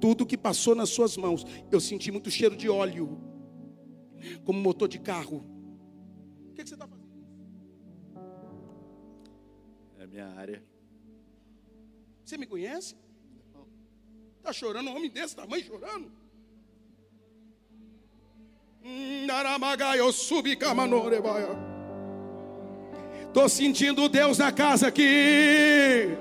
Tudo 0.00 0.26
que 0.26 0.36
passou 0.36 0.74
nas 0.74 0.90
suas 0.90 1.16
mãos, 1.16 1.44
eu 1.70 1.80
senti 1.80 2.10
muito 2.10 2.30
cheiro 2.30 2.56
de 2.56 2.68
óleo, 2.68 3.18
como 4.44 4.60
motor 4.60 4.88
de 4.88 4.98
carro. 4.98 5.44
O 6.50 6.54
que, 6.54 6.62
que 6.62 6.68
você 6.68 6.74
está 6.74 6.86
fazendo? 6.86 7.08
É 9.98 10.04
a 10.04 10.06
minha 10.06 10.26
área. 10.26 10.62
Você 12.24 12.36
me 12.36 12.46
conhece? 12.46 12.96
Está 14.38 14.52
chorando, 14.52 14.88
um 14.90 14.96
homem 14.96 15.10
desse 15.10 15.34
tamanho 15.34 15.64
chorando? 15.64 16.10
Estou 23.26 23.48
sentindo 23.48 24.08
Deus 24.08 24.38
na 24.38 24.50
casa 24.50 24.88
aqui. 24.88 26.16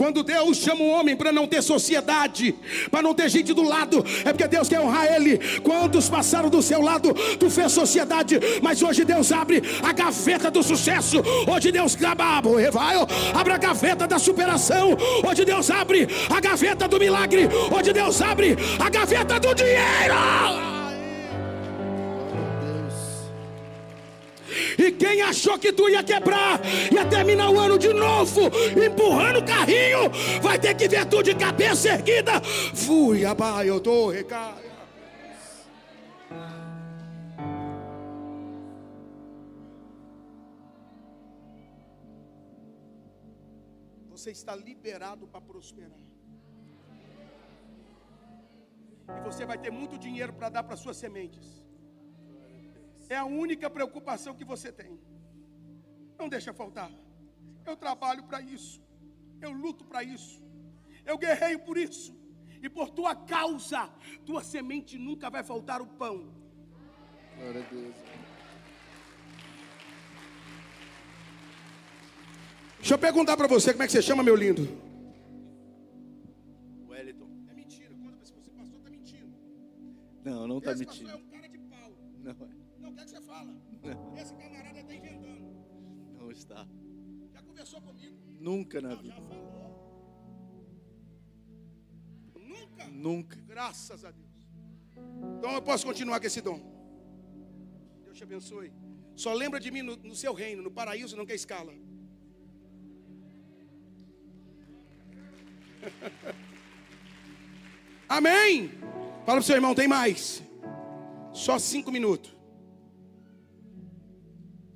Quando 0.00 0.22
Deus 0.22 0.56
chama 0.56 0.82
um 0.82 0.88
homem 0.88 1.14
para 1.14 1.30
não 1.30 1.46
ter 1.46 1.60
sociedade, 1.60 2.54
para 2.90 3.02
não 3.02 3.12
ter 3.12 3.28
gente 3.28 3.52
do 3.52 3.62
lado, 3.62 4.02
é 4.24 4.32
porque 4.32 4.48
Deus 4.48 4.66
quer 4.66 4.80
honrar 4.80 5.04
ele. 5.04 5.38
Quantos 5.60 6.08
passaram 6.08 6.48
do 6.48 6.62
seu 6.62 6.80
lado, 6.80 7.12
tu 7.38 7.50
fez 7.50 7.70
sociedade, 7.70 8.40
mas 8.62 8.82
hoje 8.82 9.04
Deus 9.04 9.30
abre 9.30 9.62
a 9.82 9.92
gaveta 9.92 10.50
do 10.50 10.62
sucesso. 10.62 11.22
Hoje 11.46 11.70
Deus 11.70 11.98
abre 12.02 13.52
a 13.52 13.58
gaveta 13.58 14.08
da 14.08 14.18
superação. 14.18 14.96
Hoje 15.22 15.44
Deus 15.44 15.70
abre 15.70 16.08
a 16.34 16.40
gaveta 16.40 16.88
do 16.88 16.98
milagre. 16.98 17.46
Hoje 17.70 17.92
Deus 17.92 18.22
abre 18.22 18.56
a 18.82 18.88
gaveta 18.88 19.38
do 19.38 19.54
dinheiro. 19.54 20.69
E 24.80 24.92
quem 24.92 25.20
achou 25.20 25.58
que 25.58 25.72
tu 25.74 25.90
ia 25.90 26.02
quebrar, 26.02 26.58
ia 26.90 27.04
terminar 27.04 27.50
o 27.50 27.58
ano 27.60 27.78
de 27.78 27.92
novo, 27.92 28.40
empurrando 28.86 29.40
o 29.40 29.44
carrinho, 29.44 30.08
vai 30.40 30.58
ter 30.58 30.74
que 30.74 30.88
ver 30.88 31.04
tu 31.04 31.22
de 31.22 31.34
cabeça 31.34 31.90
erguida. 31.90 32.40
Fui, 32.74 33.26
abai, 33.26 33.68
eu 33.68 33.78
tô 33.78 34.08
recaia. 34.08 34.70
Você 44.08 44.30
está 44.30 44.54
liberado 44.54 45.26
para 45.26 45.42
prosperar. 45.42 45.98
E 49.08 49.20
você 49.22 49.44
vai 49.44 49.58
ter 49.58 49.70
muito 49.70 49.98
dinheiro 49.98 50.32
para 50.32 50.48
dar 50.48 50.62
para 50.62 50.76
suas 50.76 50.96
sementes. 50.96 51.59
É 53.10 53.16
a 53.16 53.24
única 53.24 53.68
preocupação 53.68 54.36
que 54.36 54.44
você 54.44 54.70
tem. 54.70 54.96
Não 56.16 56.28
deixa 56.28 56.52
faltar. 56.54 56.90
Eu 57.66 57.76
trabalho 57.76 58.22
para 58.22 58.40
isso. 58.40 58.80
Eu 59.42 59.50
luto 59.50 59.84
para 59.84 60.04
isso. 60.04 60.40
Eu 61.04 61.18
guerreio 61.18 61.58
por 61.58 61.76
isso. 61.76 62.16
E 62.62 62.68
por 62.68 62.88
tua 62.90 63.16
causa, 63.16 63.90
tua 64.24 64.44
semente 64.44 64.96
nunca 64.96 65.28
vai 65.28 65.42
faltar 65.42 65.82
o 65.82 65.88
pão. 65.88 66.32
Glória 67.36 67.64
a 67.66 67.68
Deus. 67.68 67.96
Deixa 72.78 72.94
eu 72.94 72.98
perguntar 72.98 73.36
para 73.36 73.48
você, 73.48 73.72
como 73.72 73.82
é 73.82 73.86
que 73.86 73.92
você 73.92 74.02
chama, 74.02 74.22
meu 74.22 74.36
lindo? 74.36 74.62
Wellington. 76.88 77.28
É 77.50 77.54
mentira. 77.54 77.92
Quando 78.00 78.18
você 78.20 78.32
pastor, 78.32 78.78
está 78.78 78.90
mentindo. 78.90 79.34
Não, 80.24 80.46
não 80.46 80.58
está 80.58 80.76
mentindo. 80.76 81.10
é 81.10 81.16
um 81.16 81.26
cara 81.28 81.48
de 81.48 81.58
pau. 81.58 81.92
Não 82.22 82.30
é. 82.30 82.59
Esse 84.16 84.34
camarada 84.34 84.80
está 84.80 84.94
inventando. 84.94 85.50
Não 86.18 86.30
está. 86.30 86.66
Já 87.32 87.42
conversou 87.42 87.80
comigo? 87.80 88.16
Nunca 88.38 88.80
na 88.80 88.90
Não, 88.90 88.96
vida. 89.02 89.14
já 89.14 89.22
falou. 89.22 89.50
Nunca? 92.34 92.86
Nunca. 92.88 93.36
Graças 93.46 94.04
a 94.04 94.10
Deus. 94.10 94.28
Então 95.38 95.52
eu 95.52 95.62
posso 95.62 95.86
continuar 95.86 96.20
com 96.20 96.26
esse 96.26 96.40
dom. 96.40 96.60
Deus 98.04 98.16
te 98.16 98.24
abençoe. 98.24 98.72
Só 99.14 99.32
lembra 99.32 99.58
de 99.60 99.70
mim 99.70 99.82
no, 99.82 99.96
no 99.96 100.14
seu 100.14 100.32
reino, 100.32 100.62
no 100.62 100.70
paraíso 100.70 101.16
não 101.16 101.26
quer 101.26 101.34
escala. 101.34 101.72
Amém. 108.08 108.68
Fala 108.68 109.24
para 109.24 109.38
o 109.38 109.42
seu 109.42 109.54
irmão, 109.56 109.74
tem 109.74 109.88
mais. 109.88 110.42
Só 111.32 111.58
cinco 111.58 111.90
minutos. 111.92 112.39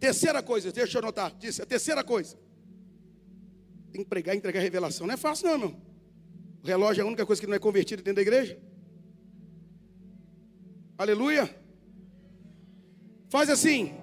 Terceira 0.05 0.43
coisa, 0.43 0.71
deixa 0.71 0.99
eu 0.99 1.03
anotar. 1.03 1.35
Disse, 1.39 1.63
a 1.63 1.65
terceira 1.65 2.05
coisa. 2.05 2.37
Tem 3.91 4.03
que 4.03 4.09
pregar 4.11 4.35
e 4.35 4.39
entregar 4.39 4.61
revelação. 4.61 5.07
Não 5.07 5.15
é 5.15 5.17
fácil, 5.17 5.47
não, 5.47 5.55
irmão. 5.55 5.83
O 6.63 6.67
relógio 6.67 7.01
é 7.01 7.05
a 7.05 7.07
única 7.07 7.25
coisa 7.25 7.41
que 7.41 7.47
não 7.47 7.55
é 7.55 7.59
convertida 7.59 8.03
dentro 8.03 8.17
da 8.17 8.21
igreja. 8.21 8.59
Aleluia. 10.99 11.49
Faz 13.31 13.49
assim. 13.49 13.95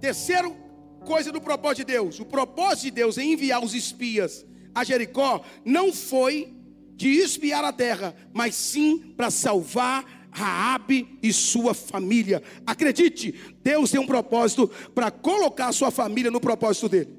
Terceiro 0.00 0.56
coisa 1.04 1.32
do 1.32 1.40
propósito 1.40 1.78
de 1.78 1.92
Deus. 1.94 2.20
O 2.20 2.24
propósito 2.24 2.84
de 2.84 2.90
Deus 2.92 3.18
em 3.18 3.32
enviar 3.32 3.60
os 3.60 3.74
espias 3.74 4.46
a 4.72 4.84
Jericó 4.84 5.44
não 5.64 5.92
foi 5.92 6.54
de 6.94 7.08
espiar 7.08 7.64
a 7.64 7.72
terra, 7.72 8.14
mas 8.32 8.54
sim 8.54 9.12
para 9.16 9.32
salvar 9.32 10.04
Raabe 10.34 11.16
e 11.22 11.32
sua 11.32 11.72
família. 11.72 12.42
Acredite, 12.66 13.32
Deus 13.62 13.92
tem 13.92 14.00
um 14.00 14.06
propósito 14.06 14.66
para 14.92 15.08
colocar 15.08 15.68
a 15.68 15.72
sua 15.72 15.92
família 15.92 16.28
no 16.28 16.40
propósito 16.40 16.88
dele. 16.88 17.16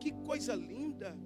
Que 0.00 0.10
coisa 0.10 0.56
linda. 0.56 1.16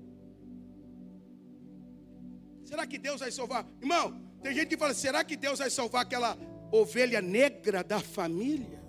Será 2.64 2.86
que 2.86 2.98
Deus 2.98 3.20
vai 3.20 3.32
salvar? 3.32 3.66
Irmão, 3.80 4.20
tem 4.42 4.52
gente 4.52 4.68
que 4.68 4.76
fala: 4.76 4.92
será 4.92 5.24
que 5.24 5.34
Deus 5.34 5.58
vai 5.58 5.70
salvar 5.70 6.02
aquela 6.02 6.36
ovelha 6.70 7.22
negra 7.22 7.82
da 7.82 7.98
família? 7.98 8.84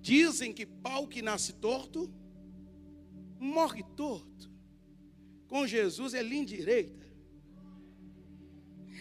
Dizem 0.00 0.52
que 0.52 0.66
pau 0.66 1.06
que 1.06 1.22
nasce 1.22 1.52
torto 1.52 2.12
morre 3.44 3.82
torto. 3.96 4.50
Com 5.46 5.66
Jesus 5.66 6.14
é 6.14 6.22
linha 6.22 6.46
direita. 6.46 7.04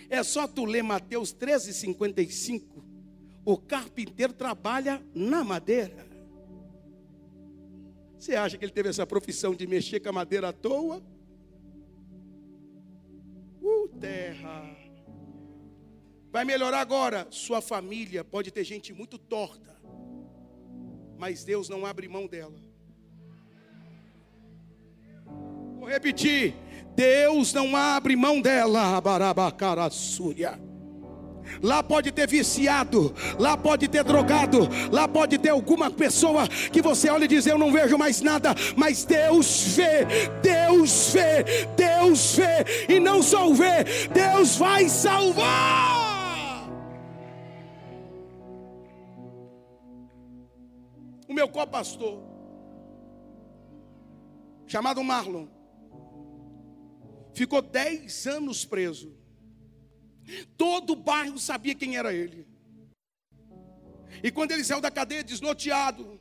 É 0.09 0.21
só 0.21 0.47
tu 0.47 0.65
ler 0.65 0.83
Mateus 0.83 1.31
13, 1.31 1.73
55. 1.73 2.83
O 3.45 3.57
carpinteiro 3.57 4.33
trabalha 4.33 5.03
na 5.15 5.43
madeira. 5.43 6.05
Você 8.19 8.35
acha 8.35 8.57
que 8.57 8.63
ele 8.63 8.71
teve 8.71 8.89
essa 8.89 9.07
profissão 9.07 9.55
de 9.55 9.65
mexer 9.65 9.99
com 9.99 10.09
a 10.09 10.13
madeira 10.13 10.49
à 10.49 10.53
toa? 10.53 11.01
Uh, 13.61 13.87
terra. 13.99 14.77
Vai 16.31 16.45
melhorar 16.45 16.79
agora. 16.79 17.27
Sua 17.31 17.61
família 17.61 18.23
pode 18.23 18.51
ter 18.51 18.63
gente 18.63 18.93
muito 18.93 19.17
torta. 19.17 19.75
Mas 21.17 21.43
Deus 21.43 21.69
não 21.69 21.85
abre 21.85 22.07
mão 22.07 22.27
dela. 22.27 22.72
Vou 25.83 25.91
repetir. 25.91 26.55
Deus 26.95 27.51
não 27.51 27.75
abre 27.75 28.15
mão 28.15 28.39
dela. 28.39 29.01
Barabacarassúria. 29.01 30.57
Lá 31.61 31.83
pode 31.83 32.09
ter 32.09 32.25
viciado, 32.25 33.13
lá 33.37 33.57
pode 33.57 33.89
ter 33.89 34.01
drogado, 34.01 34.69
lá 34.89 35.09
pode 35.09 35.37
ter 35.37 35.49
alguma 35.49 35.91
pessoa 35.91 36.47
que 36.47 36.81
você 36.81 37.09
olha 37.09 37.25
e 37.25 37.27
diz: 37.27 37.45
Eu 37.45 37.57
não 37.57 37.69
vejo 37.69 37.97
mais 37.97 38.21
nada, 38.21 38.55
mas 38.77 39.03
Deus 39.03 39.75
vê, 39.75 40.05
Deus 40.41 41.11
vê, 41.11 41.43
Deus 41.75 42.37
vê, 42.37 42.93
e 42.95 42.97
não 42.97 43.21
só 43.21 43.49
vê, 43.49 43.83
Deus 44.13 44.55
vai 44.55 44.87
salvar. 44.87 46.65
O 51.27 51.33
meu 51.33 51.49
co-pastor, 51.49 52.23
chamado 54.65 55.03
Marlon, 55.03 55.45
ficou 57.33 57.61
dez 57.61 58.25
anos 58.27 58.65
preso. 58.65 59.13
Todo 60.57 60.93
o 60.93 60.95
bairro 60.95 61.37
sabia 61.37 61.75
quem 61.75 61.97
era 61.97 62.13
ele. 62.13 62.47
E 64.21 64.31
quando 64.31 64.51
ele 64.51 64.63
saiu 64.63 64.79
da 64.79 64.91
cadeia, 64.91 65.23
desnorteado, 65.23 66.19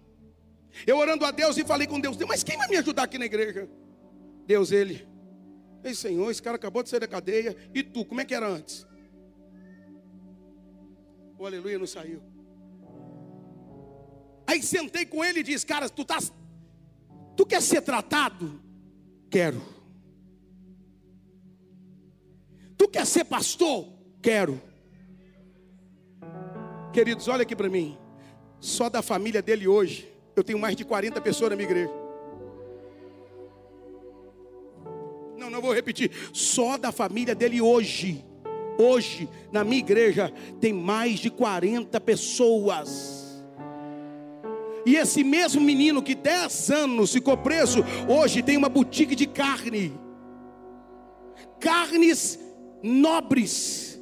eu 0.86 0.96
orando 0.96 1.24
a 1.24 1.30
Deus 1.30 1.56
e 1.56 1.64
falei 1.64 1.86
com 1.86 2.00
Deus: 2.00 2.16
Mas 2.26 2.42
quem 2.42 2.56
vai 2.56 2.68
me 2.68 2.76
ajudar 2.76 3.04
aqui 3.04 3.18
na 3.18 3.26
igreja? 3.26 3.68
Deus, 4.46 4.72
ele. 4.72 5.06
Ei, 5.84 5.94
Senhor, 5.94 6.30
esse 6.30 6.42
cara 6.42 6.56
acabou 6.56 6.82
de 6.82 6.88
sair 6.88 7.00
da 7.00 7.08
cadeia. 7.08 7.56
E 7.74 7.82
tu, 7.82 8.04
como 8.04 8.20
é 8.20 8.24
que 8.24 8.34
era 8.34 8.48
antes? 8.48 8.86
O 11.38 11.46
aleluia 11.46 11.78
não 11.78 11.86
saiu. 11.86 12.22
Aí 14.46 14.62
sentei 14.62 15.04
com 15.04 15.24
ele 15.24 15.40
e 15.40 15.42
disse: 15.42 15.66
Cara, 15.66 15.88
tu 15.88 16.04
tá, 16.04 16.18
tu 17.36 17.44
quer 17.44 17.60
ser 17.60 17.82
tratado? 17.82 18.60
Quero. 19.30 19.81
Quer 22.88 23.06
ser 23.06 23.24
pastor? 23.24 23.86
Quero. 24.20 24.60
Queridos, 26.92 27.26
olha 27.28 27.42
aqui 27.42 27.56
para 27.56 27.68
mim. 27.68 27.96
Só 28.60 28.88
da 28.88 29.02
família 29.02 29.42
dele 29.42 29.66
hoje, 29.66 30.08
eu 30.36 30.44
tenho 30.44 30.58
mais 30.58 30.76
de 30.76 30.84
40 30.84 31.20
pessoas 31.20 31.50
na 31.50 31.56
minha 31.56 31.68
igreja. 31.68 31.92
Não, 35.36 35.50
não 35.50 35.60
vou 35.60 35.74
repetir. 35.74 36.10
Só 36.32 36.78
da 36.78 36.92
família 36.92 37.34
dele 37.34 37.60
hoje, 37.60 38.24
hoje, 38.78 39.28
na 39.50 39.64
minha 39.64 39.80
igreja, 39.80 40.32
tem 40.60 40.72
mais 40.72 41.18
de 41.18 41.30
40 41.30 42.00
pessoas. 42.00 43.42
E 44.84 44.96
esse 44.96 45.24
mesmo 45.24 45.60
menino 45.60 46.02
que 46.02 46.14
10 46.14 46.70
anos 46.70 47.12
ficou 47.12 47.36
preso, 47.36 47.84
hoje 48.08 48.42
tem 48.42 48.56
uma 48.56 48.68
boutique 48.68 49.14
de 49.14 49.26
carne. 49.26 49.92
Carnes 51.60 52.38
nobres. 52.82 54.00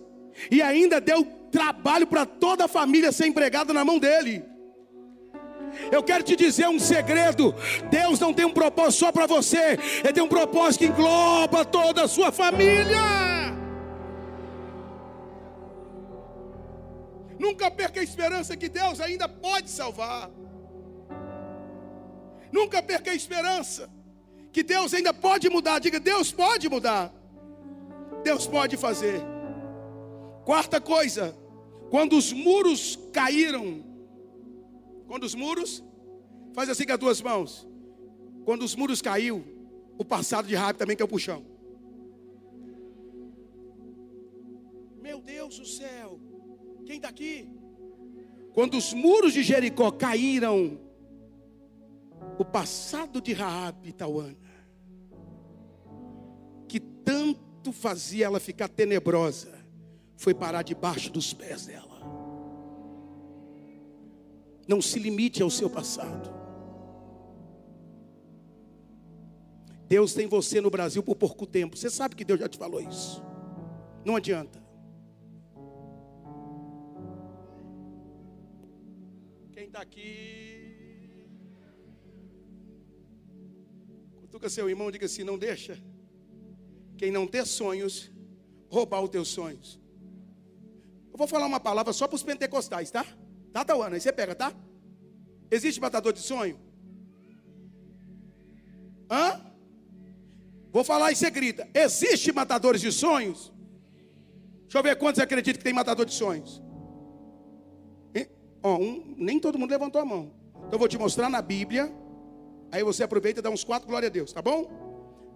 E 0.51 0.63
ainda 0.63 1.01
deu 1.01 1.25
trabalho 1.51 2.07
para 2.07 2.25
toda 2.25 2.65
a 2.65 2.69
família 2.69 3.13
ser 3.13 3.27
empregada 3.27 3.73
na 3.73 3.85
mão 3.85 3.99
dele. 3.99 4.45
Eu 5.91 6.03
quero 6.03 6.25
te 6.25 6.35
dizer 6.37 6.69
um 6.69 6.79
segredo: 6.79 7.55
Deus 7.91 8.19
não 8.19 8.33
tem 8.33 8.45
um 8.45 8.53
propósito 8.53 9.01
só 9.01 9.13
para 9.13 9.27
você, 9.27 9.79
Ele 10.03 10.13
tem 10.13 10.23
um 10.23 10.29
propósito 10.29 10.81
que 10.81 10.87
engloba 10.87 11.65
toda 11.65 12.05
a 12.05 12.09
sua 12.09 12.33
família. 12.33 12.99
Nunca 17.39 17.71
perca 17.71 18.01
a 18.01 18.03
esperança 18.03 18.57
que 18.57 18.69
Deus 18.69 19.01
ainda 19.01 19.29
pode 19.29 19.71
salvar. 19.71 20.31
Nunca 22.53 22.83
perca 22.83 23.13
a 23.13 23.15
esperança 23.15 23.89
que 24.53 24.63
Deus 24.63 24.93
ainda 24.93 25.15
pode 25.15 25.49
mudar. 25.49 25.79
Diga, 25.79 25.99
Deus 25.99 26.33
pode 26.33 26.69
mudar. 26.69 27.13
Deus 28.23 28.47
pode 28.47 28.77
fazer. 28.77 29.21
Quarta 30.45 30.81
coisa, 30.81 31.37
quando 31.91 32.17
os 32.17 32.33
muros 32.33 32.99
caíram, 33.13 33.85
quando 35.07 35.25
os 35.25 35.35
muros, 35.35 35.83
faz 36.53 36.69
assim 36.69 36.87
com 36.87 36.93
as 36.93 36.99
duas 36.99 37.23
mãos. 37.23 37.69
Quando 38.45 38.63
os 38.63 38.75
muros 38.75 39.03
caiu, 39.03 39.45
o 39.99 40.05
passado 40.05 40.47
de 40.47 40.55
Rabi 40.55 40.79
também 40.79 40.97
caiu 40.97 41.09
para 41.09 41.17
o 41.17 41.21
chão. 41.21 41.45
Meu 45.01 45.21
Deus 45.21 45.59
do 45.59 45.67
céu, 45.67 46.21
quem 46.87 46.97
está 46.97 47.09
aqui? 47.09 47.49
Quando 48.53 48.77
os 48.77 48.93
muros 48.93 49.33
de 49.33 49.43
Jericó 49.43 49.91
caíram, 49.91 50.79
o 52.39 52.45
passado 52.45 53.21
de 53.21 53.33
Raabe 53.33 53.93
Tauana, 53.93 54.37
que 56.69 56.81
tanto 56.81 57.50
fazia 57.73 58.27
ela 58.27 58.41
ficar 58.41 58.69
tenebrosa, 58.69 59.53
foi 60.17 60.33
parar 60.33 60.63
debaixo 60.63 61.11
dos 61.11 61.33
pés 61.35 61.67
dela. 61.67 62.01
Não 64.67 64.81
se 64.81 64.99
limite 64.99 65.43
ao 65.43 65.51
seu 65.51 65.69
passado. 65.69 66.31
Deus 69.87 70.15
tem 70.15 70.27
você 70.27 70.61
no 70.61 70.71
Brasil 70.71 71.03
por 71.03 71.17
pouco 71.17 71.45
tempo. 71.47 71.77
Você 71.77 71.91
sabe 71.91 72.15
que 72.15 72.25
Deus 72.25 72.39
já 72.39 72.49
te 72.49 72.57
falou 72.57 72.81
isso. 72.81 73.23
Não 74.05 74.17
adianta. 74.17 74.63
Quem 79.53 79.67
está 79.67 79.81
aqui 79.81 80.61
Cutuca 84.21 84.49
seu 84.49 84.71
irmão, 84.71 84.93
diga 84.93 85.07
assim: 85.07 85.25
não 85.25 85.37
deixa 85.37 85.77
quem 87.01 87.11
não 87.11 87.27
ter 87.27 87.47
sonhos 87.47 88.11
roubar 88.69 89.01
os 89.01 89.09
teus 89.09 89.29
sonhos. 89.29 89.81
Eu 91.11 91.17
vou 91.17 91.27
falar 91.27 91.47
uma 91.47 91.59
palavra 91.59 91.93
só 91.93 92.07
para 92.07 92.17
os 92.17 92.23
pentecostais, 92.23 92.91
tá? 92.91 93.07
Tá, 93.53 93.65
Tauana? 93.65 93.97
Aí 93.97 94.01
você 94.01 94.13
pega, 94.13 94.35
tá? 94.35 94.53
Existe 95.51 95.81
matador 95.81 96.13
de 96.13 96.21
sonho? 96.21 96.61
Hã? 99.11 99.41
Vou 100.71 100.85
falar 100.85 101.11
e 101.11 101.17
você 101.17 101.31
grita: 101.31 101.67
existe 101.75 102.31
matadores 102.33 102.83
de 102.83 102.93
sonhos? 102.93 103.51
Deixa 104.65 104.79
eu 104.79 104.83
ver 104.83 104.97
quantos 104.97 105.21
acreditam 105.21 105.59
que 105.59 105.65
tem 105.65 105.73
matador 105.73 106.05
de 106.05 106.13
sonhos. 106.13 106.63
Ó, 108.63 108.77
um, 108.77 109.15
nem 109.17 109.41
todo 109.41 109.59
mundo 109.59 109.71
levantou 109.71 110.03
a 110.03 110.05
mão. 110.05 110.35
Então 110.59 110.73
eu 110.73 110.79
vou 110.79 110.87
te 110.87 110.99
mostrar 110.99 111.31
na 111.31 111.41
Bíblia 111.41 111.91
Aí 112.73 112.85
você 112.85 113.03
aproveita 113.03 113.41
e 113.41 113.43
dá 113.43 113.51
uns 113.51 113.65
quatro 113.65 113.89
glória 113.89 114.07
a 114.07 114.11
Deus, 114.11 114.33
tá 114.33 114.41
bom? 114.41 114.71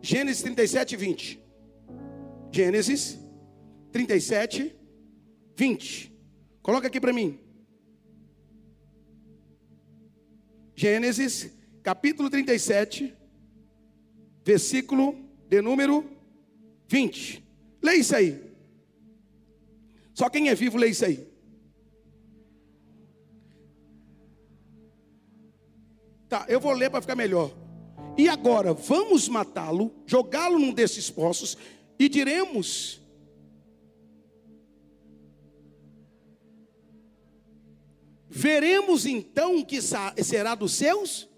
Gênesis 0.01 0.43
37, 0.43 0.97
20. 0.97 1.44
Gênesis 2.55 3.19
37, 3.91 4.73
20. 5.57 6.13
Coloca 6.63 6.87
aqui 6.87 7.01
para 7.01 7.13
mim. 7.13 7.37
Gênesis, 10.77 11.51
capítulo 11.83 12.31
37, 12.31 13.13
versículo 14.45 15.17
de 15.49 15.61
número 15.61 16.09
20. 16.87 17.45
Leia 17.83 17.99
isso 17.99 18.15
aí. 18.15 18.41
Só 20.13 20.31
quem 20.31 20.49
é 20.49 20.55
vivo 20.55 20.79
lê 20.79 20.91
isso 20.91 21.05
aí. 21.05 21.27
Tá, 26.29 26.47
eu 26.49 26.61
vou 26.61 26.73
ler 26.73 26.89
para 26.89 27.01
ficar 27.01 27.17
melhor. 27.17 27.53
E 28.17 28.29
agora, 28.29 28.73
vamos 28.73 29.29
matá-lo, 29.29 29.93
jogá-lo 30.07 30.57
num 30.57 30.73
desses 30.73 31.11
poços, 31.11 31.59
e 31.99 32.09
diremos: 32.09 33.01
Veremos 38.29 39.07
então 39.07 39.59
o 39.59 39.67
que 39.67 39.81
será 39.81 40.55
dos 40.55 40.73
seus? 40.73 41.29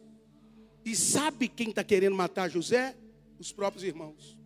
E 0.84 0.94
sabe 0.94 1.48
quem 1.48 1.70
está 1.70 1.82
querendo 1.82 2.14
matar 2.14 2.48
José? 2.48 2.96
Os 3.38 3.52
próprios 3.52 3.84
irmãos. 3.84 4.38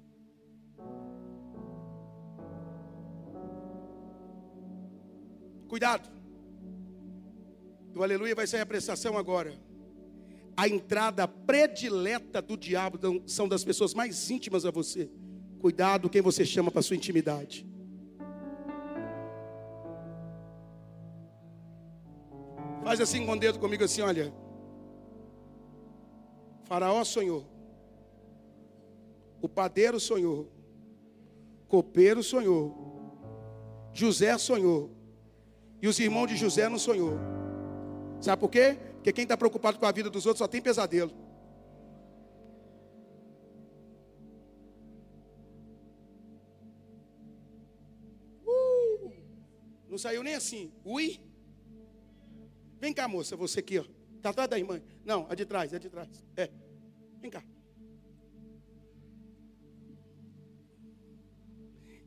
Cuidado. 5.68 6.10
O 7.94 8.02
aleluia 8.02 8.34
vai 8.34 8.46
sair 8.46 8.62
a 8.62 8.66
prestação 8.66 9.16
agora 9.16 9.56
a 10.60 10.68
entrada 10.68 11.26
predileta 11.26 12.42
do 12.42 12.54
diabo 12.54 12.98
são 13.26 13.48
das 13.48 13.64
pessoas 13.64 13.94
mais 13.94 14.30
íntimas 14.30 14.66
a 14.66 14.70
você. 14.70 15.10
Cuidado 15.60 16.08
quem 16.08 16.22
você 16.22 16.44
chama 16.44 16.70
para 16.70 16.80
sua 16.80 16.96
intimidade. 16.96 17.66
Faz 22.82 23.00
assim 23.00 23.26
com 23.26 23.32
o 23.32 23.38
dedo 23.38 23.58
comigo 23.58 23.84
assim, 23.84 24.00
olha. 24.00 24.32
Faraó 26.64 27.04
sonhou. 27.04 27.46
O 29.42 29.48
padeiro 29.48 30.00
sonhou. 30.00 30.50
Copeiro 31.68 32.22
sonhou. 32.22 32.90
José 33.92 34.36
sonhou. 34.38 34.90
E 35.82 35.88
os 35.88 35.98
irmãos 35.98 36.28
de 36.28 36.36
José 36.36 36.68
não 36.68 36.78
sonhou. 36.78 37.18
Sabe 38.20 38.40
por 38.40 38.50
quê? 38.50 38.78
Porque 38.94 39.12
quem 39.12 39.24
está 39.24 39.36
preocupado 39.36 39.78
com 39.78 39.86
a 39.86 39.92
vida 39.92 40.08
dos 40.08 40.24
outros 40.24 40.38
só 40.38 40.48
tem 40.48 40.62
pesadelo. 40.62 41.12
Não 49.90 49.98
saiu 49.98 50.22
nem 50.22 50.34
assim. 50.34 50.72
Ui. 50.84 51.20
Vem 52.78 52.94
cá, 52.94 53.08
moça, 53.08 53.36
você 53.36 53.60
aqui, 53.60 53.78
ó. 53.78 53.84
Está 54.16 54.30
atrás 54.30 54.48
da 54.48 54.58
irmã. 54.58 54.80
Não, 55.04 55.26
é 55.28 55.34
de 55.34 55.44
trás, 55.44 55.72
é 55.72 55.78
de 55.78 55.90
trás. 55.90 56.24
É. 56.36 56.50
Vem 57.20 57.30
cá. 57.30 57.44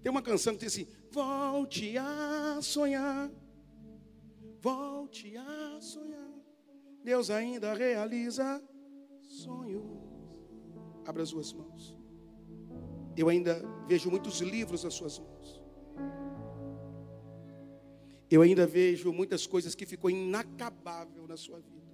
Tem 0.02 0.12
uma 0.12 0.22
canção 0.22 0.54
que 0.54 0.66
diz 0.66 0.74
assim: 0.74 0.88
Volte 1.12 1.98
a 1.98 2.60
sonhar. 2.62 3.32
Volte 4.62 5.36
a 5.38 5.80
sonhar. 5.82 6.34
Deus 7.04 7.30
ainda 7.30 7.74
realiza 7.74 8.64
sonhos. 9.22 9.84
Abra 11.06 11.24
as 11.24 11.30
suas 11.30 11.52
mãos. 11.52 11.98
Eu 13.16 13.30
ainda 13.30 13.62
vejo 13.88 14.10
muitos 14.10 14.40
livros 14.40 14.84
nas 14.84 14.94
suas 14.94 15.20
mãos. 15.20 15.33
Eu 18.34 18.42
ainda 18.42 18.66
vejo 18.66 19.14
muitas 19.14 19.46
coisas 19.46 19.76
que 19.76 19.86
ficou 19.86 20.10
inacabável 20.10 21.28
na 21.28 21.38
sua 21.38 21.60
vida. 21.60 21.86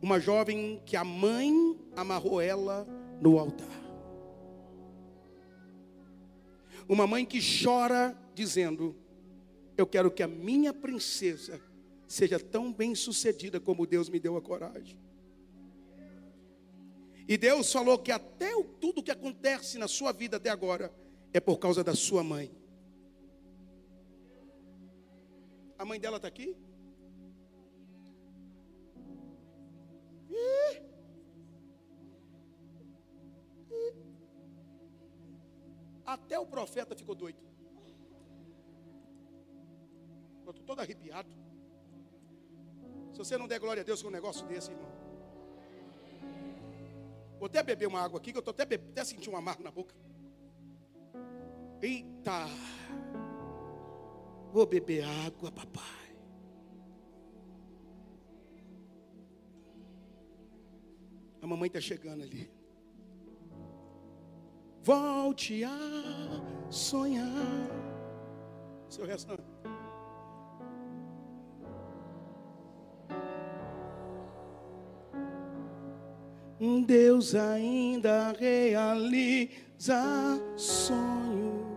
Uma 0.00 0.18
jovem 0.18 0.80
que 0.86 0.96
a 0.96 1.04
mãe 1.04 1.78
amarrou 1.94 2.40
ela 2.40 2.88
no 3.20 3.38
altar. 3.38 3.78
Uma 6.88 7.06
mãe 7.06 7.26
que 7.26 7.40
chora 7.62 8.18
dizendo: 8.34 8.96
Eu 9.76 9.86
quero 9.86 10.10
que 10.10 10.22
a 10.22 10.28
minha 10.28 10.72
princesa 10.72 11.60
seja 12.08 12.40
tão 12.40 12.72
bem 12.72 12.94
sucedida 12.94 13.60
como 13.60 13.86
Deus 13.86 14.08
me 14.08 14.18
deu 14.18 14.34
a 14.38 14.40
coragem. 14.40 14.98
E 17.28 17.36
Deus 17.36 17.70
falou 17.70 17.98
que 17.98 18.10
até 18.10 18.56
o, 18.56 18.64
tudo 18.64 19.02
que 19.02 19.10
acontece 19.10 19.76
na 19.76 19.86
sua 19.86 20.10
vida 20.10 20.38
até 20.38 20.48
agora 20.48 20.90
é 21.34 21.38
por 21.38 21.58
causa 21.58 21.84
da 21.84 21.94
sua 21.94 22.24
mãe. 22.24 22.50
A 25.78 25.84
mãe 25.84 26.00
dela 26.00 26.16
está 26.16 26.28
aqui? 26.28 26.56
Ih. 30.30 30.82
Ih. 33.70 33.94
Até 36.04 36.38
o 36.38 36.46
profeta 36.46 36.96
ficou 36.96 37.14
doido. 37.14 37.38
Eu 40.44 40.50
estou 40.50 40.64
todo 40.64 40.80
arrepiado. 40.80 41.28
Se 43.12 43.18
você 43.18 43.36
não 43.36 43.48
der 43.48 43.58
glória 43.58 43.80
a 43.82 43.84
Deus 43.84 44.02
com 44.02 44.08
um 44.08 44.12
negócio 44.12 44.46
desse, 44.46 44.70
irmão. 44.70 44.96
Vou 47.38 47.46
até 47.46 47.62
beber 47.62 47.86
uma 47.86 48.00
água 48.00 48.18
aqui, 48.18 48.30
que 48.32 48.38
eu 48.38 48.40
estou 48.40 48.52
até, 48.52 48.62
até 48.62 49.04
sentindo 49.04 49.34
um 49.34 49.36
amargo 49.36 49.62
na 49.62 49.70
boca. 49.70 49.94
Eita! 51.82 52.46
Vou 54.56 54.64
beber 54.64 55.04
água, 55.26 55.52
papai. 55.52 56.16
A 61.42 61.46
mamãe 61.46 61.66
está 61.66 61.78
chegando 61.78 62.22
ali. 62.22 62.50
Volte 64.82 65.62
a 65.62 65.76
sonhar. 66.70 67.68
Seu 68.88 69.04
restante. 69.04 69.42
Deus 76.86 77.34
ainda 77.34 78.32
realiza 78.32 80.00
sonho. 80.56 81.76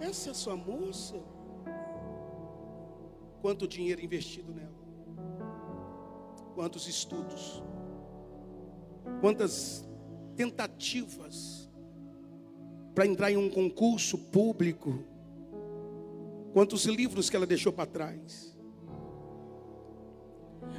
Essa 0.00 0.30
é 0.30 0.32
a 0.32 0.34
sua 0.34 0.56
moça? 0.56 1.35
Quanto 3.46 3.68
dinheiro 3.68 4.04
investido 4.04 4.52
nela? 4.52 4.74
Quantos 6.56 6.88
estudos? 6.88 7.62
Quantas 9.20 9.88
tentativas 10.34 11.70
para 12.92 13.06
entrar 13.06 13.30
em 13.30 13.36
um 13.36 13.48
concurso 13.48 14.18
público? 14.18 14.98
Quantos 16.52 16.86
livros 16.86 17.30
que 17.30 17.36
ela 17.36 17.46
deixou 17.46 17.72
para 17.72 17.86
trás? 17.86 18.58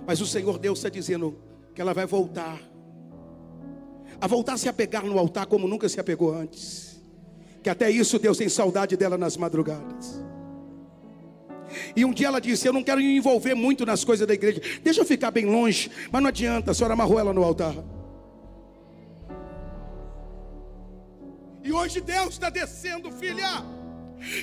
Mas 0.05 0.20
o 0.20 0.28
Senhor 0.28 0.59
Deus 0.59 0.80
está 0.80 0.89
dizendo 0.89 1.39
que 1.74 1.80
ela 1.80 1.93
vai 1.93 2.05
voltar. 2.05 2.61
A 4.20 4.28
voltar 4.28 4.55
a 4.55 4.57
se 4.57 4.68
apegar 4.68 5.05
no 5.05 5.18
altar 5.18 5.45
como 5.45 5.70
nunca 5.70 5.88
se 5.88 6.01
apegou 6.01 6.34
antes. 6.34 7.01
Que 7.63 7.70
até 7.70 7.89
isso 7.89 8.20
Deus 8.20 8.38
tem 8.38 8.49
saudade 8.49 8.97
dela 8.97 9.18
nas 9.18 9.38
madrugadas. 9.38 10.26
E 11.95 12.05
um 12.05 12.13
dia 12.13 12.28
ela 12.28 12.39
disse: 12.39 12.68
Eu 12.68 12.74
não 12.74 12.84
quero 12.84 12.99
me 12.99 13.18
envolver 13.18 13.53
muito 13.53 13.86
nas 13.86 14.03
coisas 14.03 14.28
da 14.28 14.34
igreja. 14.34 14.61
Deixa 14.84 15.01
eu 15.01 15.05
ficar 15.05 15.32
bem 15.32 15.45
longe. 15.45 15.91
Mas 16.11 16.22
não 16.22 16.30
adianta, 16.30 16.72
a 16.72 16.74
senhora 16.74 16.93
amarrou 16.93 17.20
ela 17.20 17.34
no 17.34 17.43
altar. 17.43 17.76
E 21.63 21.72
hoje 21.72 21.99
Deus 21.99 22.30
está 22.30 22.49
descendo, 22.49 23.11
filha. 23.11 23.65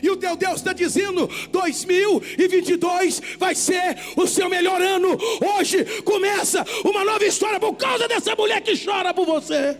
E 0.03 0.09
o 0.11 0.17
teu 0.17 0.37
Deus 0.37 0.57
está 0.57 0.73
dizendo: 0.73 1.29
2022 1.51 3.21
vai 3.39 3.55
ser 3.55 3.97
o 4.17 4.27
seu 4.27 4.49
melhor 4.49 4.81
ano. 4.81 5.19
Hoje 5.57 5.85
começa 6.03 6.65
uma 6.85 7.05
nova 7.05 7.25
história 7.25 7.59
por 7.59 7.75
causa 7.75 8.07
dessa 8.07 8.35
mulher 8.37 8.61
que 8.61 8.83
chora 8.83 9.13
por 9.13 9.27
você. 9.27 9.77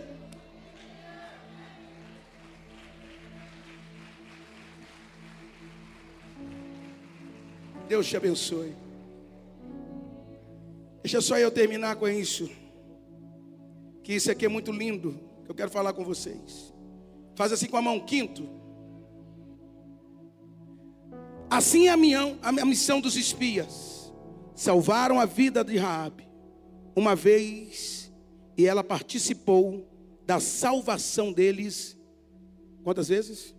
Deus 7.87 8.07
te 8.07 8.17
abençoe. 8.17 8.73
Deixa 11.01 11.21
só 11.21 11.37
eu 11.37 11.51
terminar 11.51 11.95
com 11.95 12.07
isso. 12.07 12.49
Que 14.03 14.13
isso 14.13 14.31
aqui 14.31 14.45
é 14.45 14.49
muito 14.49 14.71
lindo. 14.71 15.19
Que 15.45 15.51
eu 15.51 15.55
quero 15.55 15.69
falar 15.69 15.93
com 15.93 16.03
vocês. 16.03 16.73
Faz 17.35 17.51
assim 17.51 17.67
com 17.67 17.77
a 17.77 17.81
mão, 17.81 17.99
quinto. 17.99 18.49
Assim 21.49 21.87
é 21.87 21.91
a, 21.91 22.49
a 22.49 22.65
missão 22.65 22.99
dos 22.99 23.15
espias. 23.15 24.11
Salvaram 24.55 25.19
a 25.19 25.25
vida 25.25 25.63
de 25.63 25.77
Raabe 25.77 26.27
uma 26.95 27.15
vez 27.15 28.11
e 28.57 28.65
ela 28.65 28.83
participou 28.83 29.85
da 30.25 30.39
salvação 30.39 31.31
deles. 31.31 31.97
Quantas 32.83 33.09
vezes? 33.09 33.53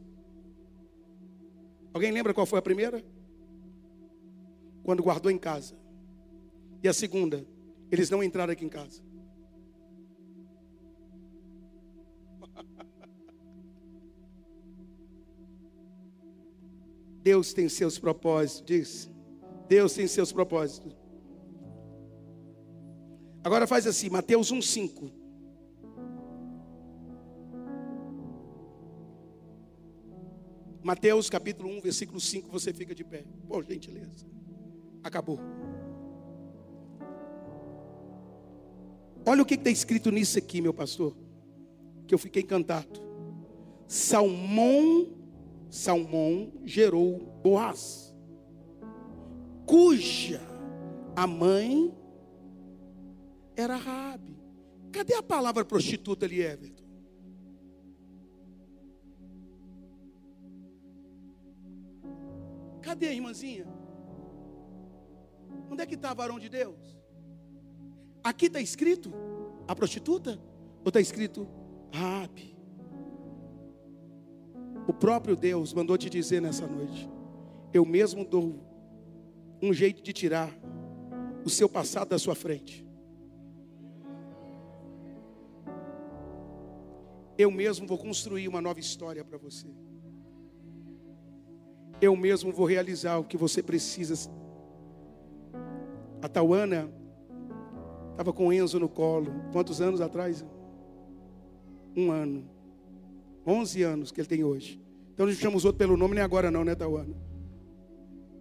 Alguém 1.92 2.10
lembra 2.10 2.34
qual 2.34 2.46
foi 2.46 2.58
a 2.58 2.62
primeira? 2.62 3.04
Quando 4.86 5.02
guardou 5.02 5.30
em 5.32 5.38
casa. 5.38 5.74
E 6.80 6.86
a 6.86 6.92
segunda, 6.92 7.44
eles 7.90 8.08
não 8.08 8.22
entraram 8.22 8.52
aqui 8.52 8.64
em 8.64 8.68
casa. 8.68 9.02
Deus 17.20 17.52
tem 17.52 17.68
seus 17.68 17.98
propósitos, 17.98 18.64
diz. 18.64 19.10
Deus 19.68 19.92
tem 19.92 20.06
seus 20.06 20.30
propósitos. 20.30 20.96
Agora 23.42 23.66
faz 23.66 23.88
assim, 23.88 24.08
Mateus 24.08 24.52
1:5. 24.52 25.10
Mateus 30.80 31.28
capítulo 31.28 31.70
1, 31.70 31.80
versículo 31.80 32.20
5, 32.20 32.48
você 32.48 32.72
fica 32.72 32.94
de 32.94 33.02
pé. 33.02 33.24
Por 33.48 33.64
gentileza. 33.64 34.36
Acabou. 35.06 35.38
Olha 39.24 39.40
o 39.40 39.46
que 39.46 39.54
está 39.54 39.70
escrito 39.70 40.10
nisso 40.10 40.36
aqui, 40.36 40.60
meu 40.60 40.74
pastor. 40.74 41.16
Que 42.08 42.14
eu 42.14 42.18
fiquei 42.18 42.42
encantado. 42.42 43.00
Salmão, 43.86 45.06
Salmão 45.70 46.52
gerou 46.64 47.20
Boaz, 47.40 48.12
cuja 49.64 50.40
a 51.14 51.24
mãe 51.24 51.96
era 53.56 53.76
Raabe. 53.76 54.36
Cadê 54.90 55.14
a 55.14 55.22
palavra 55.22 55.64
prostituta 55.64 56.26
ali, 56.26 56.42
Everton? 56.42 56.84
Cadê 62.82 63.12
irmãzinha? 63.12 63.75
Onde 65.70 65.82
é 65.82 65.86
que 65.86 65.94
está 65.94 66.14
varão 66.14 66.38
de 66.38 66.48
Deus? 66.48 66.96
Aqui 68.22 68.46
está 68.46 68.60
escrito 68.60 69.12
a 69.68 69.74
prostituta? 69.74 70.38
Ou 70.84 70.88
está 70.88 71.00
escrito 71.00 71.48
Raabe? 71.92 72.56
O 74.86 74.92
próprio 74.92 75.34
Deus 75.34 75.72
mandou 75.72 75.98
te 75.98 76.08
dizer 76.08 76.40
nessa 76.40 76.66
noite: 76.66 77.10
Eu 77.72 77.84
mesmo 77.84 78.24
dou 78.24 78.54
um 79.60 79.72
jeito 79.72 80.02
de 80.02 80.12
tirar 80.12 80.52
o 81.44 81.50
seu 81.50 81.68
passado 81.68 82.08
da 82.08 82.18
sua 82.18 82.34
frente. 82.34 82.86
Eu 87.38 87.50
mesmo 87.50 87.86
vou 87.86 87.98
construir 87.98 88.48
uma 88.48 88.60
nova 88.60 88.80
história 88.80 89.24
para 89.24 89.36
você. 89.36 89.66
Eu 92.00 92.16
mesmo 92.16 92.52
vou 92.52 92.66
realizar 92.66 93.18
o 93.18 93.24
que 93.24 93.36
você 93.36 93.62
precisa. 93.62 94.30
A 96.26 96.28
Tauana 96.28 96.92
estava 98.10 98.32
com 98.32 98.52
Enzo 98.52 98.80
no 98.80 98.88
colo. 98.88 99.32
Quantos 99.52 99.80
anos 99.80 100.00
atrás? 100.00 100.44
Um 101.96 102.10
ano. 102.10 102.50
11 103.46 103.82
anos 103.84 104.10
que 104.10 104.20
ele 104.20 104.26
tem 104.26 104.42
hoje. 104.42 104.82
Então 105.14 105.24
a 105.24 105.30
gente 105.30 105.40
chama 105.40 105.56
os 105.56 105.64
outros 105.64 105.78
pelo 105.78 105.96
nome, 105.96 106.16
nem 106.16 106.24
agora 106.24 106.50
não, 106.50 106.64
né, 106.64 106.74
Tauana? 106.74 107.14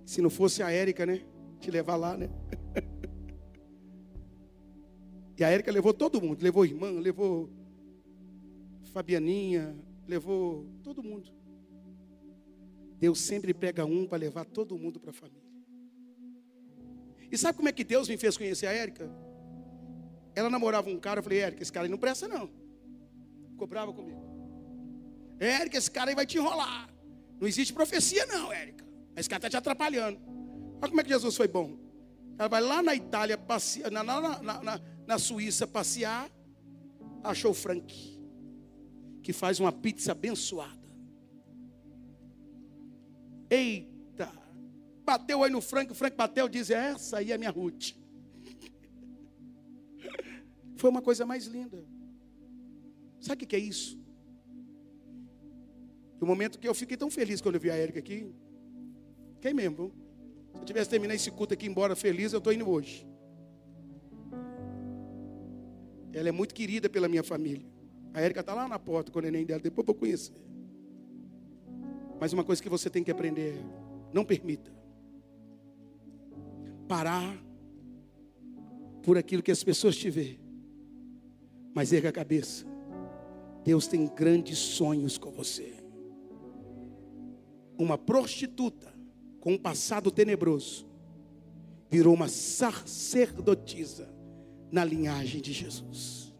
Se 0.03 0.19
não 0.19 0.31
fosse 0.31 0.63
a 0.63 0.71
Érica, 0.71 1.05
né? 1.05 1.21
Te 1.59 1.69
levar 1.69 1.95
lá, 1.95 2.17
né? 2.17 2.27
e 5.37 5.43
a 5.43 5.51
Érica 5.51 5.71
levou 5.71 5.93
todo 5.93 6.19
mundo. 6.19 6.41
Levou 6.41 6.65
irmã, 6.65 6.89
levou 6.89 7.51
Fabianinha, 8.85 9.75
levou 10.07 10.65
todo 10.81 11.03
mundo. 11.03 11.29
Deus 12.97 13.21
sempre 13.21 13.53
pega 13.53 13.85
um 13.85 14.07
para 14.07 14.17
levar 14.17 14.43
todo 14.43 14.75
mundo 14.75 14.99
para 14.99 15.11
a 15.11 15.13
família. 15.13 15.44
E 17.31 17.37
sabe 17.37 17.57
como 17.57 17.69
é 17.69 17.71
que 17.71 17.83
Deus 17.83 18.07
me 18.07 18.17
fez 18.17 18.37
conhecer 18.37 18.67
a 18.67 18.73
Érica? 18.73 19.09
Ela 20.33 20.49
namorava 20.49 20.89
um 20.89 20.99
cara, 20.99 21.19
eu 21.19 21.23
falei, 21.23 21.39
Érica, 21.39 21.63
esse 21.63 21.71
cara 21.71 21.85
aí 21.85 21.89
não 21.89 21.97
presta 21.97 22.27
não. 22.27 22.49
Ficou 23.51 23.67
brava 23.67 23.93
comigo. 23.93 24.21
Érica, 25.39 25.77
esse 25.77 25.89
cara 25.89 26.11
aí 26.11 26.15
vai 26.15 26.25
te 26.25 26.37
enrolar. 26.37 26.89
Não 27.39 27.47
existe 27.47 27.73
profecia 27.73 28.25
não, 28.25 28.51
Érica. 28.51 28.85
Esse 29.15 29.29
cara 29.29 29.39
está 29.39 29.49
te 29.49 29.57
atrapalhando. 29.57 30.19
Olha 30.81 30.89
como 30.89 30.99
é 30.99 31.03
que 31.03 31.09
Jesus 31.09 31.35
foi 31.35 31.47
bom. 31.47 31.77
Ela 32.37 32.49
vai 32.49 32.61
lá 32.61 32.83
na 32.83 32.93
Itália, 32.93 33.37
passear, 33.37 33.89
na, 33.89 34.03
na, 34.03 34.41
na, 34.41 34.81
na, 35.07 35.19
Suíça 35.19 35.65
passear, 35.65 36.29
achou 37.23 37.51
o 37.51 37.53
Frank, 37.53 38.19
que 39.23 39.31
faz 39.31 39.59
uma 39.59 39.71
pizza 39.71 40.11
abençoada. 40.11 40.85
Eita! 43.49 43.94
Bateu 45.05 45.43
aí 45.43 45.51
no 45.51 45.61
Frank, 45.61 45.91
o 45.91 45.95
Frank 45.95 46.17
bateu, 46.17 46.49
diz: 46.49 46.71
Essa 46.71 47.19
aí 47.19 47.31
é 47.31 47.35
a 47.35 47.37
minha 47.37 47.51
Ruth. 47.51 47.91
Foi 50.77 50.89
uma 50.89 51.01
coisa 51.01 51.27
mais 51.27 51.45
linda. 51.45 51.85
Sabe 53.19 53.43
o 53.43 53.47
que 53.47 53.55
é 53.55 53.59
isso? 53.59 53.99
O 56.19 56.25
momento 56.25 56.57
que 56.57 56.67
eu 56.67 56.73
fiquei 56.73 56.97
tão 56.97 57.11
feliz 57.11 57.39
quando 57.39 57.53
eu 57.55 57.61
vi 57.61 57.69
a 57.69 57.75
Érica 57.75 57.99
aqui. 57.99 58.33
Quem 59.39 59.53
mesmo? 59.53 59.93
Se 60.55 60.61
eu 60.61 60.65
tivesse 60.65 60.89
terminado 60.89 61.15
esse 61.15 61.29
culto 61.29 61.53
aqui 61.53 61.67
embora 61.67 61.95
feliz, 61.95 62.33
eu 62.33 62.39
estou 62.39 62.51
indo 62.51 62.67
hoje. 62.67 63.07
Ela 66.11 66.29
é 66.29 66.31
muito 66.31 66.55
querida 66.55 66.89
pela 66.89 67.07
minha 67.07 67.23
família. 67.23 67.67
A 68.11 68.21
Érica 68.21 68.39
está 68.39 68.55
lá 68.55 68.67
na 68.67 68.79
porta 68.79 69.11
com 69.11 69.19
o 69.19 69.21
neném 69.21 69.45
dela, 69.45 69.61
depois 69.61 69.87
eu 69.87 69.93
vou 69.93 69.99
conhecer. 69.99 70.33
Mas 72.19 72.33
uma 72.33 72.43
coisa 72.43 72.63
que 72.63 72.69
você 72.69 72.89
tem 72.89 73.03
que 73.03 73.11
aprender 73.11 73.59
é: 73.59 73.63
não 74.11 74.25
permita 74.25 74.74
parar 76.87 77.37
por 79.03 79.17
aquilo 79.17 79.43
que 79.43 79.51
as 79.51 79.63
pessoas 79.63 79.95
te 79.95 80.09
veem. 80.09 80.39
Mas 81.73 81.91
erga 81.93 82.09
a 82.09 82.13
cabeça. 82.13 82.65
Deus 83.63 83.87
tem 83.87 84.07
grandes 84.07 84.57
sonhos 84.57 85.17
com 85.17 85.31
você. 85.31 85.73
Uma 87.77 87.97
prostituta 87.97 88.93
com 89.39 89.53
um 89.53 89.57
passado 89.57 90.09
tenebroso 90.09 90.87
virou 91.89 92.13
uma 92.13 92.27
sacerdotisa 92.27 94.13
na 94.71 94.83
linhagem 94.83 95.41
de 95.41 95.53
Jesus. 95.53 96.33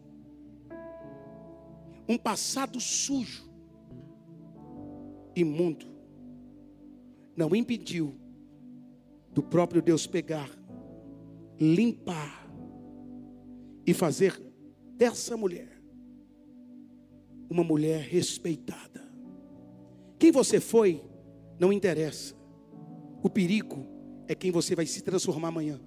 Um 2.08 2.16
passado 2.16 2.80
sujo, 2.80 3.50
imundo, 5.34 5.86
não 7.36 7.54
impediu 7.54 8.14
do 9.36 9.42
próprio 9.42 9.82
Deus 9.82 10.06
pegar, 10.06 10.48
limpar 11.60 12.50
e 13.86 13.92
fazer 13.92 14.32
dessa 14.96 15.36
mulher 15.36 15.78
uma 17.50 17.62
mulher 17.62 18.00
respeitada. 18.00 19.06
Quem 20.18 20.32
você 20.32 20.58
foi 20.58 21.04
não 21.60 21.70
interessa. 21.70 22.34
O 23.22 23.28
perigo 23.28 23.86
é 24.26 24.34
quem 24.34 24.50
você 24.50 24.74
vai 24.74 24.86
se 24.86 25.02
transformar 25.02 25.48
amanhã. 25.48 25.78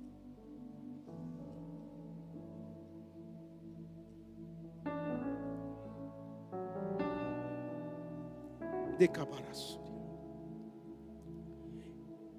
Decabaraço. 8.99 9.88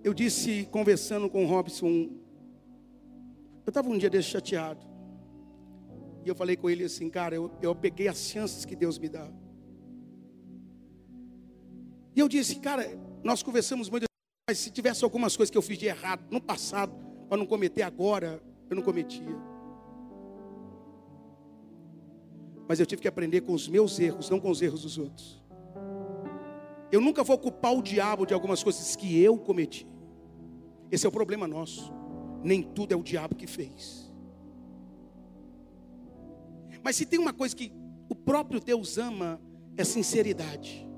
Eu 0.02 0.14
disse, 0.14 0.66
conversando 0.70 1.28
com 1.28 1.44
o 1.44 1.46
Robson, 1.46 2.08
eu 3.66 3.70
estava 3.70 3.88
um 3.88 3.98
dia 3.98 4.08
desse 4.08 4.28
chateado. 4.28 4.80
E 6.24 6.28
eu 6.28 6.34
falei 6.34 6.56
com 6.56 6.68
ele 6.68 6.84
assim, 6.84 7.08
cara, 7.10 7.34
eu, 7.34 7.50
eu 7.60 7.74
peguei 7.74 8.08
as 8.08 8.18
chances 8.18 8.64
que 8.64 8.74
Deus 8.74 8.98
me 8.98 9.08
dá. 9.08 9.30
E 12.14 12.20
eu 12.20 12.28
disse, 12.28 12.56
cara, 12.56 12.86
nós 13.22 13.42
conversamos 13.42 13.88
muito, 13.88 14.04
mas 14.48 14.58
se 14.58 14.70
tivesse 14.70 15.04
algumas 15.04 15.36
coisas 15.36 15.50
que 15.50 15.58
eu 15.58 15.62
fiz 15.62 15.78
de 15.78 15.86
errado 15.86 16.24
no 16.30 16.40
passado, 16.40 16.92
para 17.28 17.38
não 17.38 17.46
cometer 17.46 17.82
agora, 17.82 18.42
eu 18.68 18.76
não 18.76 18.82
cometia. 18.82 19.36
Mas 22.66 22.80
eu 22.80 22.86
tive 22.86 23.02
que 23.02 23.08
aprender 23.08 23.42
com 23.42 23.52
os 23.52 23.68
meus 23.68 23.98
erros, 23.98 24.30
não 24.30 24.40
com 24.40 24.50
os 24.50 24.62
erros 24.62 24.82
dos 24.82 24.98
outros. 24.98 25.42
Eu 26.92 27.00
nunca 27.00 27.22
vou 27.22 27.38
culpar 27.38 27.72
o 27.72 27.82
diabo 27.82 28.26
de 28.26 28.34
algumas 28.34 28.62
coisas 28.62 28.96
que 28.96 29.20
eu 29.20 29.38
cometi. 29.38 29.86
Esse 30.90 31.06
é 31.06 31.08
o 31.08 31.12
problema 31.12 31.46
nosso. 31.46 31.92
Nem 32.42 32.62
tudo 32.62 32.92
é 32.92 32.96
o 32.96 33.02
diabo 33.02 33.34
que 33.34 33.46
fez. 33.46 34.10
Mas 36.82 36.96
se 36.96 37.06
tem 37.06 37.18
uma 37.18 37.32
coisa 37.32 37.54
que 37.54 37.72
o 38.08 38.14
próprio 38.14 38.60
Deus 38.60 38.98
ama, 38.98 39.40
é 39.76 39.84
sinceridade. 39.84 40.88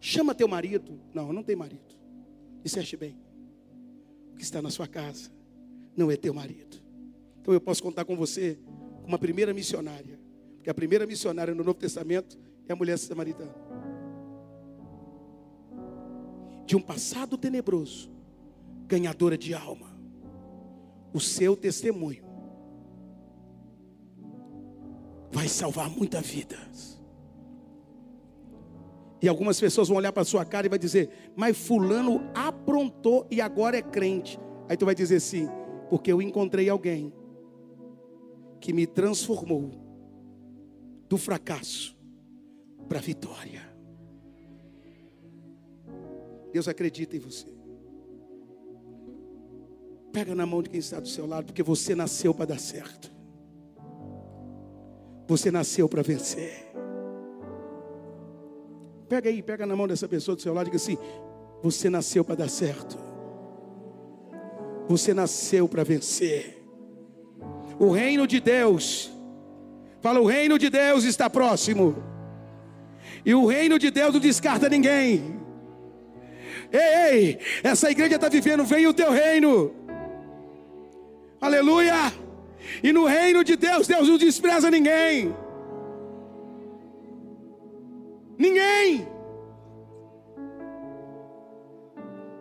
Chama 0.00 0.34
teu 0.34 0.48
marido. 0.48 1.00
Não, 1.14 1.32
não 1.32 1.42
tem 1.42 1.56
marido. 1.56 1.94
Disseste 2.62 2.96
bem. 2.96 3.16
O 4.32 4.36
que 4.36 4.42
está 4.42 4.60
na 4.60 4.70
sua 4.70 4.88
casa 4.88 5.30
não 5.96 6.10
é 6.10 6.16
teu 6.16 6.34
marido. 6.34 6.82
Então 7.40 7.54
eu 7.54 7.60
posso 7.60 7.82
contar 7.82 8.04
com 8.04 8.16
você 8.16 8.58
uma 9.06 9.18
primeira 9.18 9.54
missionária. 9.54 10.20
Porque 10.56 10.70
a 10.70 10.74
primeira 10.74 11.06
missionária 11.06 11.54
no 11.54 11.64
Novo 11.64 11.78
Testamento 11.78 12.38
é 12.68 12.72
a 12.72 12.76
mulher 12.76 12.98
samaritana. 12.98 13.54
De 16.72 16.76
um 16.76 16.80
passado 16.80 17.36
tenebroso, 17.36 18.10
ganhadora 18.86 19.36
de 19.36 19.52
alma. 19.52 19.94
O 21.12 21.20
seu 21.20 21.54
testemunho 21.54 22.24
vai 25.30 25.48
salvar 25.48 25.90
muitas 25.90 26.26
vidas. 26.26 26.98
E 29.20 29.28
algumas 29.28 29.60
pessoas 29.60 29.88
vão 29.88 29.98
olhar 29.98 30.14
para 30.14 30.24
sua 30.24 30.46
cara 30.46 30.66
e 30.66 30.70
vai 30.70 30.78
dizer: 30.78 31.10
"Mas 31.36 31.58
fulano 31.58 32.22
aprontou 32.34 33.26
e 33.30 33.38
agora 33.38 33.76
é 33.76 33.82
crente". 33.82 34.40
Aí 34.66 34.74
tu 34.74 34.86
vai 34.86 34.94
dizer 34.94 35.16
assim: 35.16 35.48
"Porque 35.90 36.10
eu 36.10 36.22
encontrei 36.22 36.70
alguém 36.70 37.12
que 38.58 38.72
me 38.72 38.86
transformou 38.86 39.72
do 41.06 41.18
fracasso 41.18 41.94
para 42.88 42.98
a 42.98 43.02
vitória". 43.02 43.71
Deus 46.52 46.68
acredita 46.68 47.16
em 47.16 47.20
você. 47.20 47.46
Pega 50.12 50.34
na 50.34 50.44
mão 50.44 50.62
de 50.62 50.68
quem 50.68 50.78
está 50.78 51.00
do 51.00 51.08
seu 51.08 51.26
lado, 51.26 51.46
porque 51.46 51.62
você 51.62 51.94
nasceu 51.94 52.34
para 52.34 52.44
dar 52.44 52.60
certo. 52.60 53.10
Você 55.26 55.50
nasceu 55.50 55.88
para 55.88 56.02
vencer. 56.02 56.70
Pega 59.08 59.30
aí, 59.30 59.42
pega 59.42 59.64
na 59.64 59.74
mão 59.74 59.88
dessa 59.88 60.06
pessoa 60.06 60.36
do 60.36 60.42
seu 60.42 60.52
lado 60.52 60.66
e 60.66 60.70
diga 60.70 60.76
assim: 60.76 60.98
Você 61.62 61.88
nasceu 61.88 62.22
para 62.24 62.34
dar 62.34 62.50
certo. 62.50 62.98
Você 64.88 65.14
nasceu 65.14 65.66
para 65.66 65.82
vencer. 65.82 66.62
O 67.78 67.90
reino 67.90 68.26
de 68.26 68.40
Deus, 68.40 69.10
fala, 70.00 70.20
o 70.20 70.26
reino 70.26 70.58
de 70.58 70.68
Deus 70.68 71.04
está 71.04 71.30
próximo. 71.30 71.96
E 73.24 73.34
o 73.34 73.46
reino 73.46 73.78
de 73.78 73.90
Deus 73.90 74.12
não 74.12 74.20
descarta 74.20 74.68
ninguém. 74.68 75.41
Ei, 76.72 76.80
ei, 76.80 77.38
essa 77.62 77.90
igreja 77.90 78.14
está 78.14 78.28
vivendo, 78.28 78.64
vem 78.64 78.86
o 78.86 78.94
teu 78.94 79.10
reino. 79.10 79.74
Aleluia. 81.40 82.12
E 82.82 82.92
no 82.92 83.04
reino 83.04 83.44
de 83.44 83.56
Deus, 83.56 83.86
Deus 83.86 84.08
não 84.08 84.16
despreza 84.16 84.70
ninguém. 84.70 85.34
Ninguém. 88.38 89.06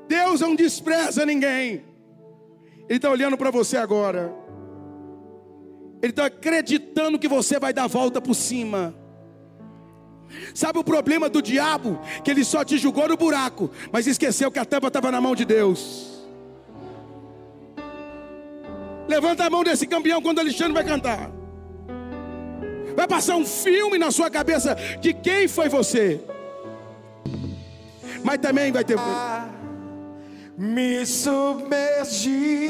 Deus 0.07 0.41
não 0.41 0.55
despreza 0.55 1.25
ninguém. 1.25 1.83
Ele 2.87 2.97
está 2.97 3.09
olhando 3.09 3.37
para 3.37 3.51
você 3.51 3.77
agora. 3.77 4.33
Ele 6.01 6.11
está 6.11 6.25
acreditando 6.25 7.19
que 7.19 7.27
você 7.27 7.59
vai 7.59 7.73
dar 7.73 7.83
a 7.85 7.87
volta 7.87 8.21
por 8.21 8.33
cima. 8.33 8.95
Sabe 10.53 10.79
o 10.79 10.83
problema 10.83 11.29
do 11.29 11.41
diabo? 11.41 11.99
Que 12.23 12.31
ele 12.31 12.43
só 12.43 12.63
te 12.63 12.77
julgou 12.77 13.07
no 13.07 13.17
buraco, 13.17 13.69
mas 13.91 14.07
esqueceu 14.07 14.51
que 14.51 14.59
a 14.59 14.65
tampa 14.65 14.87
estava 14.87 15.11
na 15.11 15.21
mão 15.21 15.35
de 15.35 15.45
Deus. 15.45 16.11
Levanta 19.07 19.45
a 19.45 19.49
mão 19.49 19.63
desse 19.63 19.85
campeão 19.85 20.21
quando 20.21 20.39
Alexandre 20.39 20.73
vai 20.73 20.83
cantar. 20.83 21.31
Vai 22.95 23.07
passar 23.07 23.35
um 23.35 23.45
filme 23.45 23.97
na 23.97 24.11
sua 24.11 24.29
cabeça 24.29 24.75
de 24.99 25.13
quem 25.13 25.47
foi 25.47 25.67
você. 25.69 26.21
Mas 28.23 28.37
também 28.39 28.71
vai 28.71 28.83
ter. 28.83 28.97
Me 30.57 31.05
submergi 31.05 32.69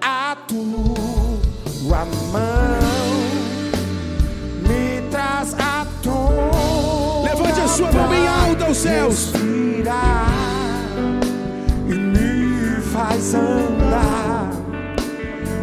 a 0.00 0.36
tua 0.46 2.04
mão, 2.32 2.78
me 4.62 5.02
traz 5.10 5.54
a 5.54 5.86
sua 7.78 7.92
mão 7.92 8.08
bem 8.08 8.26
alta 8.26 8.64
aos 8.64 8.78
céus. 8.78 9.32
E 11.88 11.94
me 11.94 12.80
faz 12.92 13.34
andar 13.34 14.50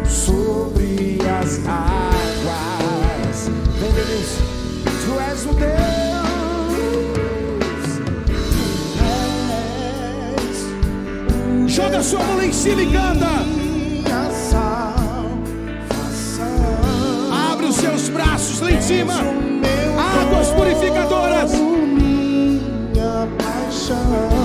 sobre 0.08 1.18
as 1.38 1.60
águas. 1.68 3.50
Vem, 3.78 3.92
Deus, 3.92 4.38
tu 5.04 5.20
és 5.20 5.44
o 5.44 5.52
Deus. 5.52 5.76
Joga 11.66 12.02
sua 12.02 12.24
mão 12.24 12.38
lá 12.38 12.46
em 12.46 12.52
cima 12.52 12.80
e 12.80 12.92
canta. 12.92 13.28
minha 13.44 14.30
salvação. 14.50 15.36
Abre 17.52 17.66
os 17.66 17.76
seus 17.76 18.08
braços 18.08 18.62
lá 18.62 18.70
em 18.70 18.80
cima. 18.80 19.22
Meu 19.22 20.00
Águas 20.00 20.48
purificadoras. 20.52 21.75
sun. 23.86 24.35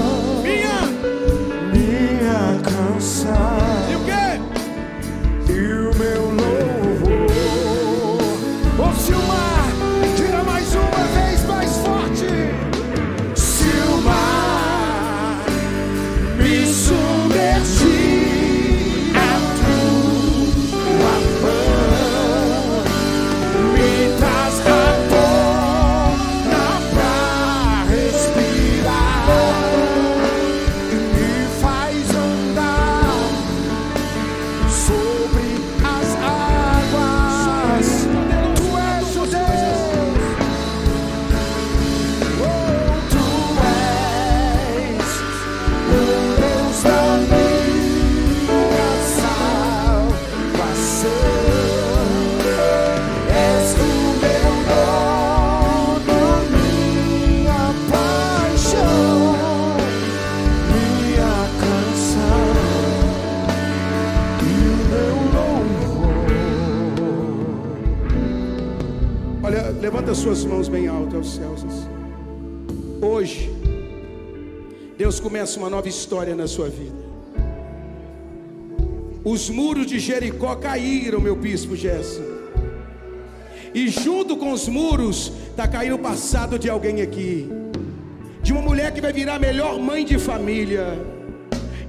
Suas 70.21 70.45
mãos 70.45 70.67
bem 70.69 70.87
alto 70.87 71.15
aos 71.17 71.33
céus. 71.33 71.65
assim. 71.65 71.87
Hoje, 73.01 73.51
Deus 74.95 75.19
começa 75.19 75.57
uma 75.57 75.67
nova 75.67 75.89
história 75.89 76.35
na 76.35 76.47
sua 76.47 76.69
vida. 76.69 77.01
Os 79.23 79.49
muros 79.49 79.87
de 79.87 79.97
Jericó 79.97 80.55
caíram, 80.55 81.19
meu 81.19 81.35
bispo 81.35 81.75
Gerson. 81.75 82.21
E 83.73 83.87
junto 83.87 84.37
com 84.37 84.51
os 84.51 84.67
muros, 84.67 85.33
está 85.49 85.67
caindo 85.67 85.95
o 85.95 85.99
passado 85.99 86.59
de 86.59 86.69
alguém 86.69 87.01
aqui. 87.01 87.49
De 88.43 88.53
uma 88.53 88.61
mulher 88.61 88.93
que 88.93 89.01
vai 89.01 89.11
virar 89.11 89.35
a 89.35 89.39
melhor 89.39 89.79
mãe 89.79 90.05
de 90.05 90.19
família. 90.19 90.85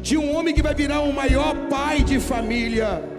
De 0.01 0.17
um 0.17 0.35
homem 0.35 0.55
que 0.55 0.63
vai 0.63 0.75
virar 0.75 1.01
o 1.01 1.13
maior 1.13 1.55
pai 1.69 2.03
de 2.03 2.19
família 2.19 3.12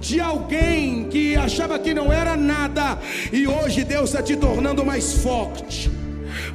de 0.00 0.20
alguém 0.20 1.04
que 1.10 1.36
achava 1.36 1.78
que 1.78 1.94
não 1.94 2.12
era 2.12 2.36
nada, 2.36 2.98
e 3.32 3.46
hoje 3.46 3.84
Deus 3.84 4.10
está 4.10 4.22
te 4.22 4.36
tornando 4.36 4.84
mais 4.84 5.14
forte, 5.14 5.90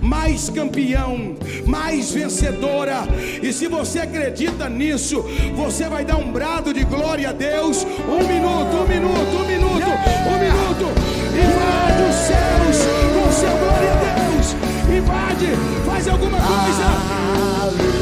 mais 0.02 0.50
campeão, 0.50 1.36
mais 1.66 2.12
vencedora. 2.12 3.04
E 3.42 3.52
se 3.52 3.68
você 3.68 4.00
acredita 4.00 4.70
nisso, 4.70 5.24
você 5.56 5.88
vai 5.90 6.06
dar 6.06 6.18
um 6.18 6.32
brado 6.32 6.74
de 6.74 6.84
glória 6.84 7.30
a 7.30 7.34
Deus. 7.34 7.86
Um 8.08 8.28
minuto, 8.28 8.78
um 8.78 8.88
minuto, 8.88 9.36
um 9.38 9.48
minuto, 9.48 9.92
um 10.28 10.40
minuto. 10.40 10.86
Invade 11.34 12.04
os 12.10 12.16
céus 12.16 12.88
com 13.14 13.32
seu 13.32 13.58
glória 13.58 13.92
a 13.92 13.96
Deus. 13.96 14.56
Invade, 14.98 15.48
faz 15.86 16.08
alguma 16.08 16.38
coisa. 16.38 18.01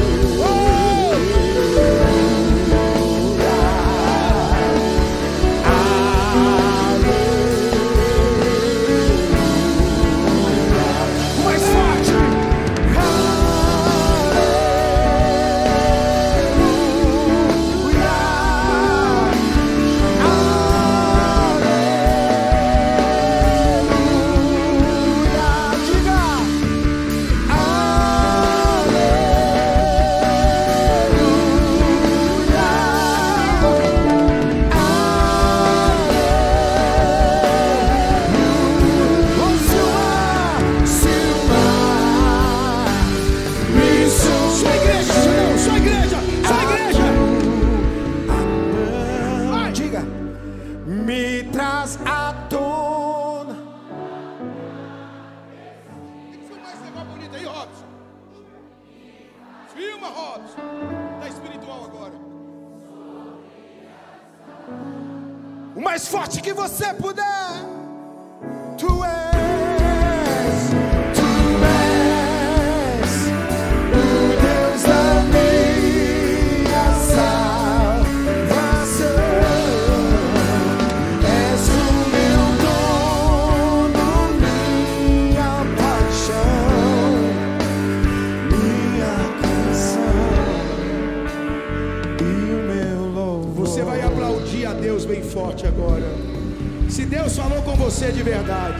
Deus 97.10 97.36
falou 97.36 97.64
com 97.64 97.76
você 97.76 98.12
de 98.12 98.22
verdade, 98.22 98.78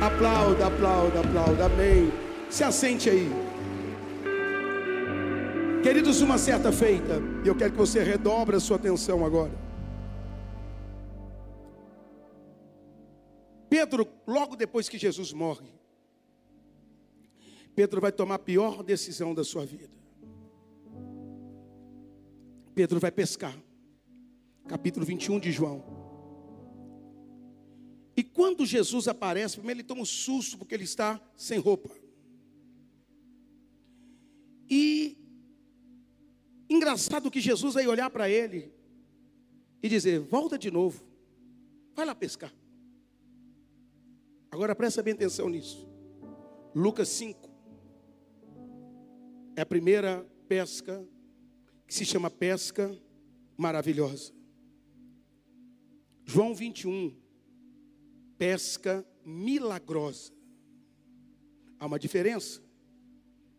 aplauda, 0.00 0.68
aplauda, 0.68 1.20
aplauda. 1.20 1.66
Amém. 1.66 2.08
Se 2.48 2.62
assente 2.62 3.10
aí. 3.10 3.28
Queridos, 5.82 6.20
uma 6.20 6.38
certa 6.38 6.70
feita, 6.70 7.20
e 7.44 7.48
eu 7.48 7.56
quero 7.56 7.72
que 7.72 7.78
você 7.78 8.02
redobre 8.04 8.54
a 8.54 8.60
sua 8.60 8.76
atenção 8.76 9.26
agora. 9.26 9.50
Pedro, 13.68 14.06
logo 14.24 14.54
depois 14.54 14.88
que 14.88 14.96
Jesus 14.96 15.32
morre, 15.32 15.66
Pedro 17.74 18.00
vai 18.00 18.12
tomar 18.12 18.36
a 18.36 18.38
pior 18.38 18.84
decisão 18.84 19.34
da 19.34 19.42
sua 19.42 19.66
vida. 19.66 19.98
Pedro 22.72 23.00
vai 23.00 23.10
pescar. 23.10 23.56
Capítulo 24.68 25.04
21 25.04 25.40
de 25.40 25.50
João. 25.50 25.97
E 28.18 28.22
quando 28.24 28.66
Jesus 28.66 29.06
aparece, 29.06 29.58
primeiro 29.58 29.78
ele 29.78 29.86
toma 29.86 30.00
um 30.00 30.04
susto 30.04 30.58
porque 30.58 30.74
ele 30.74 30.82
está 30.82 31.20
sem 31.36 31.56
roupa. 31.56 31.88
E 34.68 35.16
engraçado 36.68 37.30
que 37.30 37.40
Jesus 37.40 37.74
vai 37.74 37.86
olhar 37.86 38.10
para 38.10 38.28
ele 38.28 38.72
e 39.80 39.88
dizer: 39.88 40.18
Volta 40.18 40.58
de 40.58 40.68
novo, 40.68 41.00
vai 41.94 42.04
lá 42.04 42.12
pescar. 42.12 42.52
Agora 44.50 44.74
presta 44.74 45.00
bem 45.00 45.14
atenção 45.14 45.48
nisso. 45.48 45.88
Lucas 46.74 47.08
5 47.10 47.48
é 49.54 49.60
a 49.60 49.66
primeira 49.66 50.26
pesca 50.48 51.06
que 51.86 51.94
se 51.94 52.04
chama 52.04 52.28
pesca 52.28 53.00
maravilhosa. 53.56 54.32
João 56.24 56.52
21, 56.52 57.27
pesca 58.38 59.04
milagrosa. 59.24 60.32
Há 61.78 61.86
uma 61.86 61.98
diferença. 61.98 62.62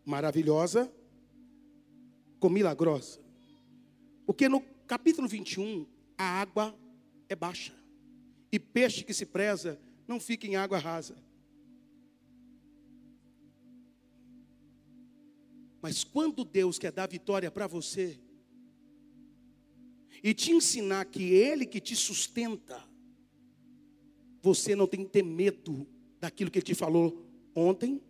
Maravilhosa 0.04 0.92
com 2.40 2.48
milagrosa. 2.48 3.20
Porque 4.26 4.48
no 4.48 4.60
capítulo 4.86 5.28
21, 5.28 5.86
a 6.16 6.24
água 6.24 6.74
é 7.28 7.36
baixa. 7.36 7.74
E 8.50 8.58
peixe 8.58 9.04
que 9.04 9.14
se 9.14 9.26
preza 9.26 9.78
não 10.08 10.18
fica 10.18 10.46
em 10.46 10.56
água 10.56 10.78
rasa. 10.78 11.16
Mas 15.82 16.04
quando 16.04 16.44
Deus 16.44 16.78
quer 16.78 16.92
dar 16.92 17.08
vitória 17.08 17.50
para 17.50 17.66
você 17.66 18.18
e 20.22 20.34
te 20.34 20.50
ensinar 20.52 21.06
que 21.06 21.22
Ele 21.32 21.64
que 21.64 21.80
te 21.80 21.96
sustenta, 21.96 22.89
você 24.42 24.74
não 24.74 24.86
tem 24.86 25.04
que 25.04 25.10
ter 25.10 25.22
medo 25.22 25.86
daquilo 26.18 26.50
que 26.50 26.58
Ele 26.58 26.66
te 26.66 26.74
falou 26.74 27.26
ontem, 27.54 28.02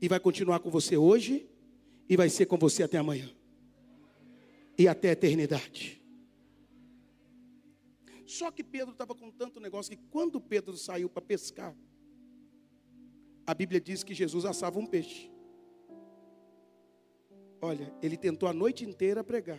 e 0.00 0.08
vai 0.08 0.20
continuar 0.20 0.60
com 0.60 0.70
você 0.70 0.96
hoje, 0.96 1.48
e 2.08 2.16
vai 2.16 2.28
ser 2.28 2.46
com 2.46 2.56
você 2.56 2.82
até 2.82 2.98
amanhã, 2.98 3.30
e 4.76 4.86
até 4.86 5.10
a 5.10 5.12
eternidade. 5.12 6.00
Só 8.26 8.50
que 8.50 8.62
Pedro 8.62 8.92
estava 8.92 9.14
com 9.14 9.30
tanto 9.30 9.58
negócio 9.58 9.96
que 9.96 10.02
quando 10.10 10.40
Pedro 10.40 10.76
saiu 10.76 11.08
para 11.08 11.22
pescar, 11.22 11.74
a 13.46 13.54
Bíblia 13.54 13.80
diz 13.80 14.04
que 14.04 14.12
Jesus 14.12 14.44
assava 14.44 14.78
um 14.78 14.86
peixe. 14.86 15.30
Olha, 17.60 17.92
ele 18.02 18.16
tentou 18.16 18.48
a 18.48 18.52
noite 18.52 18.84
inteira 18.84 19.24
pregar 19.24 19.58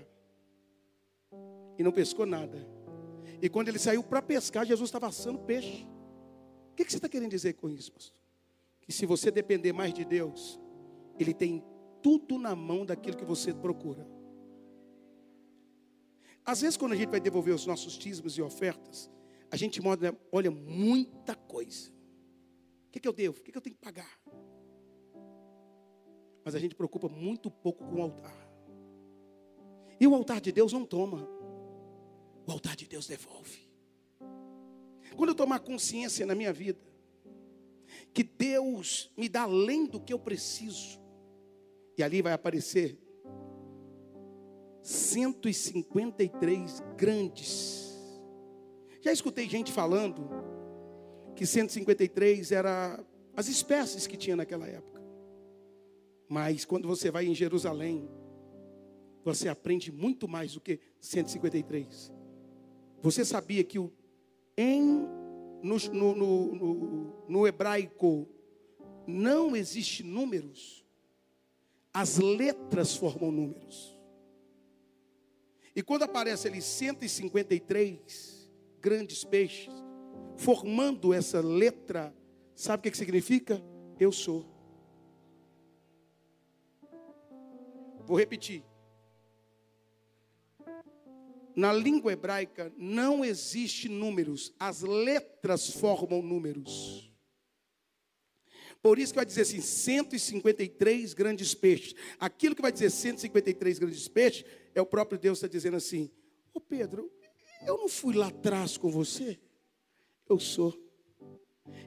e 1.78 1.84
não 1.84 1.92
pescou 1.92 2.26
nada. 2.26 2.66
E 3.42 3.50
quando 3.50 3.70
ele 3.70 3.80
saiu 3.80 4.04
para 4.04 4.22
pescar, 4.22 4.66
Jesus 4.66 4.88
estava 4.88 5.08
assando 5.08 5.40
peixe. 5.40 5.86
O 6.72 6.76
que, 6.76 6.90
você 6.90 6.98
está 6.98 7.10
querendo 7.10 7.32
dizer 7.32 7.54
com 7.54 7.70
isso, 7.70 7.92
pastor? 7.92 8.20
Que 8.82 8.92
se 8.92 9.06
você 9.06 9.32
depender 9.32 9.74
mais 9.74 9.94
de 9.94 10.04
Deus, 10.04 10.60
Ele 11.20 11.34
tem 11.34 11.64
tudo 12.02 12.38
na 12.38 12.56
mão 12.56 12.86
daquilo 12.86 13.18
que 13.18 13.26
você 13.26 13.54
procura. 13.54 14.08
Às 16.46 16.62
vezes, 16.62 16.78
quando 16.78 16.94
a 16.94 16.96
gente 16.96 17.10
vai 17.10 17.20
devolver 17.20 17.54
os 17.54 17.66
nossos 17.66 17.94
dízimos 17.94 18.38
e 18.38 18.42
ofertas, 18.42 19.10
a 19.52 19.58
gente 19.58 19.80
olha 20.32 20.50
muita 20.50 21.36
coisa. 21.36 21.92
O 22.88 22.92
que, 22.92 23.00
que 23.00 23.08
eu 23.08 23.14
devo? 23.14 23.40
O 23.40 23.44
que, 23.44 23.52
que 23.52 23.58
eu 23.58 23.62
tenho 23.62 23.76
que 23.76 23.82
pagar? 23.82 24.20
Mas 26.44 26.56
a 26.56 26.60
gente 26.60 26.76
preocupa 26.76 27.08
muito 27.08 27.52
pouco 27.52 27.86
com 27.86 28.00
o 28.00 28.02
altar. 28.02 28.50
E 30.00 30.08
o 30.08 30.16
altar 30.16 30.40
de 30.42 30.52
Deus 30.52 30.74
não 30.74 30.86
toma. 30.86 31.28
O 32.56 32.76
de 32.76 32.88
Deus 32.88 33.08
devolve. 33.08 33.70
Quando 35.16 35.30
eu 35.30 35.36
tomar 35.36 35.60
consciência 35.60 36.26
na 36.26 36.34
minha 36.34 36.52
vida 36.52 36.90
que 38.14 38.24
Deus 38.24 39.12
me 39.18 39.30
dá 39.30 39.44
além 39.44 39.86
do 39.86 40.00
que 40.00 40.14
eu 40.14 40.20
preciso, 40.20 41.00
e 41.98 42.04
ali 42.04 42.22
vai 42.22 42.34
aparecer 42.34 42.98
153 44.82 46.84
grandes. 46.96 48.00
Já 49.02 49.12
escutei 49.12 49.50
gente 49.50 49.72
falando 49.72 50.30
que 51.36 51.46
153 51.46 52.52
era 52.52 53.04
as 53.36 53.48
espécies 53.48 54.08
que 54.08 54.18
tinha 54.18 54.36
naquela 54.36 54.68
época. 54.68 55.00
Mas 56.28 56.66
quando 56.66 56.88
você 56.88 57.12
vai 57.12 57.26
em 57.26 57.36
Jerusalém, 57.36 58.10
você 59.24 59.50
aprende 59.50 59.92
muito 59.92 60.28
mais 60.28 60.54
do 60.54 60.62
que 60.62 60.80
153. 61.00 62.19
Você 63.02 63.24
sabia 63.24 63.64
que 63.64 63.80
o, 63.80 63.92
em, 64.58 65.08
no, 65.64 65.78
no, 65.94 66.16
no, 66.16 67.26
no 67.28 67.48
hebraico 67.48 68.28
não 69.08 69.56
existe 69.56 70.04
números, 70.04 70.86
as 71.94 72.18
letras 72.18 72.96
formam 72.96 73.32
números. 73.32 73.98
E 75.76 75.82
quando 75.82 76.04
aparece 76.04 76.48
ali 76.48 76.62
153 76.62 78.50
grandes 78.82 79.24
peixes, 79.24 79.74
formando 80.36 81.14
essa 81.14 81.42
letra, 81.42 82.14
sabe 82.56 82.80
o 82.80 82.84
que, 82.84 82.92
que 82.92 82.98
significa? 82.98 83.64
Eu 84.00 84.12
sou. 84.12 84.46
Vou 88.06 88.18
repetir. 88.18 88.64
Na 91.56 91.74
língua 91.74 92.14
hebraica 92.14 92.72
não 92.78 93.24
existe 93.24 93.90
números, 93.90 94.54
as 94.60 94.82
letras 94.82 95.70
formam 95.70 96.22
números. 96.22 97.10
Por 98.82 98.98
isso 98.98 99.12
que 99.12 99.18
vai 99.18 99.26
dizer 99.26 99.42
assim, 99.42 99.60
153 99.60 101.14
grandes 101.14 101.54
peixes. 101.54 101.94
Aquilo 102.18 102.56
que 102.56 102.62
vai 102.62 102.72
dizer 102.72 102.90
153 102.90 103.78
grandes 103.78 104.08
peixes, 104.08 104.46
é 104.74 104.82
o 104.82 104.86
próprio 104.86 105.20
Deus 105.20 105.38
está 105.40 105.48
dizendo 105.48 105.76
assim: 105.76 106.10
Ô 106.54 106.62
Pedro, 106.62 107.12
eu 107.66 107.78
não 107.78 107.90
fui 107.90 108.16
lá 108.16 108.28
atrás 108.28 108.78
com 108.78 108.90
você? 108.90 109.38
Eu 110.30 110.40
sou. 110.40 110.74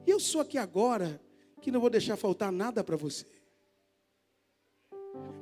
E 0.06 0.10
eu 0.10 0.20
sou 0.20 0.40
aqui 0.40 0.58
agora, 0.58 1.20
que 1.60 1.70
não 1.70 1.80
vou 1.80 1.88
deixar 1.88 2.16
faltar 2.16 2.52
nada 2.52 2.84
para 2.84 2.96
você. 2.96 3.24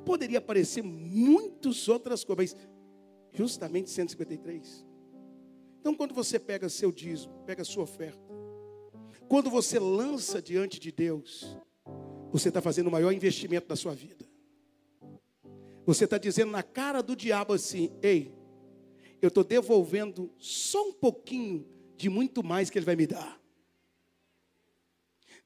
Poderia 0.05 0.37
aparecer 0.39 0.81
muitas 0.81 1.87
outras 1.87 2.23
coisas, 2.23 2.53
mas 2.53 2.67
justamente 3.33 3.89
153. 3.89 4.85
Então, 5.79 5.95
quando 5.95 6.13
você 6.13 6.39
pega 6.39 6.69
seu 6.69 6.91
dízimo, 6.91 7.33
pega 7.45 7.63
sua 7.63 7.83
oferta, 7.83 8.21
quando 9.27 9.49
você 9.49 9.79
lança 9.79 10.41
diante 10.41 10.79
de 10.79 10.91
Deus, 10.91 11.57
você 12.31 12.49
está 12.49 12.61
fazendo 12.61 12.87
o 12.87 12.91
maior 12.91 13.11
investimento 13.11 13.67
da 13.67 13.75
sua 13.75 13.93
vida. 13.93 14.25
Você 15.85 16.05
está 16.05 16.17
dizendo 16.17 16.51
na 16.51 16.63
cara 16.63 17.01
do 17.01 17.15
diabo 17.15 17.53
assim: 17.53 17.91
ei, 18.01 18.33
eu 19.21 19.27
estou 19.27 19.43
devolvendo 19.43 20.31
só 20.37 20.89
um 20.89 20.93
pouquinho 20.93 21.67
de 21.95 22.09
muito 22.09 22.43
mais 22.43 22.69
que 22.69 22.77
ele 22.77 22.85
vai 22.85 22.95
me 22.95 23.07
dar. 23.07 23.39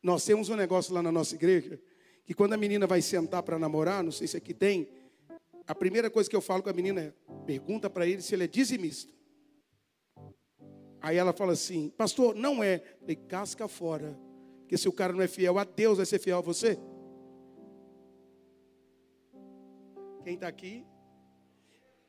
Nós 0.02 0.24
temos 0.24 0.49
um 0.49 0.56
negócio 0.56 0.94
lá 0.94 1.02
na 1.02 1.12
nossa 1.12 1.36
igreja, 1.36 1.82
que 2.26 2.34
quando 2.34 2.53
a 2.53 2.57
menina 2.57 2.86
vai 2.86 3.02
sentar 3.02 3.41
para 3.44 3.57
namorar, 3.57 4.03
não 4.03 4.12
sei 4.12 4.28
se 4.28 4.38
aqui 4.38 4.53
tem, 4.53 4.88
a 5.68 5.74
primeira 5.74 6.10
coisa 6.10 6.30
que 6.30 6.36
eu 6.36 6.42
falo 6.42 6.62
com 6.62 6.70
a 6.70 6.74
menina 6.74 7.02
é: 7.02 7.14
pergunta 7.46 7.90
para 7.90 8.06
ele 8.06 8.22
se 8.22 8.34
ele 8.36 8.44
é 8.44 8.48
dizimista. 8.48 9.12
Aí 11.02 11.18
ela 11.18 11.34
fala 11.34 11.54
assim: 11.54 11.90
Pastor, 11.90 12.36
não 12.36 12.64
é. 12.64 12.80
Falei, 13.00 13.16
casca 13.16 13.68
fora. 13.68 14.20
Porque 14.62 14.78
se 14.78 14.88
o 14.88 14.94
cara 14.94 15.14
não 15.14 15.22
é 15.22 15.28
fiel 15.28 15.60
a 15.60 15.64
Deus, 15.64 15.98
vai 15.98 16.06
ser 16.06 16.20
fiel 16.20 16.40
a 16.40 16.42
você? 16.42 16.80
Quem 20.24 20.34
está 20.36 20.48
aqui? 20.48 20.86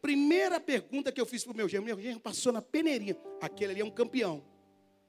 Primeira 0.01 0.59
pergunta 0.61 1.11
que 1.13 1.21
eu 1.21 1.27
fiz 1.27 1.45
para 1.45 1.53
o 1.53 1.57
meu 1.57 1.69
genro: 1.69 1.85
Meu 1.85 2.01
genro 2.01 2.21
passou 2.21 2.53
na 2.53 2.63
peneirinha. 2.63 3.17
Aquele 3.41 3.73
ali 3.73 3.81
é 3.81 3.85
um 3.85 3.91
campeão. 3.91 4.43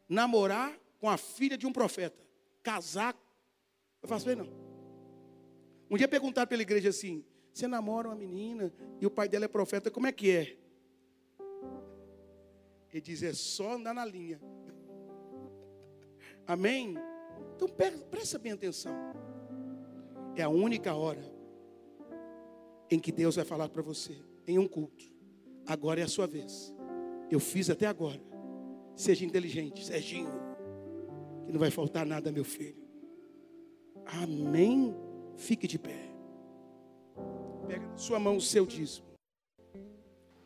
Namorar 0.10 0.78
com 1.00 1.10
a 1.10 1.18
filha 1.18 1.58
de 1.58 1.66
um 1.66 1.74
profeta. 1.74 2.22
Casar. 2.64 3.16
Eu 4.02 4.10
faço 4.10 4.26
bem, 4.26 4.36
não. 4.36 4.50
Um 5.90 5.98
dia 5.98 6.08
perguntaram 6.08 6.48
pela 6.48 6.62
igreja 6.62 6.90
assim: 6.90 7.24
você 7.58 7.68
namora 7.68 8.08
uma 8.08 8.16
menina 8.16 8.72
e 9.02 9.06
o 9.08 9.10
pai 9.10 9.28
dela 9.28 9.46
é 9.46 9.48
profeta, 9.48 9.90
como 9.90 10.06
é 10.06 10.12
que 10.12 10.30
é? 10.30 10.58
Ele 12.94 13.02
diz: 13.02 13.24
é 13.24 13.34
só 13.34 13.74
andar 13.74 13.96
na 13.96 14.06
linha. 14.06 14.40
Amém? 16.46 16.96
Então 17.56 17.68
presta 18.12 18.38
bem 18.38 18.52
atenção. 18.52 18.94
É 20.36 20.44
a 20.44 20.50
única 20.50 20.94
hora 20.94 21.24
em 22.92 23.00
que 23.00 23.12
Deus 23.12 23.36
vai 23.36 23.44
falar 23.44 23.70
para 23.70 23.82
você, 23.82 24.16
em 24.46 24.60
um 24.60 24.68
culto. 24.68 25.06
Agora 25.66 26.00
é 26.00 26.04
a 26.04 26.08
sua 26.08 26.28
vez. 26.28 26.72
Eu 27.30 27.40
fiz 27.40 27.72
até 27.72 27.88
agora. 27.88 28.22
Seja 28.96 29.26
inteligente, 29.26 29.84
Serginho, 29.84 30.32
que 31.46 31.52
não 31.52 31.60
vai 31.60 31.72
faltar 31.72 32.06
nada, 32.06 32.32
meu 32.32 32.46
filho. 32.46 32.88
Amém? 34.06 34.96
Fique 35.36 35.68
de 35.68 35.78
pé. 35.78 36.07
Pega 37.68 37.86
na 37.86 37.98
sua 37.98 38.20
mão 38.20 38.38
o 38.38 38.42
seu 38.42 38.66
dízimo. 38.66 39.06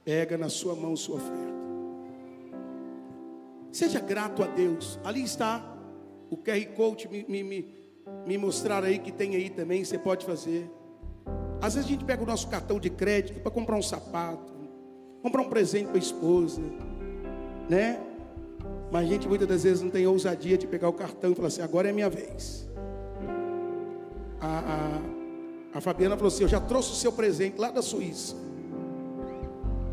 Pega 0.03 0.37
na 0.37 0.49
sua 0.49 0.75
mão 0.75 0.95
sua 0.95 1.17
oferta. 1.17 1.61
Seja 3.71 3.99
grato 3.99 4.43
a 4.43 4.47
Deus. 4.47 4.99
Ali 5.03 5.23
está 5.23 5.71
o 6.29 6.37
QR 6.37 6.65
Code 6.75 7.07
me, 7.07 7.25
me, 7.27 7.43
me, 7.43 7.75
me 8.25 8.37
mostrar 8.37 8.83
aí 8.83 8.97
que 8.97 9.11
tem 9.11 9.35
aí 9.35 9.49
também, 9.49 9.83
você 9.83 9.97
pode 9.97 10.25
fazer. 10.25 10.69
Às 11.61 11.75
vezes 11.75 11.87
a 11.87 11.91
gente 11.91 12.05
pega 12.05 12.23
o 12.23 12.25
nosso 12.25 12.47
cartão 12.47 12.79
de 12.79 12.89
crédito 12.89 13.39
para 13.41 13.51
comprar 13.51 13.75
um 13.75 13.81
sapato, 13.81 14.51
comprar 15.21 15.41
um 15.41 15.49
presente 15.49 15.87
para 15.87 15.97
a 15.97 15.99
esposa, 15.99 16.61
né? 17.69 17.99
Mas 18.91 19.03
a 19.03 19.11
gente 19.11 19.27
muitas 19.27 19.47
das 19.47 19.63
vezes 19.63 19.81
não 19.81 19.91
tem 19.91 20.07
ousadia 20.07 20.57
de 20.57 20.65
pegar 20.67 20.89
o 20.89 20.93
cartão 20.93 21.31
e 21.31 21.35
falar 21.35 21.49
assim: 21.49 21.61
agora 21.61 21.89
é 21.89 21.91
minha 21.91 22.09
vez. 22.09 22.67
A, 24.39 24.59
a, 24.59 25.01
a 25.73 25.79
Fabiana 25.79 26.15
falou 26.15 26.27
assim: 26.27 26.43
Eu 26.43 26.49
já 26.49 26.59
trouxe 26.59 26.91
o 26.91 26.95
seu 26.95 27.11
presente 27.11 27.59
lá 27.59 27.71
da 27.71 27.81
Suíça. 27.81 28.35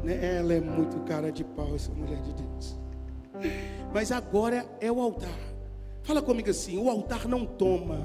Né? 0.03 0.37
Ela 0.39 0.55
é 0.55 0.61
muito 0.61 0.99
cara 1.01 1.31
de 1.31 1.45
pau, 1.45 1.75
essa 1.75 1.93
mulher 1.93 2.21
de 2.23 2.33
Deus. 2.33 2.79
Mas 3.93 4.11
agora 4.11 4.67
é 4.81 4.91
o 4.91 5.01
altar. 5.01 5.39
Fala 6.03 6.23
comigo 6.23 6.51
assim: 6.51 6.79
o 6.79 6.89
altar 6.89 7.29
não 7.29 7.45
toma, 7.45 8.01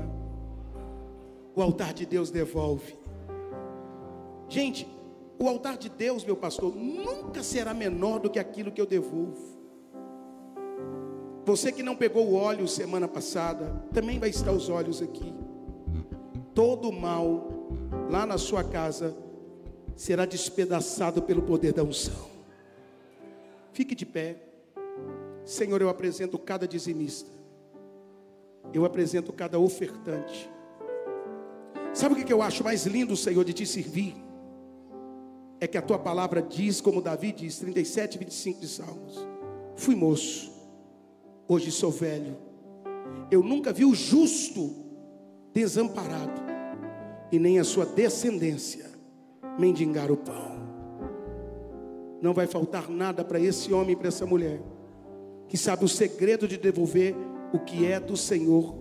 o 1.56 1.62
altar 1.62 1.94
de 1.94 2.06
Deus 2.06 2.30
devolve. 2.30 2.96
Gente, 4.50 4.88
o 5.40 5.48
altar 5.48 5.78
de 5.78 5.90
Deus, 5.90 6.24
meu 6.24 6.36
pastor, 6.36 6.76
nunca 6.76 7.42
será 7.42 7.74
menor 7.74 8.20
do 8.20 8.30
que 8.30 8.40
aquilo 8.40 8.72
que 8.72 8.80
eu 8.80 8.86
devolvo. 8.86 9.54
Você 11.46 11.72
que 11.72 11.84
não 11.84 11.96
pegou 11.96 12.28
o 12.28 12.36
óleo 12.36 12.68
semana 12.68 13.08
passada, 13.08 13.84
também 13.94 14.20
vai 14.20 14.30
estar 14.30 14.52
os 14.52 14.70
olhos 14.70 15.02
aqui. 15.02 15.34
Todo 16.54 16.92
mal 16.92 17.53
lá 18.14 18.28
na 18.28 18.38
sua 18.38 18.64
casa, 18.64 19.18
será 19.96 20.24
despedaçado 20.24 21.24
pelo 21.24 21.42
poder 21.42 21.74
da 21.74 21.82
unção. 21.82 22.30
Fique 23.72 23.96
de 23.96 24.06
pé. 24.06 24.38
Senhor, 25.44 25.82
eu 25.82 25.90
apresento 25.90 26.38
cada 26.38 26.68
dizimista. 26.68 27.32
Eu 28.72 28.86
apresento 28.86 29.34
cada 29.34 29.58
ofertante. 29.58 30.48
Sabe 31.92 32.22
o 32.22 32.24
que 32.24 32.32
eu 32.32 32.44
acho 32.44 32.64
mais 32.64 32.86
lindo, 32.86 33.18
Senhor, 33.18 33.44
de 33.44 33.52
te 33.52 33.66
servir? 33.66 34.16
É 35.60 35.66
que 35.66 35.78
a 35.78 35.82
tua 35.82 35.98
palavra 35.98 36.40
diz, 36.40 36.80
como 36.80 37.02
Davi 37.02 37.32
diz, 37.32 37.58
37, 37.58 38.20
25 38.20 38.62
de 38.62 38.68
Salmos: 38.68 39.28
Fui 39.76 39.96
moço, 39.96 40.52
hoje 41.48 41.72
sou 41.72 41.90
velho. 41.90 42.38
Eu 43.32 43.42
nunca 43.42 43.74
vi 43.74 43.86
o 43.86 43.96
justo 43.96 44.72
desamparado, 45.52 46.43
e 47.34 47.40
nem 47.40 47.58
a 47.58 47.64
sua 47.64 47.84
descendência 47.84 48.86
mendigar 49.58 50.12
o 50.12 50.18
pão. 50.18 50.54
Não 52.22 52.32
vai 52.32 52.46
faltar 52.46 52.88
nada 52.92 53.26
para 53.26 53.40
esse 53.40 53.74
homem 53.74 53.94
e 53.94 53.96
para 53.96 54.10
essa 54.10 54.24
mulher, 54.24 54.62
que 55.48 55.58
sabe 55.58 55.84
o 55.84 55.88
segredo 55.88 56.48
de 56.48 56.58
devolver 56.58 57.16
o 57.52 57.58
que 57.58 57.88
é 57.88 58.00
do 58.00 58.16
Senhor 58.16 58.76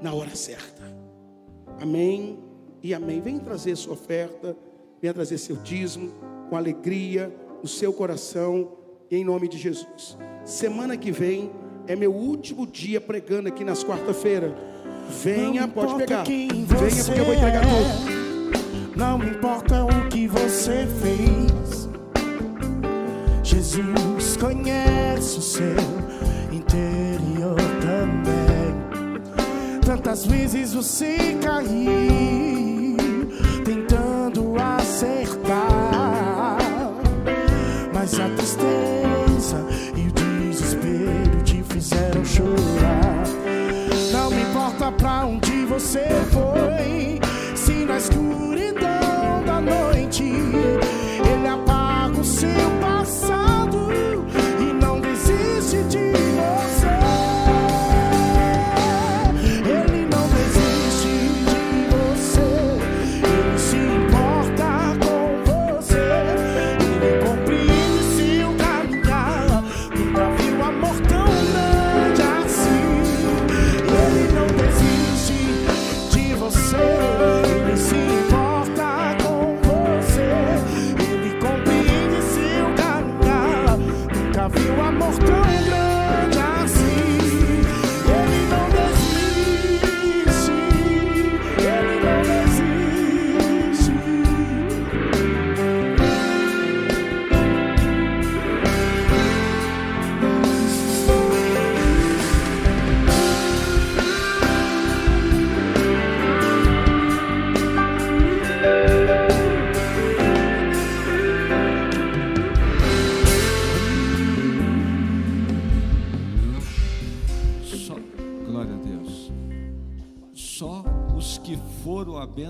na 0.00 0.14
hora 0.14 0.36
certa. 0.36 0.84
Amém 1.80 2.38
e 2.80 2.94
amém. 2.94 3.20
Venha 3.20 3.40
trazer 3.40 3.74
sua 3.74 3.94
oferta, 3.94 4.56
venha 5.02 5.12
trazer 5.12 5.36
seu 5.36 5.56
dízimo 5.56 6.12
com 6.48 6.56
alegria 6.56 7.34
no 7.60 7.68
seu 7.68 7.92
coração, 7.92 8.70
em 9.10 9.24
nome 9.24 9.48
de 9.48 9.58
Jesus. 9.58 10.16
Semana 10.44 10.96
que 10.96 11.10
vem 11.10 11.50
é 11.88 11.96
meu 11.96 12.14
último 12.14 12.68
dia 12.68 13.00
pregando 13.00 13.48
aqui 13.48 13.64
nas 13.64 13.82
quarta-feira. 13.82 14.67
Venha, 15.22 15.62
Não 15.62 15.68
pode 15.70 15.94
pegar. 15.96 16.22
quem 16.24 16.48
Venha 16.48 17.04
porque 17.04 17.20
eu 17.20 17.24
vou 17.24 17.34
entregar 17.34 17.62
tudo. 17.62 17.74
é, 18.94 18.96
Não 18.96 19.18
importa 19.24 19.84
o 19.84 20.08
que 20.08 20.26
você 20.28 20.86
fez. 21.00 21.88
Jesus 23.42 24.36
conhece 24.36 25.38
o 25.38 25.42
seu 25.42 25.76
interior 26.52 27.56
também. 27.80 28.74
Tantas 29.84 30.26
vezes 30.26 30.74
você 30.74 31.36
caiu 31.42 32.96
tentando 33.64 34.54
acertar, 34.60 36.58
mas 37.94 38.18
a 38.20 38.28
tristeza 38.30 39.66
e 39.96 40.08
o 40.08 40.12
desespero 40.12 41.42
te 41.44 41.62
fizeram 41.62 42.24
chorar. 42.24 42.67
Pra 44.96 45.26
onde 45.26 45.66
você 45.66 46.08
foi, 46.32 47.20
se 47.54 47.84
na 47.84 47.98
escuridão 47.98 48.77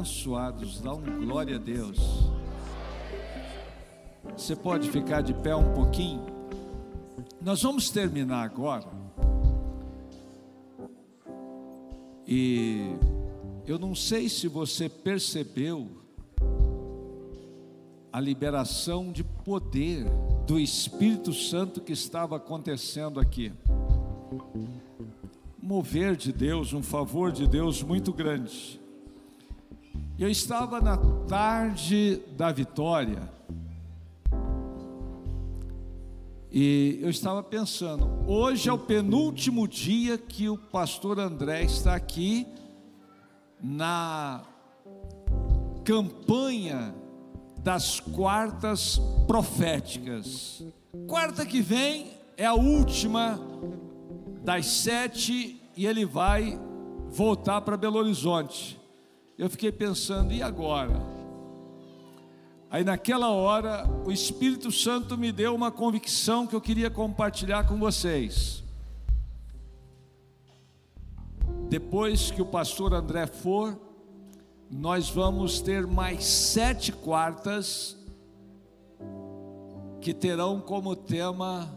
abençoados 0.08 0.80
dão 0.80 1.02
glória 1.02 1.56
a 1.56 1.58
Deus. 1.58 1.98
Você 4.36 4.56
pode 4.56 4.90
ficar 4.90 5.20
de 5.20 5.34
pé 5.34 5.54
um 5.54 5.74
pouquinho? 5.74 6.24
Nós 7.42 7.62
vamos 7.62 7.90
terminar 7.90 8.42
agora. 8.42 8.86
E 12.26 12.96
eu 13.66 13.78
não 13.78 13.94
sei 13.94 14.28
se 14.30 14.48
você 14.48 14.88
percebeu 14.88 15.88
a 18.10 18.18
liberação 18.18 19.12
de 19.12 19.22
poder 19.22 20.06
do 20.46 20.58
Espírito 20.58 21.34
Santo 21.34 21.82
que 21.82 21.92
estava 21.92 22.36
acontecendo 22.36 23.20
aqui 23.20 23.52
mover 25.60 26.16
de 26.16 26.32
Deus, 26.32 26.72
um 26.72 26.82
favor 26.82 27.30
de 27.30 27.46
Deus 27.46 27.82
muito 27.82 28.10
grande. 28.10 28.80
Eu 30.18 30.28
estava 30.28 30.80
na 30.80 30.96
tarde 31.28 32.20
da 32.36 32.50
vitória 32.50 33.30
e 36.50 36.98
eu 37.00 37.08
estava 37.08 37.40
pensando, 37.40 38.24
hoje 38.26 38.68
é 38.68 38.72
o 38.72 38.78
penúltimo 38.78 39.68
dia 39.68 40.18
que 40.18 40.48
o 40.48 40.58
pastor 40.58 41.20
André 41.20 41.62
está 41.62 41.94
aqui 41.94 42.48
na 43.62 44.42
campanha 45.84 46.92
das 47.62 48.00
quartas 48.00 49.00
proféticas. 49.28 50.64
Quarta 51.06 51.46
que 51.46 51.60
vem 51.60 52.10
é 52.36 52.44
a 52.44 52.54
última 52.54 53.38
das 54.42 54.66
sete 54.66 55.62
e 55.76 55.86
ele 55.86 56.04
vai 56.04 56.58
voltar 57.08 57.60
para 57.60 57.76
Belo 57.76 58.00
Horizonte. 58.00 58.77
Eu 59.38 59.48
fiquei 59.48 59.70
pensando, 59.70 60.32
e 60.32 60.42
agora? 60.42 61.00
Aí 62.68 62.82
naquela 62.82 63.30
hora, 63.30 63.88
o 64.04 64.10
Espírito 64.10 64.72
Santo 64.72 65.16
me 65.16 65.30
deu 65.30 65.54
uma 65.54 65.70
convicção 65.70 66.44
que 66.44 66.56
eu 66.56 66.60
queria 66.60 66.90
compartilhar 66.90 67.64
com 67.64 67.78
vocês. 67.78 68.64
Depois 71.68 72.32
que 72.32 72.42
o 72.42 72.46
pastor 72.46 72.92
André 72.92 73.28
for, 73.28 73.78
nós 74.68 75.08
vamos 75.08 75.60
ter 75.60 75.86
mais 75.86 76.24
sete 76.24 76.90
quartas 76.90 77.96
que 80.00 80.12
terão 80.12 80.60
como 80.60 80.96
tema 80.96 81.72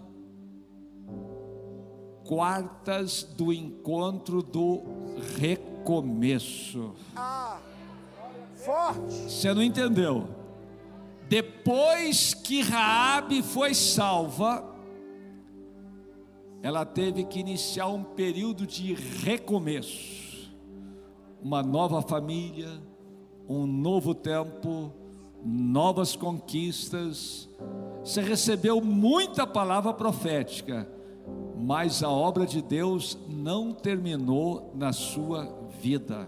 quartas 2.25 3.21
do 3.23 3.53
encontro 3.53 4.41
do 4.41 4.81
recomeço. 5.81 6.93
Forte. 8.55 9.15
Você 9.29 9.53
não 9.53 9.63
entendeu? 9.63 10.27
Depois 11.27 12.33
que 12.33 12.61
Raabe 12.61 13.41
foi 13.41 13.73
salva, 13.73 14.63
ela 16.61 16.85
teve 16.85 17.23
que 17.23 17.39
iniciar 17.39 17.87
um 17.87 18.03
período 18.03 18.67
de 18.67 18.93
recomeço. 18.93 20.51
Uma 21.41 21.63
nova 21.63 22.01
família, 22.03 22.69
um 23.49 23.65
novo 23.65 24.13
tempo, 24.13 24.93
novas 25.43 26.15
conquistas. 26.15 27.49
Você 28.03 28.21
recebeu 28.21 28.79
muita 28.79 29.47
palavra 29.47 29.91
profética, 29.91 30.87
mas 31.57 32.03
a 32.03 32.09
obra 32.09 32.45
de 32.45 32.61
Deus 32.61 33.17
não 33.27 33.71
terminou 33.71 34.71
na 34.75 34.93
sua 34.93 35.60
vida. 35.81 36.27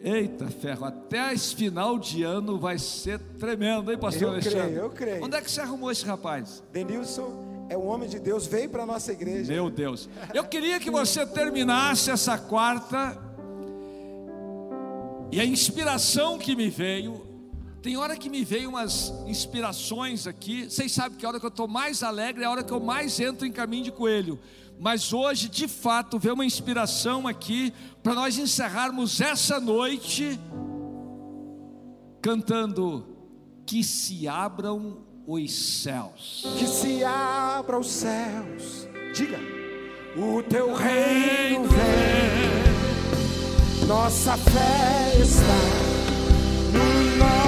Eita 0.00 0.48
ferro, 0.48 0.84
até 0.84 1.32
esse 1.32 1.54
final 1.56 1.98
de 1.98 2.22
ano 2.22 2.58
vai 2.58 2.78
ser 2.78 3.18
tremendo, 3.38 3.90
hein, 3.90 3.96
pastor 3.96 4.22
Eu 4.24 4.28
Alexandre? 4.30 4.60
creio, 4.60 4.78
eu 4.80 4.90
creio. 4.90 5.24
Onde 5.24 5.36
é 5.36 5.40
que 5.40 5.50
você 5.50 5.62
arrumou 5.62 5.90
esse 5.90 6.04
rapaz? 6.04 6.62
Denilson 6.70 7.66
é 7.70 7.78
um 7.78 7.86
homem 7.86 8.06
de 8.06 8.18
Deus, 8.20 8.46
veio 8.46 8.68
para 8.68 8.84
nossa 8.84 9.12
igreja. 9.12 9.50
Meu 9.50 9.70
Deus. 9.70 10.10
Eu 10.34 10.44
queria 10.44 10.78
que 10.78 10.90
você 10.90 11.24
terminasse 11.24 12.10
essa 12.10 12.36
quarta 12.36 13.18
E 15.32 15.40
a 15.40 15.44
inspiração 15.44 16.38
que 16.38 16.54
me 16.54 16.68
veio, 16.68 17.26
tem 17.82 17.96
hora 17.96 18.14
que 18.16 18.28
me 18.28 18.44
veio 18.44 18.68
umas 18.68 19.12
inspirações 19.26 20.26
aqui. 20.26 20.70
Vocês 20.70 20.92
sabem 20.92 21.16
que 21.18 21.24
a 21.24 21.28
hora 21.30 21.40
que 21.40 21.46
eu 21.46 21.48
estou 21.48 21.66
mais 21.66 22.02
alegre 22.02 22.44
é 22.44 22.46
a 22.46 22.50
hora 22.50 22.62
que 22.62 22.72
eu 22.72 22.78
mais 22.78 23.18
entro 23.18 23.46
em 23.46 23.50
caminho 23.50 23.84
de 23.84 23.90
coelho. 23.90 24.38
Mas 24.78 25.12
hoje, 25.12 25.48
de 25.48 25.68
fato, 25.68 26.18
veio 26.18 26.34
uma 26.34 26.44
inspiração 26.44 27.26
aqui 27.26 27.72
para 28.02 28.14
nós 28.14 28.38
encerrarmos 28.38 29.20
essa 29.20 29.60
noite 29.60 30.38
cantando 32.20 33.06
que 33.66 33.84
se 33.84 34.26
abram 34.26 34.98
os 35.26 35.52
céus. 35.82 36.44
Que 36.58 36.66
se 36.66 37.04
abra 37.04 37.78
os 37.78 37.90
céus. 37.90 38.88
Diga. 39.14 39.38
O 40.16 40.42
teu 40.42 40.74
reino 40.74 41.64
vem. 41.64 42.54
Nossa 43.86 44.36
fé 44.36 45.20
está 45.20 45.94
no 46.72 47.16
nosso 47.18 47.43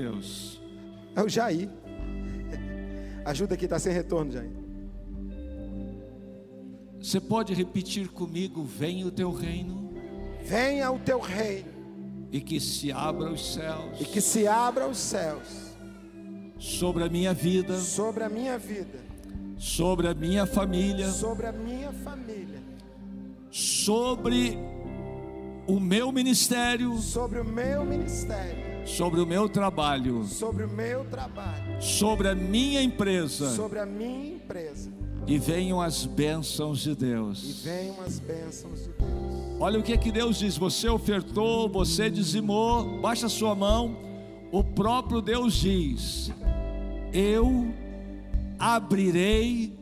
Deus. 0.00 0.60
É 1.14 1.22
o 1.22 1.28
Jair. 1.28 1.68
Ajuda 3.24 3.54
aqui, 3.54 3.64
está 3.64 3.78
sem 3.78 3.92
retorno, 3.92 4.32
Jair. 4.32 4.50
Você 7.00 7.20
pode 7.20 7.54
repetir 7.54 8.08
comigo: 8.08 8.64
Venha 8.64 9.06
o 9.06 9.10
teu 9.10 9.30
reino 9.30 9.84
Venha 10.44 10.92
o 10.92 10.98
teu 10.98 11.18
reino. 11.18 11.72
E 12.30 12.40
que 12.40 12.60
se 12.60 12.92
abra 12.92 13.30
os 13.30 13.54
céus. 13.54 14.00
E 14.00 14.04
que 14.04 14.20
se 14.20 14.46
abra 14.46 14.86
os 14.86 14.98
céus. 14.98 15.74
Sobre 16.58 17.04
a 17.04 17.08
minha 17.08 17.32
vida, 17.32 17.78
sobre 17.78 18.24
a 18.24 18.28
minha 18.28 18.58
vida, 18.58 19.00
sobre 19.56 20.08
a 20.08 20.14
minha 20.14 20.46
família, 20.46 21.10
sobre 21.10 21.46
a 21.46 21.52
minha 21.52 21.92
família, 21.92 22.62
sobre 23.50 24.56
o 25.66 25.80
meu 25.80 26.12
ministério, 26.12 26.96
sobre 26.98 27.40
o 27.40 27.44
meu 27.44 27.84
ministério, 27.84 28.73
sobre 28.84 29.20
o 29.20 29.26
meu 29.26 29.48
trabalho, 29.48 30.24
sobre 30.24 30.64
o 30.64 30.68
meu 30.68 31.04
trabalho, 31.06 31.80
sobre 31.82 32.28
a 32.28 32.34
minha 32.34 32.82
empresa 32.82 33.50
sobre 33.54 33.78
a 33.78 33.86
minha 33.86 34.34
empresa. 34.34 34.90
e 35.26 35.38
venham 35.38 35.80
as 35.80 36.04
bênçãos 36.04 36.80
de 36.80 36.90
E 36.90 36.94
Deus. 36.94 37.62
venham 37.64 38.00
as 38.02 38.18
bênçãos 38.18 38.80
de 38.84 38.88
Deus. 38.90 39.14
Olha 39.60 39.78
o 39.78 39.82
que 39.82 39.92
é 39.92 39.96
que 39.96 40.10
Deus 40.12 40.38
diz: 40.38 40.56
você 40.58 40.88
ofertou, 40.88 41.68
você 41.68 42.10
dizimou, 42.10 43.00
baixa 43.00 43.26
a 43.26 43.30
sua 43.30 43.54
mão. 43.54 43.96
O 44.52 44.62
próprio 44.62 45.20
Deus 45.22 45.54
diz: 45.54 46.30
Eu 47.12 47.72
abrirei 48.58 49.72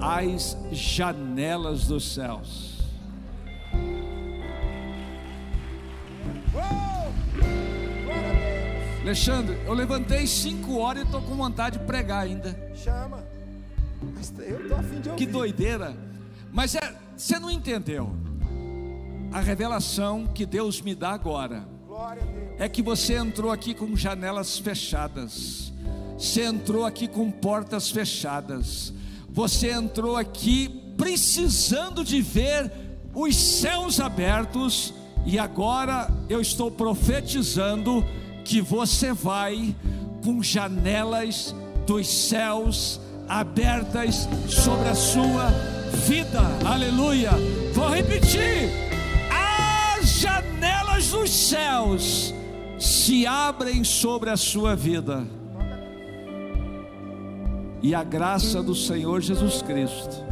as 0.00 0.56
janelas 0.72 1.86
dos 1.86 2.12
céus. 2.14 2.69
Alexandre, 9.02 9.58
eu 9.64 9.72
levantei 9.72 10.26
cinco 10.26 10.78
horas 10.78 11.02
e 11.02 11.06
estou 11.06 11.22
com 11.22 11.34
vontade 11.34 11.78
de 11.78 11.84
pregar 11.84 12.22
ainda. 12.22 12.54
Chama. 12.74 13.24
Mas 14.14 14.32
eu 14.38 14.68
tô 14.68 14.74
afim 14.74 15.00
de 15.00 15.08
ouvir. 15.08 15.18
Que 15.18 15.26
doideira. 15.26 15.96
Mas 16.52 16.74
é, 16.74 16.94
você 17.16 17.38
não 17.38 17.50
entendeu. 17.50 18.14
A 19.32 19.40
revelação 19.40 20.26
que 20.26 20.44
Deus 20.44 20.82
me 20.82 20.94
dá 20.94 21.10
agora 21.10 21.66
é 22.58 22.68
que 22.68 22.82
você 22.82 23.14
entrou 23.14 23.50
aqui 23.50 23.74
com 23.74 23.96
janelas 23.96 24.58
fechadas. 24.58 25.72
Você 26.18 26.42
entrou 26.42 26.84
aqui 26.84 27.08
com 27.08 27.30
portas 27.30 27.90
fechadas. 27.90 28.92
Você 29.30 29.70
entrou 29.70 30.16
aqui 30.16 30.68
precisando 30.98 32.04
de 32.04 32.20
ver 32.20 32.70
os 33.14 33.34
céus 33.34 33.98
abertos 33.98 34.92
e 35.24 35.38
agora 35.38 36.10
eu 36.28 36.40
estou 36.40 36.70
profetizando 36.70 38.04
que 38.50 38.60
você 38.60 39.12
vai 39.12 39.76
com 40.24 40.42
janelas 40.42 41.54
dos 41.86 42.08
céus 42.08 43.00
abertas 43.28 44.28
sobre 44.48 44.88
a 44.88 44.94
sua 44.96 45.50
vida. 46.08 46.40
Aleluia. 46.66 47.30
Vou 47.72 47.88
repetir. 47.88 48.68
As 49.30 50.18
janelas 50.18 51.10
dos 51.10 51.30
céus 51.30 52.34
se 52.76 53.24
abrem 53.24 53.84
sobre 53.84 54.30
a 54.30 54.36
sua 54.36 54.74
vida. 54.74 55.24
E 57.80 57.94
a 57.94 58.02
graça 58.02 58.60
do 58.60 58.74
Senhor 58.74 59.20
Jesus 59.20 59.62
Cristo, 59.62 60.24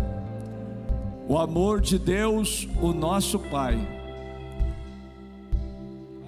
o 1.29 1.39
amor 1.39 1.81
de 1.81 2.01
Deus, 2.01 2.67
o 2.83 2.93
nosso 2.93 3.39
Pai, 3.39 3.79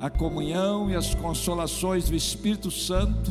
a 0.01 0.09
comunhão 0.09 0.91
e 0.91 0.97
as 0.97 1.15
consolações 1.15 2.09
do 2.09 2.17
Espírito 2.17 2.71
Santo, 2.71 3.31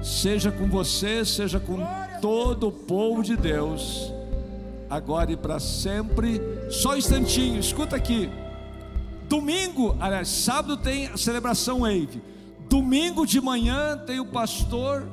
seja 0.00 0.52
com 0.52 0.68
você, 0.68 1.24
seja 1.24 1.58
com 1.58 1.78
todo 2.20 2.68
o 2.68 2.72
povo 2.72 3.22
de 3.22 3.36
Deus, 3.36 4.12
agora 4.88 5.32
e 5.32 5.36
para 5.36 5.58
sempre. 5.58 6.40
Só 6.70 6.92
um 6.92 6.96
instantinho, 6.96 7.58
escuta 7.58 7.96
aqui. 7.96 8.30
Domingo, 9.28 9.96
aliás, 9.98 10.28
sábado 10.28 10.76
tem 10.76 11.08
a 11.08 11.16
celebração 11.16 11.80
Wave. 11.80 12.22
Domingo 12.68 13.26
de 13.26 13.40
manhã 13.40 13.98
tem 13.98 14.20
o 14.20 14.26
pastor. 14.26 15.04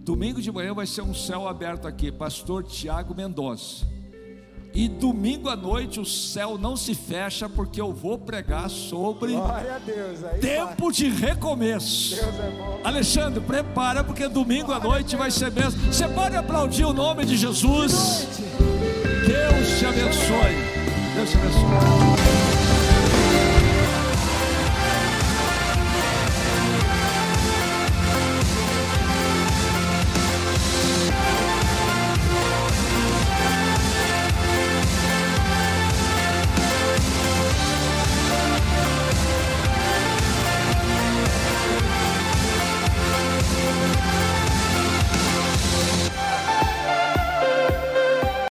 Domingo 0.00 0.42
de 0.42 0.52
manhã 0.52 0.74
vai 0.74 0.86
ser 0.86 1.02
um 1.02 1.14
céu 1.14 1.48
aberto 1.48 1.88
aqui, 1.88 2.12
pastor 2.12 2.64
Tiago 2.64 3.14
Mendonça. 3.14 3.91
E 4.74 4.88
domingo 4.88 5.48
à 5.48 5.56
noite 5.56 6.00
o 6.00 6.04
céu 6.04 6.56
não 6.56 6.76
se 6.76 6.94
fecha 6.94 7.48
porque 7.48 7.80
eu 7.80 7.92
vou 7.92 8.18
pregar 8.18 8.70
sobre 8.70 9.34
Deus. 9.84 10.40
Tempo 10.40 10.90
de 10.90 11.08
recomeço. 11.08 12.16
vai. 12.16 12.24
Deus 12.24 12.40
é 12.40 12.50
bom. 12.56 12.80
Alexandre, 12.82 13.40
prepara 13.40 14.02
porque 14.02 14.26
domingo 14.28 14.72
à 14.72 14.80
noite 14.80 15.14
vai 15.14 15.30
ser 15.30 15.52
mesmo. 15.52 15.92
Você 15.92 16.08
pode 16.08 16.36
aplaudir 16.36 16.84
o 16.84 16.92
nome 16.92 17.24
de 17.26 17.36
Jesus. 17.36 18.28
Deus 19.26 19.78
te 19.78 19.86
abençoe. 19.86 20.56
Deus 21.14 21.30
te 21.30 21.36
abençoe. 21.36 22.21